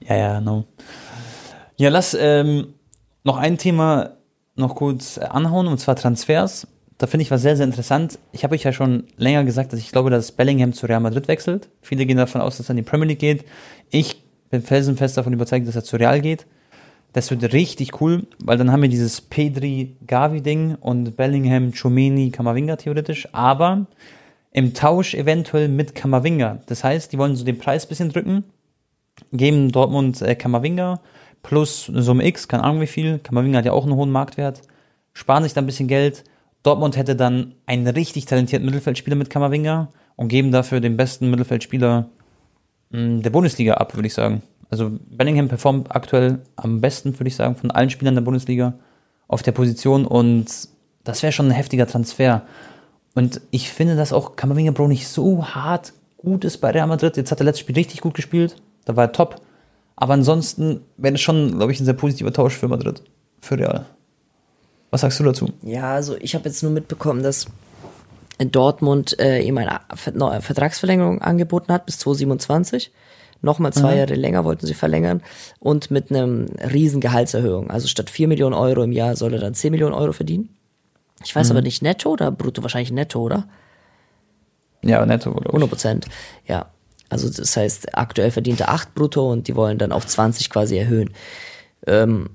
Ja, 0.00 0.16
ja, 0.16 0.40
no. 0.40 0.64
Ja, 1.76 1.88
lass 1.88 2.16
ähm, 2.18 2.74
noch 3.22 3.36
ein 3.36 3.58
Thema 3.58 4.16
noch 4.56 4.74
kurz 4.74 5.18
anhauen, 5.18 5.68
und 5.68 5.78
zwar 5.78 5.94
Transfers. 5.94 6.66
Da 7.00 7.06
finde 7.06 7.22
ich 7.22 7.30
was 7.30 7.40
sehr, 7.40 7.56
sehr 7.56 7.64
interessant. 7.64 8.18
Ich 8.30 8.44
habe 8.44 8.54
euch 8.54 8.64
ja 8.64 8.74
schon 8.74 9.04
länger 9.16 9.42
gesagt, 9.44 9.72
dass 9.72 9.80
ich 9.80 9.90
glaube, 9.90 10.10
dass 10.10 10.32
Bellingham 10.32 10.74
zu 10.74 10.84
Real 10.84 11.00
Madrid 11.00 11.28
wechselt. 11.28 11.70
Viele 11.80 12.04
gehen 12.04 12.18
davon 12.18 12.42
aus, 12.42 12.58
dass 12.58 12.68
er 12.68 12.72
in 12.72 12.76
die 12.76 12.82
Premier 12.82 13.06
League 13.06 13.20
geht. 13.20 13.46
Ich 13.88 14.22
bin 14.50 14.60
felsenfest 14.60 15.16
davon 15.16 15.32
überzeugt, 15.32 15.66
dass 15.66 15.76
er 15.76 15.82
zu 15.82 15.96
Real 15.96 16.20
geht. 16.20 16.44
Das 17.14 17.30
wird 17.30 17.54
richtig 17.54 18.02
cool, 18.02 18.26
weil 18.44 18.58
dann 18.58 18.70
haben 18.70 18.82
wir 18.82 18.90
dieses 18.90 19.22
Pedri-Gavi-Ding 19.22 20.74
und 20.74 21.16
Bellingham, 21.16 21.72
Chomeni, 21.72 22.32
Kamavinga 22.32 22.76
theoretisch, 22.76 23.26
aber 23.32 23.86
im 24.52 24.74
Tausch 24.74 25.14
eventuell 25.14 25.68
mit 25.68 25.94
Kamavinga. 25.94 26.60
Das 26.66 26.84
heißt, 26.84 27.14
die 27.14 27.18
wollen 27.18 27.34
so 27.34 27.46
den 27.46 27.56
Preis 27.56 27.86
bisschen 27.86 28.10
drücken, 28.10 28.44
geben 29.32 29.72
Dortmund 29.72 30.20
äh, 30.20 30.34
Kamavinga 30.34 31.00
plus 31.42 31.88
eine 31.88 32.02
Summe 32.02 32.26
X, 32.26 32.46
keine 32.46 32.62
Ahnung 32.64 32.82
wie 32.82 32.86
viel. 32.86 33.20
Kamavinga 33.20 33.56
hat 33.56 33.64
ja 33.64 33.72
auch 33.72 33.84
einen 33.84 33.96
hohen 33.96 34.10
Marktwert, 34.10 34.60
sparen 35.14 35.44
sich 35.44 35.54
da 35.54 35.62
ein 35.62 35.66
bisschen 35.66 35.88
Geld. 35.88 36.24
Dortmund 36.62 36.96
hätte 36.96 37.16
dann 37.16 37.54
einen 37.66 37.86
richtig 37.86 38.26
talentierten 38.26 38.66
Mittelfeldspieler 38.66 39.16
mit 39.16 39.30
Kamavinga 39.30 39.88
und 40.16 40.28
geben 40.28 40.52
dafür 40.52 40.80
den 40.80 40.96
besten 40.96 41.30
Mittelfeldspieler 41.30 42.08
hm, 42.90 43.22
der 43.22 43.30
Bundesliga 43.30 43.74
ab, 43.74 43.94
würde 43.94 44.06
ich 44.06 44.14
sagen. 44.14 44.42
Also 44.68 44.90
Bellingham 45.10 45.48
performt 45.48 45.94
aktuell 45.94 46.40
am 46.56 46.80
besten, 46.80 47.18
würde 47.18 47.28
ich 47.28 47.36
sagen, 47.36 47.56
von 47.56 47.70
allen 47.70 47.90
Spielern 47.90 48.14
der 48.14 48.22
Bundesliga 48.22 48.74
auf 49.26 49.42
der 49.42 49.52
Position 49.52 50.06
und 50.06 50.46
das 51.04 51.22
wäre 51.22 51.32
schon 51.32 51.46
ein 51.46 51.52
heftiger 51.52 51.86
Transfer. 51.86 52.42
Und 53.14 53.40
ich 53.50 53.70
finde, 53.70 53.96
dass 53.96 54.12
auch 54.12 54.36
Kamavinga 54.36 54.72
Bro 54.72 54.88
nicht 54.88 55.08
so 55.08 55.44
hart 55.44 55.92
gut 56.18 56.44
ist 56.44 56.58
bei 56.58 56.70
Real 56.70 56.86
Madrid. 56.86 57.16
Jetzt 57.16 57.32
hat 57.32 57.40
er 57.40 57.44
letztes 57.44 57.60
Spiel 57.60 57.74
richtig 57.74 58.00
gut 58.02 58.14
gespielt, 58.14 58.56
da 58.84 58.96
war 58.96 59.04
er 59.04 59.12
top. 59.12 59.40
Aber 59.96 60.14
ansonsten 60.14 60.82
wäre 60.96 61.12
das 61.12 61.20
schon, 61.20 61.56
glaube 61.56 61.72
ich, 61.72 61.80
ein 61.80 61.84
sehr 61.84 61.94
positiver 61.94 62.32
Tausch 62.32 62.56
für 62.56 62.68
Madrid, 62.68 63.02
für 63.40 63.58
Real. 63.58 63.86
Was 64.90 65.02
sagst 65.02 65.20
du 65.20 65.24
dazu? 65.24 65.48
Ja, 65.62 65.94
also 65.94 66.16
ich 66.16 66.34
habe 66.34 66.48
jetzt 66.48 66.62
nur 66.62 66.72
mitbekommen, 66.72 67.22
dass 67.22 67.46
Dortmund 68.38 69.18
äh, 69.20 69.40
ihm 69.40 69.58
eine 69.58 69.80
Vertragsverlängerung 69.94 71.22
angeboten 71.22 71.72
hat 71.72 71.86
bis 71.86 71.98
2027 71.98 72.90
Nochmal 73.42 73.72
zwei 73.72 73.92
mhm. 73.92 73.98
Jahre 73.98 74.14
länger 74.14 74.44
wollten 74.44 74.66
sie 74.66 74.74
verlängern 74.74 75.22
und 75.60 75.90
mit 75.90 76.10
einem 76.10 76.46
riesen 76.72 77.00
Gehaltserhöhung. 77.00 77.70
Also 77.70 77.88
statt 77.88 78.10
4 78.10 78.28
Millionen 78.28 78.54
Euro 78.54 78.82
im 78.82 78.92
Jahr 78.92 79.16
soll 79.16 79.32
er 79.32 79.40
dann 79.40 79.54
10 79.54 79.70
Millionen 79.70 79.94
Euro 79.94 80.12
verdienen. 80.12 80.50
Ich 81.24 81.34
weiß 81.34 81.48
mhm. 81.48 81.56
aber 81.56 81.62
nicht 81.62 81.82
netto 81.82 82.10
oder 82.10 82.30
brutto, 82.30 82.62
wahrscheinlich 82.62 82.92
netto, 82.92 83.20
oder? 83.20 83.48
Ja, 84.82 85.04
netto, 85.06 85.30
oder? 85.30 85.46
100 85.46 85.68
Prozent, 85.70 86.06
ja. 86.46 86.66
Also 87.08 87.28
das 87.28 87.56
heißt, 87.56 87.96
aktuell 87.96 88.30
verdient 88.30 88.60
er 88.60 88.70
8 88.70 88.94
brutto 88.94 89.30
und 89.30 89.48
die 89.48 89.56
wollen 89.56 89.78
dann 89.78 89.92
auf 89.92 90.06
20 90.06 90.50
quasi 90.50 90.76
erhöhen. 90.76 91.10
Ähm, 91.86 92.30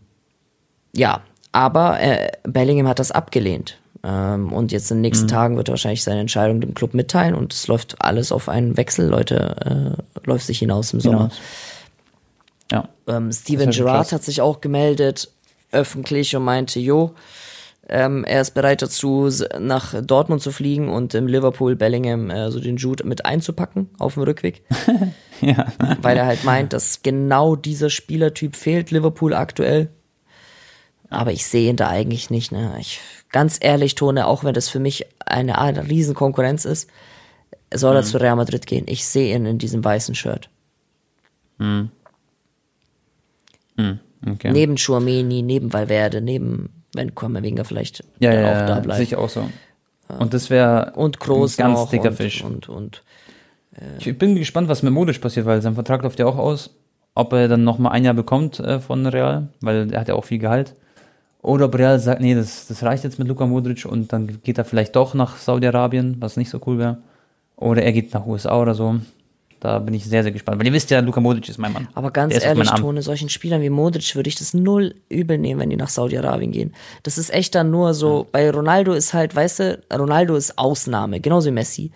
ja, 0.93 1.22
aber 1.56 2.01
äh, 2.01 2.32
Bellingham 2.43 2.89
hat 2.89 2.99
das 2.99 3.12
abgelehnt. 3.12 3.78
Ähm, 4.03 4.51
und 4.51 4.74
jetzt 4.74 4.91
in 4.91 4.97
den 4.97 5.03
nächsten 5.03 5.28
mhm. 5.28 5.30
Tagen 5.30 5.58
wird 5.58 5.70
er 5.70 5.72
wahrscheinlich 5.72 6.03
seine 6.03 6.20
Entscheidung 6.20 6.60
dem 6.60 6.74
Club 6.74 6.93
mitteilen 6.93 7.34
und 7.34 7.53
es 7.53 7.68
läuft 7.68 7.95
alles 8.01 8.34
auf 8.34 8.49
einen 8.49 8.76
Wechsel, 8.76 9.08
Leute, 9.08 9.95
äh, 10.03 10.28
läuft 10.28 10.45
sich 10.45 10.60
hinaus 10.60 10.91
im 10.91 10.99
Sommer. 10.99 11.30
Ja. 12.70 12.89
Ähm, 13.08 13.32
Steven 13.32 13.72
Gerrard 13.72 14.12
hat 14.12 14.24
sich 14.24 14.41
auch 14.41 14.60
gemeldet, 14.60 15.32
öffentlich 15.72 16.36
und 16.36 16.43
meinte, 16.43 16.82
jo, 16.82 17.16
ähm, 17.88 18.26
er 18.26 18.41
ist 18.41 18.53
bereit 18.53 18.82
dazu, 18.82 19.30
nach 19.58 19.95
Dortmund 20.01 20.41
zu 20.41 20.51
fliegen 20.51 20.89
und 20.89 21.14
im 21.14 21.28
Liverpool 21.28 21.78
Bellingham 21.78 22.30
äh, 22.32 22.51
so 22.51 22.60
den 22.60 22.76
Jude 22.76 23.08
mit 23.08 23.26
einzupacken 23.26 23.89
auf 23.97 24.16
dem 24.16 24.24
Rückweg. 24.24 24.64
ja. 25.41 25.68
Weil 26.01 26.18
er 26.18 26.26
halt 26.26 26.43
meint, 26.43 26.74
dass 26.74 27.01
genau 27.01 27.56
dieser 27.56 27.89
Spielertyp 27.89 28.58
fehlt 28.58 28.91
Liverpool 28.91 29.34
aktuell. 29.34 29.89
Aber 31.16 31.32
ich 31.32 31.45
sehe 31.45 31.70
ihn 31.70 31.78
da 31.78 31.88
eigentlich 31.88 32.30
nicht. 32.30 32.51
Ne? 32.51 32.76
Ich 32.80 32.99
ganz 33.32 33.57
ehrlich, 33.61 33.95
Tone, 33.95 34.28
auch 34.28 34.43
wenn 34.43 34.53
das 34.53 34.70
für 34.70 34.80
mich 34.80 35.05
eine, 35.26 35.57
eine 35.57 35.89
Riesenkonkurrenz 35.89 36.66
ist, 36.66 36.89
soll 37.74 37.91
mhm. 37.91 37.97
er 37.97 38.03
zu 38.03 38.18
Real 38.18 38.36
Madrid 38.36 38.68
gehen. 38.68 38.86
Ich 38.88 39.05
sehe 39.05 39.36
ihn 39.36 39.45
in 39.45 39.57
diesem 39.57 39.84
weißen 39.84 40.16
Shirt. 40.16 40.49
Mhm. 41.57 41.89
Mhm. 43.78 43.99
Okay. 44.28 44.51
Neben 44.51 44.76
Chouameni, 44.78 45.41
neben 45.41 45.72
Valverde, 45.72 46.22
neben 46.22 46.70
wenn 46.93 47.13
Kamavinga 47.13 47.63
vielleicht 47.63 48.03
ja, 48.20 48.34
ja, 48.34 48.47
auch 48.49 48.68
da 48.68 48.80
bleibt. 48.80 48.99
Sicher 48.99 49.20
auch 49.20 49.30
so. 49.30 49.49
Und 50.07 50.34
das 50.34 50.49
wäre 50.49 50.93
und 50.95 51.20
Groß 51.20 51.59
ein 51.59 51.68
ganz 51.68 51.89
dicker 51.89 52.09
und, 52.09 52.16
Fisch. 52.16 52.43
Und, 52.43 52.70
und, 52.70 53.03
äh, 53.76 53.97
ich 53.99 54.18
bin 54.18 54.36
gespannt, 54.36 54.70
was 54.70 54.84
mit 54.84 54.93
Modisch 54.93 55.20
passiert, 55.20 55.45
weil 55.45 55.61
sein 55.61 55.76
Vertrag 55.76 56.03
läuft 56.03 56.20
ja 56.20 56.26
auch 56.26 56.38
aus. 56.38 56.72
Ob 57.13 57.32
er 57.34 57.47
dann 57.47 57.63
noch 57.63 57.78
mal 57.78 57.91
ein 57.91 58.03
Jahr 58.03 58.13
bekommt 58.13 58.59
äh, 58.59 58.80
von 58.80 59.05
Real, 59.05 59.47
weil 59.61 59.91
er 59.91 60.01
hat 60.01 60.07
ja 60.09 60.16
auch 60.16 60.26
viel 60.26 60.39
Gehalt. 60.39 60.76
Oder 61.45 61.65
ob 61.65 61.77
Real 61.77 61.99
sagt, 61.99 62.21
nee, 62.21 62.33
das, 62.33 62.65
das 62.65 62.81
reicht 62.81 63.03
jetzt 63.03 63.19
mit 63.19 63.27
Luka 63.27 63.45
Modric 63.45 63.85
und 63.85 64.11
dann 64.11 64.41
geht 64.41 64.57
er 64.57 64.65
vielleicht 64.65 64.95
doch 64.95 65.13
nach 65.13 65.37
Saudi-Arabien, 65.37 66.15
was 66.19 66.37
nicht 66.37 66.49
so 66.49 66.59
cool 66.65 66.79
wäre. 66.79 66.97
Oder 67.55 67.83
er 67.83 67.93
geht 67.93 68.11
nach 68.15 68.25
USA 68.25 68.59
oder 68.59 68.73
so. 68.73 68.95
Da 69.59 69.77
bin 69.77 69.93
ich 69.93 70.05
sehr, 70.05 70.23
sehr 70.23 70.31
gespannt. 70.31 70.57
Weil 70.59 70.65
ihr 70.65 70.73
wisst 70.73 70.89
ja, 70.89 71.01
Luka 71.01 71.21
Modric 71.21 71.47
ist 71.47 71.59
mein 71.59 71.71
Mann. 71.71 71.87
Aber 71.93 72.09
ganz 72.09 72.33
ehrlich, 72.33 72.71
Tone, 72.71 73.03
solchen 73.03 73.29
Spielern 73.29 73.61
wie 73.61 73.69
Modric 73.69 74.15
würde 74.15 74.27
ich 74.27 74.35
das 74.35 74.55
null 74.55 74.95
übel 75.07 75.37
nehmen, 75.37 75.59
wenn 75.59 75.69
die 75.69 75.75
nach 75.75 75.89
Saudi-Arabien 75.89 76.51
gehen. 76.51 76.73
Das 77.03 77.19
ist 77.19 77.31
echt 77.31 77.53
dann 77.53 77.69
nur 77.69 77.93
so, 77.93 78.21
ja. 78.21 78.27
bei 78.31 78.49
Ronaldo 78.49 78.93
ist 78.93 79.13
halt, 79.13 79.35
weißt 79.35 79.59
du, 79.59 79.83
Ronaldo 79.93 80.35
ist 80.35 80.57
Ausnahme, 80.57 81.19
genauso 81.19 81.49
wie 81.49 81.53
Messi. 81.53 81.91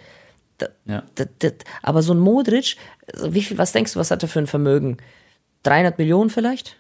Da, 0.60 0.68
ja. 0.86 1.02
da, 1.16 1.26
da, 1.40 1.50
aber 1.82 2.04
so 2.04 2.14
ein 2.14 2.20
Modric, 2.20 2.76
wie 3.24 3.42
viel, 3.42 3.58
was 3.58 3.72
denkst 3.72 3.94
du, 3.94 4.00
was 4.00 4.12
hat 4.12 4.22
er 4.22 4.30
für 4.30 4.40
ein 4.40 4.48
Vermögen? 4.48 4.98
300 5.64 5.98
Millionen 5.98 6.30
vielleicht? 6.30 6.76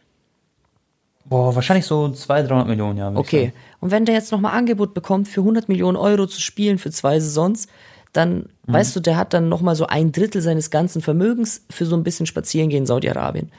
Boah, 1.29 1.53
wahrscheinlich 1.53 1.85
so 1.85 2.09
200, 2.09 2.49
300 2.49 2.67
Millionen, 2.67 2.97
ja. 2.97 3.11
Okay. 3.13 3.53
Und 3.79 3.91
wenn 3.91 4.05
der 4.05 4.15
jetzt 4.15 4.31
nochmal 4.31 4.57
Angebot 4.57 4.95
bekommt, 4.95 5.27
für 5.27 5.41
100 5.41 5.69
Millionen 5.69 5.95
Euro 5.95 6.25
zu 6.25 6.41
spielen 6.41 6.79
für 6.79 6.89
zwei 6.89 7.19
Saisons, 7.19 7.67
dann, 8.13 8.37
mhm. 8.65 8.73
weißt 8.73 8.95
du, 8.95 8.99
der 8.99 9.15
hat 9.15 9.35
dann 9.35 9.47
nochmal 9.47 9.75
so 9.75 9.85
ein 9.85 10.11
Drittel 10.11 10.41
seines 10.41 10.71
ganzen 10.71 11.03
Vermögens 11.03 11.65
für 11.69 11.85
so 11.85 11.95
ein 11.95 12.03
bisschen 12.03 12.25
Spazierengehen 12.25 12.83
in 12.83 12.87
Saudi-Arabien. 12.87 13.51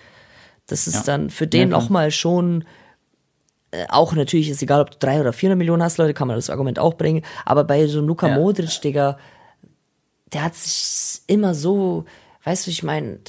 Das 0.67 0.89
ist 0.89 0.95
ja. 0.95 1.03
dann 1.05 1.31
für 1.31 1.47
den 1.47 1.71
ja, 1.71 1.79
nochmal 1.79 2.11
schon, 2.11 2.65
äh, 3.71 3.87
auch 3.89 4.15
natürlich 4.15 4.51
ist 4.51 4.63
egal, 4.63 4.81
ob 4.81 4.91
du 4.91 4.99
300 4.99 5.21
oder 5.21 5.33
400 5.33 5.57
Millionen 5.57 5.83
hast, 5.85 5.99
Leute, 5.99 6.13
kann 6.13 6.27
man 6.27 6.37
das 6.37 6.51
Argument 6.51 6.81
auch 6.81 6.95
bringen, 6.95 7.23
aber 7.45 7.63
bei 7.63 7.87
so 7.87 7.99
einem 7.99 8.09
Luka 8.09 8.29
ja. 8.29 8.35
Modric, 8.35 8.81
Digga, 8.83 9.17
der 10.33 10.43
hat 10.43 10.57
sich 10.57 11.23
immer 11.29 11.55
so, 11.55 12.05
weißt 12.43 12.67
du, 12.67 12.71
ich 12.73 12.83
meine, 12.83 13.21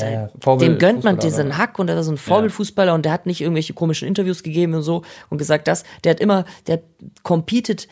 ja, 0.00 0.28
dem 0.56 0.78
gönnt 0.78 1.02
man 1.04 1.18
diesen 1.18 1.58
Hack 1.58 1.78
und 1.78 1.88
er 1.88 1.96
war 1.96 2.04
so 2.04 2.12
ein 2.12 2.16
Vorbildfußballer 2.16 2.92
ja. 2.92 2.94
und 2.94 3.04
der 3.04 3.12
hat 3.12 3.26
nicht 3.26 3.40
irgendwelche 3.40 3.72
komischen 3.72 4.06
Interviews 4.06 4.42
gegeben 4.42 4.74
und 4.74 4.82
so 4.82 5.02
und 5.30 5.38
gesagt 5.38 5.66
das. 5.66 5.84
Der 6.04 6.10
hat 6.10 6.20
immer, 6.20 6.44
der 6.66 6.80
competet 7.24 7.88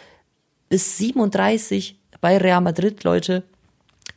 bis 0.68 0.98
37 0.98 1.98
bei 2.20 2.38
Real 2.38 2.60
Madrid, 2.60 3.02
Leute. 3.04 3.42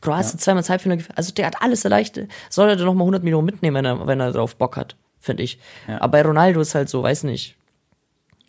Kroatien 0.00 0.34
ja. 0.34 0.38
zweimal 0.38 0.60
ins 0.60 0.70
Halbfinale. 0.70 1.02
Also 1.16 1.32
der 1.32 1.46
hat 1.46 1.60
alles 1.60 1.84
erleichtert. 1.84 2.28
Soll 2.48 2.68
er 2.68 2.76
da 2.76 2.84
nochmal 2.84 3.02
100 3.02 3.22
Millionen 3.22 3.46
mitnehmen, 3.46 3.76
wenn 3.76 3.84
er, 3.84 4.06
wenn 4.06 4.20
er 4.20 4.32
drauf 4.32 4.56
Bock 4.56 4.76
hat, 4.76 4.96
finde 5.18 5.42
ich. 5.42 5.58
Ja. 5.88 6.00
Aber 6.00 6.12
bei 6.12 6.22
Ronaldo 6.22 6.60
ist 6.60 6.74
halt 6.74 6.88
so, 6.88 7.02
weiß 7.02 7.24
nicht. 7.24 7.56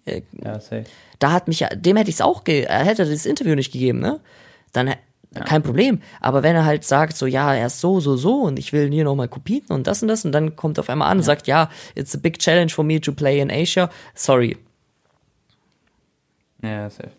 Äh, 0.06 0.22
ja, 0.44 0.60
safe. 0.60 0.86
Da 1.20 1.32
hat 1.32 1.48
mich, 1.48 1.66
dem 1.74 1.98
hätte 1.98 2.10
ich 2.10 2.16
es 2.16 2.22
auch, 2.22 2.44
ge 2.44 2.66
hätte 2.68 3.04
er 3.04 3.10
das 3.10 3.26
Interview 3.26 3.56
nicht 3.56 3.72
gegeben, 3.72 4.00
ne? 4.00 4.20
Dann 4.74 4.96
ja. 5.34 5.46
Kein 5.46 5.64
Problem. 5.64 6.02
Aber 6.20 6.44
wenn 6.44 6.56
er 6.56 6.66
halt 6.66 6.84
sagt, 6.84 7.16
so, 7.16 7.26
ja, 7.26 7.54
er 7.54 7.68
ist 7.68 7.80
so, 7.80 8.02
so, 8.02 8.18
so 8.18 8.42
und 8.42 8.60
ich 8.60 8.74
will 8.74 8.92
hier 8.92 9.06
nochmal 9.06 9.30
Kopien 9.30 9.64
und 9.70 9.88
das 9.88 10.02
und 10.02 10.10
das 10.10 10.26
und 10.26 10.34
dann 10.34 10.58
kommt 10.58 10.78
auf 10.78 10.90
einmal 10.90 11.10
an 11.10 11.20
und 11.20 11.24
sagt, 11.24 11.48
ja, 11.48 11.70
it's 11.96 12.14
a 12.14 12.18
big 12.18 12.38
challenge 12.38 12.72
for 12.72 12.84
me 12.84 13.00
to 13.00 13.14
play 13.14 13.40
in 13.40 13.50
Asia. 13.50 13.90
Sorry. 14.14 14.58
Ja, 16.62 16.90
safe. 16.90 17.12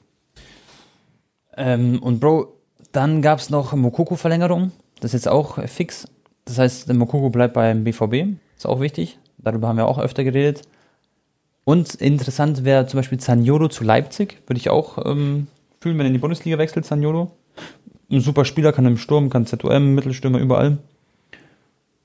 Ähm, 1.56 2.02
und 2.02 2.20
Bro, 2.20 2.52
dann 2.92 3.22
gab 3.22 3.38
es 3.38 3.48
noch 3.48 3.72
Mokoko-Verlängerung. 3.72 4.72
Das 5.00 5.14
ist 5.14 5.24
jetzt 5.24 5.28
auch 5.28 5.58
fix. 5.66 6.06
Das 6.44 6.58
heißt, 6.58 6.88
der 6.88 6.94
Mokoko 6.94 7.30
bleibt 7.30 7.54
beim 7.54 7.82
BVB. 7.82 8.36
Ist 8.56 8.66
auch 8.66 8.80
wichtig. 8.80 9.18
Darüber 9.38 9.68
haben 9.68 9.76
wir 9.76 9.88
auch 9.88 9.98
öfter 9.98 10.22
geredet. 10.22 10.62
Und 11.64 11.94
interessant 11.94 12.64
wäre 12.64 12.86
zum 12.86 12.98
Beispiel 12.98 13.18
Zaniolo 13.18 13.68
zu 13.68 13.84
Leipzig. 13.84 14.42
Würde 14.46 14.58
ich 14.58 14.68
auch 14.68 14.98
ähm, 15.06 15.46
fühlen, 15.80 15.96
wenn 15.96 16.06
er 16.06 16.08
in 16.08 16.14
die 16.14 16.18
Bundesliga 16.18 16.58
wechselt, 16.58 16.84
Zaniolo. 16.84 17.32
Ein 18.12 18.20
super 18.20 18.44
Spieler, 18.44 18.74
kann 18.74 18.84
im 18.84 18.98
Sturm, 18.98 19.30
kann 19.30 19.46
ZOM, 19.46 19.94
Mittelstürmer, 19.94 20.38
überall. 20.38 20.76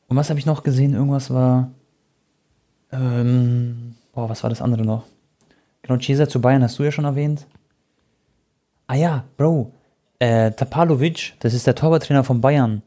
Und 0.08 0.16
was 0.16 0.30
habe 0.30 0.39
ich 0.39 0.45
noch 0.45 0.64
gesehen? 0.64 0.93
Irgendwas 0.93 1.32
war. 1.34 1.70
Ähm, 2.93 3.95
boah, 4.14 4.30
was 4.30 4.41
war 4.41 4.49
das 4.49 4.62
andere 4.62 4.86
noch? 4.86 5.03
Genau, 5.82 5.99
Cesar 5.99 6.30
zu 6.30 6.39
Bayern 6.39 6.64
hast 6.64 6.80
du 6.80 6.84
ja 6.84 6.93
schon 6.93 7.03
erwähnt. 7.03 7.45
Ah 8.88 8.95
ja, 8.95 9.26
Bro. 9.36 9.74
Äh, 10.20 10.51
Tapalovic, 10.51 11.34
das 11.39 11.53
ist 11.53 11.68
der 11.68 11.76
Torwarttrainer 11.76 12.24
von 12.24 12.39
Bayern. 12.39 12.84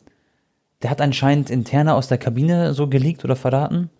Der 0.82 0.88
hat 0.88 1.02
anscheinend 1.02 1.50
interner 1.50 1.96
aus 1.96 2.08
der 2.08 2.16
Kabine 2.16 2.72
so 2.72 2.88
geleakt 2.88 3.22
oder 3.22 3.36
verraten. 3.36 3.90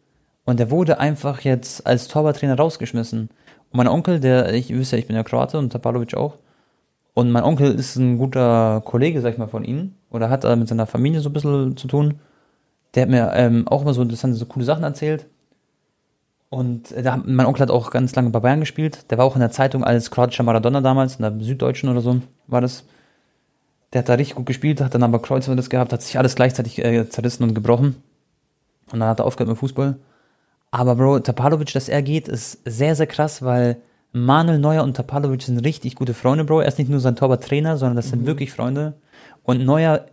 Und 0.47 0.59
der 0.59 0.71
wurde 0.71 0.99
einfach 0.99 1.43
jetzt 1.43 1.87
als 1.87 2.09
Torwarttrainer 2.09 2.57
rausgeschmissen. 2.57 3.29
Und 3.71 3.77
mein 3.77 3.87
Onkel, 3.87 4.19
der, 4.19 4.55
ich 4.55 4.71
wüsste 4.71 4.97
ja, 4.97 5.01
ich 5.01 5.07
bin 5.07 5.17
ja 5.17 5.23
Kroate 5.23 5.59
und 5.59 5.71
Tapalovic 5.71 6.15
auch. 6.15 6.39
Und 7.21 7.33
mein 7.33 7.45
Onkel 7.45 7.75
ist 7.75 7.97
ein 7.97 8.17
guter 8.17 8.81
Kollege, 8.83 9.21
sag 9.21 9.35
ich 9.35 9.39
mal, 9.39 9.47
von 9.47 9.63
ihnen. 9.63 9.95
Oder 10.09 10.31
hat 10.31 10.47
äh, 10.47 10.57
mit 10.57 10.69
seiner 10.69 10.87
Familie 10.87 11.21
so 11.21 11.29
ein 11.29 11.35
bisschen 11.35 11.77
zu 11.77 11.87
tun. 11.87 12.19
Der 12.95 13.03
hat 13.03 13.11
mir 13.11 13.33
ähm, 13.35 13.69
auch 13.69 13.83
immer 13.83 13.93
so 13.93 14.01
interessante, 14.01 14.39
so 14.39 14.47
coole 14.47 14.65
Sachen 14.65 14.85
erzählt. 14.85 15.27
Und 16.49 16.93
äh, 16.93 17.03
da, 17.03 17.19
mein 17.23 17.45
Onkel 17.45 17.61
hat 17.61 17.71
auch 17.71 17.91
ganz 17.91 18.15
lange 18.15 18.31
bei 18.31 18.41
Bayern 18.41 18.61
gespielt. 18.61 19.11
Der 19.11 19.19
war 19.19 19.27
auch 19.27 19.35
in 19.35 19.41
der 19.41 19.51
Zeitung 19.51 19.85
als 19.85 20.11
kroatischer 20.11 20.45
Maradona 20.45 20.81
damals, 20.81 21.17
in 21.17 21.23
der 21.23 21.45
Süddeutschen 21.45 21.91
oder 21.91 22.01
so 22.01 22.23
war 22.47 22.63
das. 22.63 22.85
Der 23.93 23.99
hat 23.99 24.09
da 24.09 24.15
richtig 24.15 24.37
gut 24.37 24.47
gespielt, 24.47 24.81
hat 24.81 24.95
dann 24.95 25.03
aber 25.03 25.21
Kreuzbandriss 25.21 25.69
gehabt, 25.69 25.93
hat 25.93 26.01
sich 26.01 26.17
alles 26.17 26.37
gleichzeitig 26.37 26.83
äh, 26.83 27.07
zerrissen 27.11 27.43
und 27.43 27.53
gebrochen. 27.53 27.97
Und 28.91 29.01
dann 29.01 29.11
hat 29.11 29.19
er 29.19 29.27
aufgehört 29.27 29.51
mit 29.51 29.59
Fußball. 29.59 29.99
Aber 30.71 30.95
Bro, 30.95 31.19
Tapalovic, 31.19 31.71
dass 31.75 31.91
er 31.91 32.01
geht, 32.01 32.29
ist 32.29 32.61
sehr, 32.65 32.97
sehr 32.97 33.07
krass, 33.07 33.43
weil 33.43 33.77
Manuel 34.13 34.59
Neuer 34.59 34.83
und 34.83 34.97
Tapalovic 34.97 35.43
sind 35.43 35.59
richtig 35.59 35.95
gute 35.95 36.15
Freunde, 36.15 36.45
Bro. 36.45 36.61
Er 36.61 36.69
ist 36.69 36.79
nicht 36.79 36.91
nur 36.91 37.01
sein 37.01 37.17
Torwarttrainer, 37.17 37.77
sondern 37.77 37.97
das 37.97 38.09
sind 38.09 38.23
mhm. 38.23 38.27
wirklich 38.27 38.51
Freunde. 38.53 38.95
Und 39.45 39.65
Neuer 39.65 40.07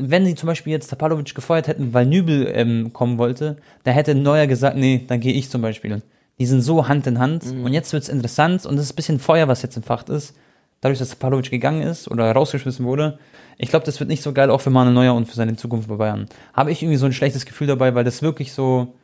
wenn 0.00 0.24
sie 0.24 0.34
zum 0.34 0.46
Beispiel 0.46 0.72
jetzt 0.72 0.88
Tapalovic 0.88 1.34
gefeuert 1.34 1.68
hätten, 1.68 1.92
weil 1.94 2.06
Nübel 2.06 2.50
ähm, 2.54 2.92
kommen 2.92 3.18
wollte, 3.18 3.56
da 3.84 3.90
hätte 3.90 4.14
Neuer 4.14 4.46
gesagt, 4.46 4.76
nee, 4.76 5.04
dann 5.06 5.20
gehe 5.20 5.32
ich 5.32 5.50
zum 5.50 5.62
Beispiel. 5.62 6.02
Die 6.38 6.46
sind 6.46 6.62
so 6.62 6.88
Hand 6.88 7.06
in 7.06 7.18
Hand 7.18 7.46
mhm. 7.46 7.64
und 7.64 7.72
jetzt 7.72 7.92
wird 7.92 8.02
es 8.02 8.08
interessant 8.08 8.66
und 8.66 8.74
es 8.76 8.84
ist 8.84 8.92
ein 8.92 8.96
bisschen 8.96 9.20
Feuer, 9.20 9.48
was 9.48 9.62
jetzt 9.62 9.76
im 9.76 9.82
Fach 9.82 10.06
ist. 10.08 10.34
Dadurch, 10.80 10.98
dass 10.98 11.10
Tapalovic 11.10 11.50
gegangen 11.50 11.82
ist 11.82 12.10
oder 12.10 12.30
rausgeschmissen 12.32 12.84
wurde. 12.84 13.18
Ich 13.56 13.70
glaube, 13.70 13.86
das 13.86 14.00
wird 14.00 14.10
nicht 14.10 14.22
so 14.22 14.32
geil, 14.32 14.50
auch 14.50 14.60
für 14.60 14.70
Manuel 14.70 14.94
Neuer 14.94 15.14
und 15.14 15.26
für 15.26 15.34
seine 15.34 15.56
Zukunft 15.56 15.88
bei 15.88 15.96
Bayern. 15.96 16.26
Habe 16.52 16.72
ich 16.72 16.82
irgendwie 16.82 16.98
so 16.98 17.06
ein 17.06 17.12
schlechtes 17.12 17.46
Gefühl 17.46 17.68
dabei, 17.68 17.94
weil 17.94 18.04
das 18.04 18.20
wirklich 18.20 18.52
so, 18.52 18.94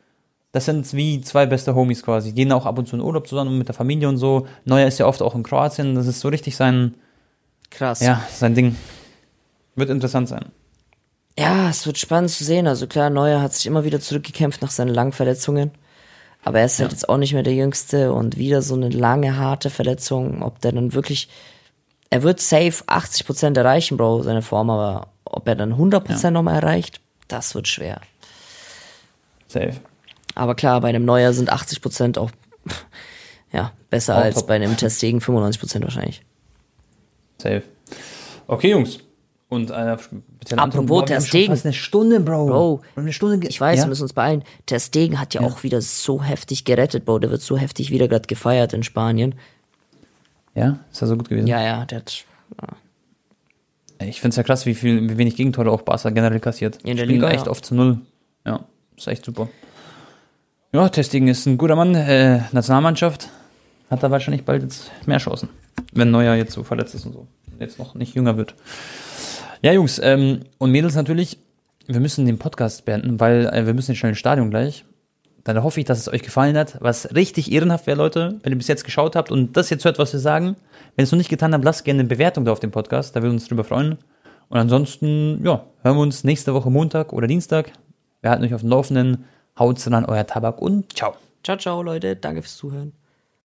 das 0.51 0.65
sind 0.65 0.93
wie 0.93 1.21
zwei 1.21 1.45
beste 1.45 1.75
Homies 1.75 2.03
quasi. 2.03 2.29
Die 2.29 2.35
gehen 2.35 2.51
auch 2.51 2.65
ab 2.65 2.77
und 2.77 2.87
zu 2.87 2.95
in 2.95 3.01
Urlaub 3.01 3.27
zusammen 3.27 3.57
mit 3.57 3.67
der 3.67 3.75
Familie 3.75 4.09
und 4.09 4.17
so. 4.17 4.47
Neuer 4.65 4.87
ist 4.87 4.99
ja 4.99 5.05
oft 5.05 5.21
auch 5.21 5.35
in 5.35 5.43
Kroatien. 5.43 5.95
Das 5.95 6.07
ist 6.07 6.19
so 6.19 6.27
richtig 6.27 6.55
sein, 6.57 6.95
krass. 7.69 8.01
Ja, 8.01 8.21
sein 8.33 8.53
Ding. 8.53 8.75
Wird 9.75 9.89
interessant 9.89 10.27
sein. 10.27 10.45
Ja, 11.39 11.69
es 11.69 11.85
wird 11.85 11.97
spannend 11.97 12.31
zu 12.31 12.43
sehen. 12.43 12.67
Also 12.67 12.87
klar, 12.87 13.09
Neuer 13.09 13.41
hat 13.41 13.53
sich 13.53 13.65
immer 13.65 13.85
wieder 13.85 14.01
zurückgekämpft 14.01 14.61
nach 14.61 14.71
seinen 14.71 14.93
langen 14.93 15.13
Verletzungen. 15.13 15.71
Aber 16.43 16.59
er 16.59 16.65
ist 16.65 16.79
halt 16.79 16.91
jetzt 16.91 17.07
auch 17.07 17.17
nicht 17.17 17.33
mehr 17.33 17.43
der 17.43 17.53
Jüngste 17.53 18.11
und 18.11 18.35
wieder 18.35 18.61
so 18.61 18.73
eine 18.73 18.89
lange, 18.89 19.37
harte 19.37 19.69
Verletzung. 19.69 20.41
Ob 20.41 20.59
der 20.59 20.73
dann 20.73 20.93
wirklich, 20.93 21.29
er 22.09 22.23
wird 22.23 22.41
safe 22.41 22.83
80% 22.87 23.57
erreichen, 23.57 23.95
Bro, 23.95 24.23
seine 24.23 24.41
Form, 24.41 24.69
aber 24.69 25.07
ob 25.23 25.47
er 25.47 25.55
dann 25.55 25.73
100% 25.73 26.23
ja. 26.23 26.31
nochmal 26.31 26.55
erreicht, 26.55 26.99
das 27.27 27.55
wird 27.55 27.67
schwer. 27.67 28.01
Safe. 29.47 29.79
Aber 30.35 30.55
klar, 30.55 30.81
bei 30.81 30.89
einem 30.89 31.05
Neuer 31.05 31.33
sind 31.33 31.51
80% 31.51 32.17
auch, 32.17 32.31
ja, 33.51 33.71
besser 33.89 34.17
auch 34.17 34.21
als 34.21 34.35
top. 34.35 34.47
bei 34.47 34.55
einem 34.55 34.77
Testegen 34.77 35.19
95% 35.19 35.83
wahrscheinlich. 35.83 36.23
Safe. 37.37 37.63
Okay, 38.47 38.71
Jungs. 38.71 38.99
Und 39.49 39.69
äh, 39.69 39.97
Apropos 40.55 41.05
Ter 41.05 41.19
Stegen. 41.19 41.51
Fast 41.51 41.65
eine 41.65 41.73
Stunde, 41.73 42.21
Bro. 42.21 42.45
Bro, 42.45 42.81
eine 42.95 43.11
Stunde 43.11 43.45
ich 43.45 43.59
weiß, 43.59 43.79
ja? 43.79 43.83
wir 43.83 43.89
müssen 43.89 44.03
uns 44.03 44.13
beeilen. 44.13 44.43
Ter 44.65 44.79
Stegen 44.79 45.19
hat 45.19 45.33
ja, 45.33 45.41
ja, 45.41 45.47
auch 45.47 45.63
wieder 45.63 45.81
so 45.81 46.23
heftig 46.23 46.63
gerettet, 46.63 47.03
Bro. 47.03 47.19
Der 47.19 47.31
wird 47.31 47.41
so 47.41 47.57
heftig 47.57 47.91
wieder 47.91 48.07
gerade 48.07 48.27
gefeiert 48.27 48.71
in 48.71 48.83
Spanien. 48.83 49.35
Ja, 50.55 50.79
ist 50.89 51.01
ja 51.01 51.07
so 51.07 51.17
gut 51.17 51.27
gewesen. 51.27 51.47
Ja, 51.47 51.61
ja, 51.61 51.85
der 51.85 51.97
hat. 51.97 52.23
Ja. 52.61 54.05
Ich 54.07 54.21
finde 54.21 54.29
es 54.29 54.35
ja 54.37 54.43
krass, 54.43 54.65
wie, 54.65 54.73
viel, 54.73 55.09
wie 55.09 55.17
wenig 55.17 55.35
Gegentore 55.35 55.69
auch 55.69 55.81
Barca 55.81 56.09
generell 56.11 56.39
kassiert. 56.39 56.77
In 56.83 56.95
der 56.95 57.05
Liga 57.05 57.29
echt 57.29 57.49
oft 57.49 57.65
zu 57.65 57.75
null. 57.75 57.99
Ja, 58.45 58.65
ist 58.95 59.07
echt 59.07 59.25
super. 59.25 59.49
Ja, 60.73 60.87
Testing 60.87 61.27
ist 61.27 61.45
ein 61.47 61.57
guter 61.57 61.75
Mann. 61.75 61.93
Äh, 61.95 62.43
Nationalmannschaft 62.53 63.27
hat 63.89 64.03
da 64.03 64.09
wahrscheinlich 64.09 64.45
bald 64.45 64.63
jetzt 64.63 64.89
mehr 65.05 65.17
Chancen. 65.17 65.49
Wenn 65.91 66.11
Neuer 66.11 66.35
jetzt 66.35 66.53
so 66.53 66.63
verletzt 66.63 66.95
ist 66.95 67.05
und 67.05 67.11
so. 67.11 67.27
Jetzt 67.59 67.77
noch 67.77 67.93
nicht 67.93 68.15
jünger 68.15 68.37
wird. 68.37 68.55
Ja, 69.61 69.73
Jungs, 69.73 69.99
ähm, 70.01 70.43
und 70.59 70.71
Mädels 70.71 70.95
natürlich, 70.95 71.39
wir 71.87 71.99
müssen 71.99 72.25
den 72.25 72.39
Podcast 72.39 72.85
beenden, 72.85 73.19
weil 73.19 73.47
äh, 73.47 73.65
wir 73.65 73.73
müssen 73.73 73.91
jetzt 73.91 73.99
schnell 73.99 74.11
ins 74.11 74.19
Stadion 74.19 74.49
gleich. 74.49 74.85
Dann 75.43 75.61
hoffe 75.61 75.81
ich, 75.81 75.85
dass 75.85 75.99
es 75.99 76.07
euch 76.07 76.23
gefallen 76.23 76.55
hat. 76.55 76.77
Was 76.79 77.13
richtig 77.13 77.51
ehrenhaft 77.51 77.85
wäre, 77.85 77.97
Leute, 77.97 78.39
wenn 78.41 78.53
ihr 78.53 78.57
bis 78.57 78.69
jetzt 78.69 78.85
geschaut 78.85 79.17
habt 79.17 79.29
und 79.29 79.57
das 79.57 79.69
jetzt 79.71 79.83
hört, 79.83 79.99
was 79.99 80.13
wir 80.13 80.21
sagen. 80.21 80.55
Wenn 80.95 81.03
ihr 81.03 81.03
es 81.03 81.11
noch 81.11 81.17
nicht 81.17 81.29
getan 81.29 81.53
habt, 81.53 81.65
lasst 81.65 81.83
gerne 81.83 81.99
eine 81.99 82.07
Bewertung 82.07 82.45
da 82.45 82.53
auf 82.53 82.61
dem 82.61 82.71
Podcast. 82.71 83.13
Da 83.13 83.21
würden 83.21 83.33
wir 83.33 83.41
uns 83.41 83.49
drüber 83.49 83.65
freuen. 83.65 83.97
Und 84.47 84.57
ansonsten, 84.57 85.43
ja, 85.43 85.65
hören 85.81 85.97
wir 85.97 86.01
uns 86.01 86.23
nächste 86.23 86.53
Woche 86.53 86.71
Montag 86.71 87.11
oder 87.11 87.27
Dienstag. 87.27 87.73
Wir 88.21 88.29
halten 88.29 88.45
euch 88.45 88.53
auf 88.53 88.61
dem 88.61 88.69
Laufenden. 88.69 89.25
Haut's 89.61 89.89
ran, 89.91 90.05
euer 90.05 90.25
Tabak 90.25 90.59
und 90.59 90.91
ciao. 90.97 91.13
Ciao, 91.43 91.55
ciao, 91.55 91.83
Leute. 91.83 92.15
Danke 92.15 92.41
fürs 92.41 92.57
Zuhören. 92.57 92.93